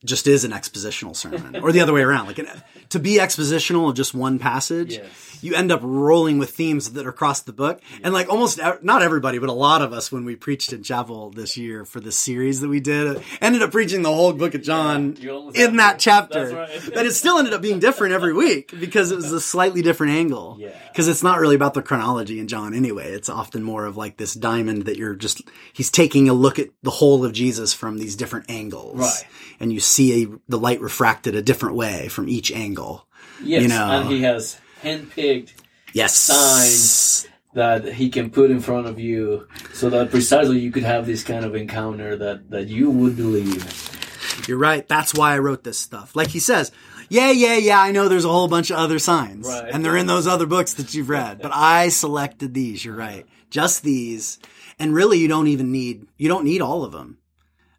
just 0.04 0.26
is 0.26 0.44
an 0.44 0.52
expositional 0.52 1.16
sermon, 1.16 1.58
or 1.58 1.72
the 1.72 1.80
other 1.80 1.94
way 1.94 2.02
around. 2.02 2.26
Like 2.26 2.40
an, 2.40 2.48
to 2.90 2.98
be 2.98 3.20
expositional 3.20 3.88
of 3.90 3.96
just 3.96 4.16
one 4.16 4.40
passage, 4.40 4.94
Yes. 4.96 5.44
you 5.44 5.54
end 5.54 5.72
up 5.72 5.82
rolling 5.84 6.40
with 6.40 6.50
themes 6.50 6.94
that 6.94 7.06
are 7.06 7.10
across 7.10 7.42
the 7.42 7.54
book. 7.54 7.80
And 8.04 8.12
like 8.12 8.28
almost 8.28 8.60
not 8.82 9.04
everybody, 9.04 9.38
but 9.38 9.50
a 9.50 9.54
lot 9.54 9.84
of 9.84 9.94
us 9.94 10.12
when 10.12 10.26
we 10.26 10.36
preached 10.36 10.74
in 10.74 10.82
chapel 10.82 11.30
this 11.30 11.56
year 11.56 11.86
for 11.86 12.00
the 12.00 12.12
series 12.12 12.62
that 12.62 12.68
we 12.68 12.80
did, 12.80 13.22
ended 13.42 13.62
up 13.62 13.70
preaching 13.72 14.02
the 14.02 14.12
whole 14.12 14.34
book 14.34 14.56
of 14.56 14.64
John 14.64 15.16
almost 15.30 15.56
in 15.56 15.76
that 15.76 16.00
chapter. 16.00 16.50
Right. 16.50 16.82
but 16.96 17.06
it 17.06 17.14
still 17.14 17.38
ended 17.38 17.54
up 17.54 17.62
being 17.62 17.78
different 17.78 18.16
every 18.16 18.34
week 18.34 18.72
because 18.80 19.12
it 19.12 19.18
was 19.18 19.32
a 19.32 19.40
slightly 19.40 19.84
different 19.84 20.14
angle. 20.14 20.58
Yeah. 20.60 20.70
Because 20.92 21.08
it's 21.08 21.24
not 21.24 21.40
really 21.40 21.56
about 21.56 21.74
the 21.74 21.82
chronology 21.82 22.40
in 22.40 22.48
John 22.48 22.74
anyway. 22.74 23.12
It's 23.12 23.30
often 23.30 23.64
more 23.64 23.86
of 23.86 23.98
like 23.98 24.18
this 24.18 24.34
diamond 24.34 24.86
that 24.86 24.98
you're 24.98 25.16
just, 25.16 25.42
he's 25.74 25.90
taking 25.90 26.30
a 26.30 26.34
look 26.34 26.60
at 26.60 26.70
the 26.84 26.92
whole 26.92 27.24
of 27.26 27.34
Jesus 27.34 27.74
from 27.74 27.98
these 27.98 28.16
different 28.16 28.50
angles. 28.50 29.00
Right. 29.00 29.28
And 29.60 29.72
you 29.72 29.80
see 29.80 30.24
a, 30.24 30.28
the 30.50 30.60
light 30.60 30.82
refracted 30.82 31.36
a 31.36 31.42
different 31.42 31.76
way 31.76 32.08
from 32.08 32.28
each 32.28 32.52
angle. 32.52 33.08
Yes, 33.44 33.64
you 33.64 33.68
know. 33.70 33.90
and 33.90 34.10
he 34.10 34.22
has 34.24 34.60
handpicked 34.84 35.54
Yes. 35.94 36.16
Signs. 36.16 37.28
that 37.54 37.94
he 37.94 38.10
can 38.10 38.30
put 38.30 38.50
in 38.50 38.60
front 38.62 38.88
of 38.88 39.00
you 39.00 39.48
so 39.74 39.90
that 39.90 40.10
precisely 40.10 40.60
you 40.60 40.72
could 40.72 40.84
have 40.84 41.06
this 41.06 41.24
kind 41.24 41.44
of 41.44 41.56
encounter 41.56 42.16
that, 42.16 42.50
that 42.50 42.68
you 42.68 42.90
would 42.90 43.16
believe. 43.18 44.48
You're 44.48 44.58
right. 44.58 44.88
That's 44.88 45.14
why 45.14 45.34
I 45.34 45.40
wrote 45.40 45.64
this 45.64 45.78
stuff. 45.78 46.16
Like 46.16 46.30
he 46.30 46.40
says, 46.40 46.72
yeah, 47.12 47.32
yeah, 47.32 47.58
yeah, 47.58 47.80
I 47.82 47.92
know 47.92 48.08
there's 48.08 48.26
a 48.26 48.30
whole 48.30 48.48
bunch 48.48 48.70
of 48.72 48.78
other 48.78 48.98
signs. 49.00 49.46
Right. 49.48 49.70
And 49.72 49.84
they're 49.84 49.98
in 49.98 50.08
those 50.08 50.28
other 50.28 50.46
books 50.46 50.76
that 50.76 50.94
you've 50.94 51.10
read. 51.10 51.42
But 51.42 51.52
I 51.54 51.90
selected 51.90 52.54
these. 52.54 52.84
You're 52.86 52.96
right. 52.96 53.26
Just 53.50 53.84
these. 53.84 54.40
And 54.80 54.94
really, 54.96 55.20
you 55.20 55.28
don't 55.28 55.48
even 55.48 55.72
need, 55.72 56.08
you 56.18 56.30
don't 56.30 56.46
need 56.46 56.62
all 56.62 56.84
of 56.86 56.94
them. 56.94 57.18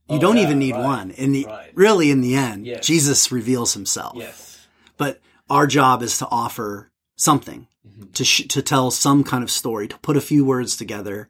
You 0.09 0.17
Oh, 0.17 0.21
don't 0.21 0.37
yeah, 0.37 0.43
even 0.43 0.59
need 0.59 0.75
right, 0.75 0.85
one. 0.85 1.11
In 1.13 1.33
the, 1.33 1.47
right. 1.47 1.71
really, 1.75 2.11
in 2.11 2.21
the 2.21 2.35
end, 2.37 2.67
Yes. 2.67 2.87
Jesus 2.87 3.33
reveals 3.33 3.73
himself. 3.73 4.17
Yes. 4.17 4.67
But 4.99 5.21
our 5.49 5.67
job 5.67 6.03
is 6.03 6.19
to 6.19 6.29
offer 6.31 6.91
something, 7.17 7.67
Mm-hmm. 7.89 8.11
to, 8.13 8.25
sh- 8.25 8.47
to 8.49 8.63
tell 8.63 8.91
some 8.93 9.25
kind 9.25 9.43
of 9.43 9.51
story, 9.51 9.89
to 9.89 9.99
put 10.01 10.17
a 10.17 10.21
few 10.21 10.45
words 10.45 10.77
together, 10.77 11.29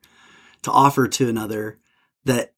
to 0.62 0.70
offer 0.70 1.08
to 1.08 1.28
another 1.28 1.78
that 2.24 2.36
th- 2.36 2.50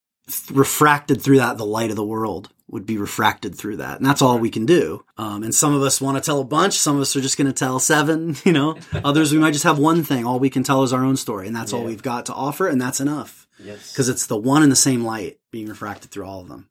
refracted 0.51 1.21
through 1.21 1.37
that, 1.37 1.57
the 1.57 1.65
light 1.65 1.89
of 1.89 1.95
the 1.95 2.03
world 2.05 2.49
would 2.67 2.85
be 2.85 2.97
refracted 2.97 3.55
through 3.55 3.77
that. 3.77 3.97
And 3.97 4.05
that's 4.05 4.21
all 4.23 4.39
we 4.39 4.49
can 4.49 4.65
do. 4.65 5.05
Um, 5.17 5.43
and 5.43 5.53
some 5.53 5.73
of 5.75 5.83
us 5.83 6.01
want 6.01 6.17
to 6.17 6.21
tell 6.25 6.39
a 6.41 6.43
bunch. 6.45 6.73
Some 6.79 6.95
of 6.95 7.01
us 7.03 7.15
are 7.15 7.21
just 7.21 7.37
going 7.37 7.47
to 7.47 7.53
tell 7.53 7.79
seven, 7.79 8.35
you 8.43 8.51
know, 8.51 8.75
others 9.03 9.31
we 9.31 9.37
might 9.37 9.51
just 9.53 9.63
have 9.65 9.77
one 9.77 10.03
thing. 10.03 10.25
All 10.25 10.39
we 10.39 10.49
can 10.49 10.63
tell 10.63 10.81
is 10.83 10.91
our 10.91 11.03
own 11.03 11.15
story. 11.15 11.45
And 11.47 11.55
that's 11.55 11.73
all 11.73 11.83
we've 11.83 12.01
got 12.01 12.25
to 12.27 12.33
offer. 12.33 12.67
And 12.67 12.81
that's 12.81 12.99
enough 12.99 13.47
Yes. 13.63 13.91
because 13.91 14.09
it's 14.09 14.25
the 14.25 14.35
one 14.37 14.63
and 14.63 14.71
the 14.71 14.75
same 14.75 15.03
light 15.03 15.37
being 15.51 15.67
refracted 15.67 16.09
through 16.11 16.25
all 16.25 16.41
of 16.41 16.47
them. 16.49 16.67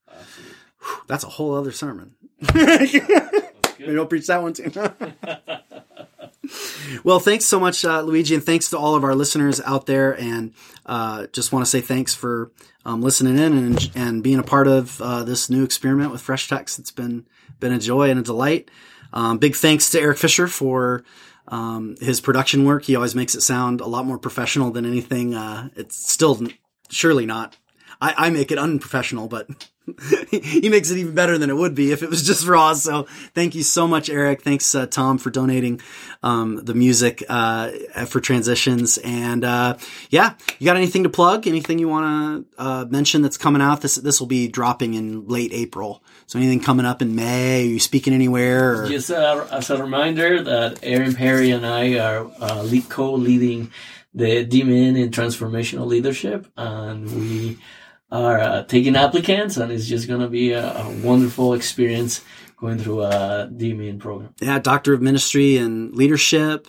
Whew, 0.81 0.97
That's 1.07 1.25
a 1.25 1.29
whole 1.29 1.55
other 1.55 1.73
sermon. 1.73 2.15
Maybe 2.55 3.99
I'll 3.99 4.07
preach 4.07 4.27
that 4.27 4.43
one 4.43 4.53
too. 4.53 4.71
Well, 7.05 7.21
thanks 7.21 7.45
so 7.45 7.59
much, 7.61 7.85
uh, 7.85 8.03
Luigi, 8.03 8.35
and 8.35 8.45
thanks 8.45 8.71
to 8.71 8.79
all 8.79 8.95
of 8.95 9.05
our 9.05 9.15
listeners 9.15 9.61
out 9.61 9.87
there. 9.87 10.19
And 10.19 10.53
uh, 10.87 11.27
just 11.33 11.53
want 11.53 11.65
to 11.65 11.71
say 11.71 11.81
thanks 11.81 12.15
for 12.15 12.51
um, 12.85 13.03
listening 13.03 13.39
in 13.39 13.57
and 13.57 13.91
and 13.95 14.23
being 14.23 14.39
a 14.39 14.45
part 14.45 14.69
of 14.69 15.01
uh, 15.01 15.25
this 15.25 15.49
new 15.49 15.65
experiment 15.65 16.13
with 16.13 16.21
Fresh 16.21 16.49
Text. 16.49 16.79
It's 16.79 16.93
been 16.93 17.27
been 17.61 17.73
a 17.73 17.79
joy 17.79 18.11
and 18.11 18.21
a 18.21 18.23
delight. 18.23 18.71
Um, 19.13 19.39
big 19.39 19.55
thanks 19.55 19.91
to 19.91 20.01
Eric 20.01 20.19
Fisher 20.19 20.49
for 20.49 21.05
Um, 21.47 21.97
his 22.01 22.23
production 22.23 22.65
work, 22.65 22.85
he 22.85 22.97
always 22.97 23.15
makes 23.15 23.35
it 23.35 23.43
sound 23.43 23.83
a 23.83 23.87
lot 23.87 24.07
more 24.07 24.19
professional 24.19 24.71
than 24.73 24.87
anything. 24.87 25.35
Uh, 25.35 25.69
it's 25.77 26.11
still 26.11 26.41
surely 26.89 27.27
not. 27.27 27.59
I, 28.01 28.15
I 28.27 28.31
make 28.31 28.51
it 28.51 28.59
unprofessional, 28.59 29.29
but 29.29 29.47
he 30.31 30.69
makes 30.71 30.91
it 30.91 30.97
even 30.97 31.15
better 31.15 31.37
than 31.37 31.51
it 31.51 31.57
would 31.57 31.75
be 31.75 31.93
if 31.93 32.03
it 32.03 32.09
was 32.09 32.23
just 32.23 32.47
raw. 32.47 32.73
So 32.73 33.07
thank 33.35 33.55
you 33.55 33.63
so 33.63 33.87
much, 33.87 34.09
Eric. 34.09 34.43
Thanks, 34.43 34.75
uh, 34.75 34.87
Tom, 34.87 35.19
for 35.19 35.31
donating 35.31 35.81
um, 36.23 36.65
the 36.65 36.75
music 36.75 37.23
uh, 37.29 37.71
for 38.07 38.21
transitions. 38.21 38.99
And 38.99 39.45
uh, 39.45 39.77
yeah, 40.09 40.35
you 40.59 40.65
got 40.65 40.77
anything 40.77 41.03
to 41.03 41.11
plug? 41.11 41.47
Anything 41.47 41.79
you 41.79 41.89
want 41.89 42.49
to 42.57 42.63
uh, 42.63 42.85
mention 42.87 43.21
that's 43.21 43.37
coming 43.37 43.61
out? 43.61 43.83
This 43.83 43.97
this 43.97 44.21
will 44.21 44.27
be 44.27 44.49
dropping 44.49 44.95
in 44.95 45.29
late 45.29 45.53
April. 45.53 46.03
So 46.27 46.39
anything 46.39 46.61
coming 46.61 46.87
up 46.87 47.03
in 47.03 47.15
May? 47.15 47.65
Are 47.65 47.67
you 47.67 47.81
speaking 47.81 48.15
anywhere? 48.15 48.85
Or? 48.85 48.89
Just 48.89 49.11
uh, 49.11 49.47
as 49.51 49.69
a 49.71 49.83
reminder 49.83 50.43
that 50.43 50.81
Aaron 50.83 51.15
Perry 51.15 51.51
and 51.51 51.67
I 51.67 51.99
are 51.99 52.31
uh, 52.41 52.63
lead 52.63 52.89
co-leading 52.89 53.71
the 54.15 54.47
DMIN 54.47 54.97
in 54.97 55.11
transformational 55.11 55.87
leadership, 55.87 56.47
and 56.57 57.11
we 57.11 57.59
are 58.15 58.39
uh, 58.39 58.63
taking 58.63 58.95
applicants, 58.95 59.57
and 59.57 59.73
it's 59.73 59.87
just 59.87 60.07
going 60.07 60.21
to 60.21 60.29
be 60.29 60.53
a, 60.53 60.65
a, 60.65 60.91
wonderful 61.03 61.53
experience 61.53 62.23
going 62.57 62.79
through 62.79 63.03
a 63.03 63.51
DMIN 63.53 63.99
program. 63.99 64.33
Yeah, 64.41 64.61
Doctor 64.61 64.95
of 64.95 65.03
Ministry 65.03 65.57
and 65.57 65.95
Leadership. 65.95 66.69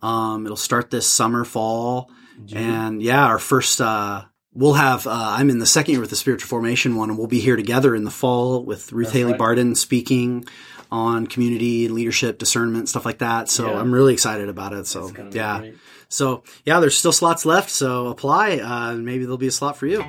Um, 0.00 0.46
it'll 0.46 0.56
start 0.56 0.90
this 0.90 1.08
summer, 1.08 1.44
fall, 1.44 2.10
and 2.52 3.02
yeah, 3.02 3.26
our 3.26 3.40
first. 3.40 3.80
Uh, 3.80 4.24
we'll 4.52 4.74
have. 4.74 5.06
Uh, 5.08 5.34
I'm 5.36 5.50
in 5.50 5.58
the 5.58 5.66
second 5.66 5.92
year 5.92 6.00
with 6.00 6.10
the 6.10 6.16
spiritual 6.16 6.48
formation 6.48 6.94
one, 6.94 7.10
and 7.10 7.18
we'll 7.18 7.26
be 7.26 7.40
here 7.40 7.56
together 7.56 7.96
in 7.96 8.04
the 8.04 8.10
fall 8.12 8.64
with 8.64 8.92
Ruth 8.92 9.08
That's 9.08 9.16
Haley 9.16 9.32
right. 9.32 9.38
Barton 9.38 9.74
speaking 9.74 10.44
on 10.92 11.26
community 11.26 11.86
and 11.86 11.94
leadership, 11.96 12.38
discernment, 12.38 12.88
stuff 12.88 13.04
like 13.04 13.18
that. 13.18 13.48
So 13.48 13.68
yeah. 13.68 13.80
I'm 13.80 13.92
really 13.92 14.12
excited 14.12 14.48
about 14.48 14.72
it. 14.72 14.86
So 14.86 15.12
yeah. 15.32 15.70
So 16.08 16.42
yeah, 16.64 16.80
there's 16.80 16.96
still 16.98 17.12
slots 17.12 17.44
left. 17.44 17.70
So 17.70 18.08
apply. 18.08 18.58
Uh, 18.58 18.94
maybe 18.94 19.24
there'll 19.24 19.38
be 19.38 19.48
a 19.48 19.52
slot 19.52 19.76
for 19.76 19.86
you. 19.86 20.04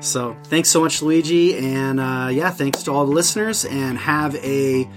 So 0.00 0.36
thanks 0.44 0.68
so 0.68 0.80
much, 0.80 1.02
Luigi. 1.02 1.56
And 1.56 2.00
uh, 2.00 2.28
yeah, 2.32 2.50
thanks 2.50 2.82
to 2.84 2.92
all 2.92 3.06
the 3.06 3.12
listeners 3.12 3.64
and 3.64 3.96
have 3.98 4.34
a 4.36 4.88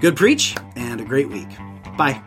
good 0.00 0.16
preach 0.16 0.54
and 0.76 1.00
a 1.00 1.04
great 1.04 1.28
week. 1.28 1.48
Bye. 1.96 2.22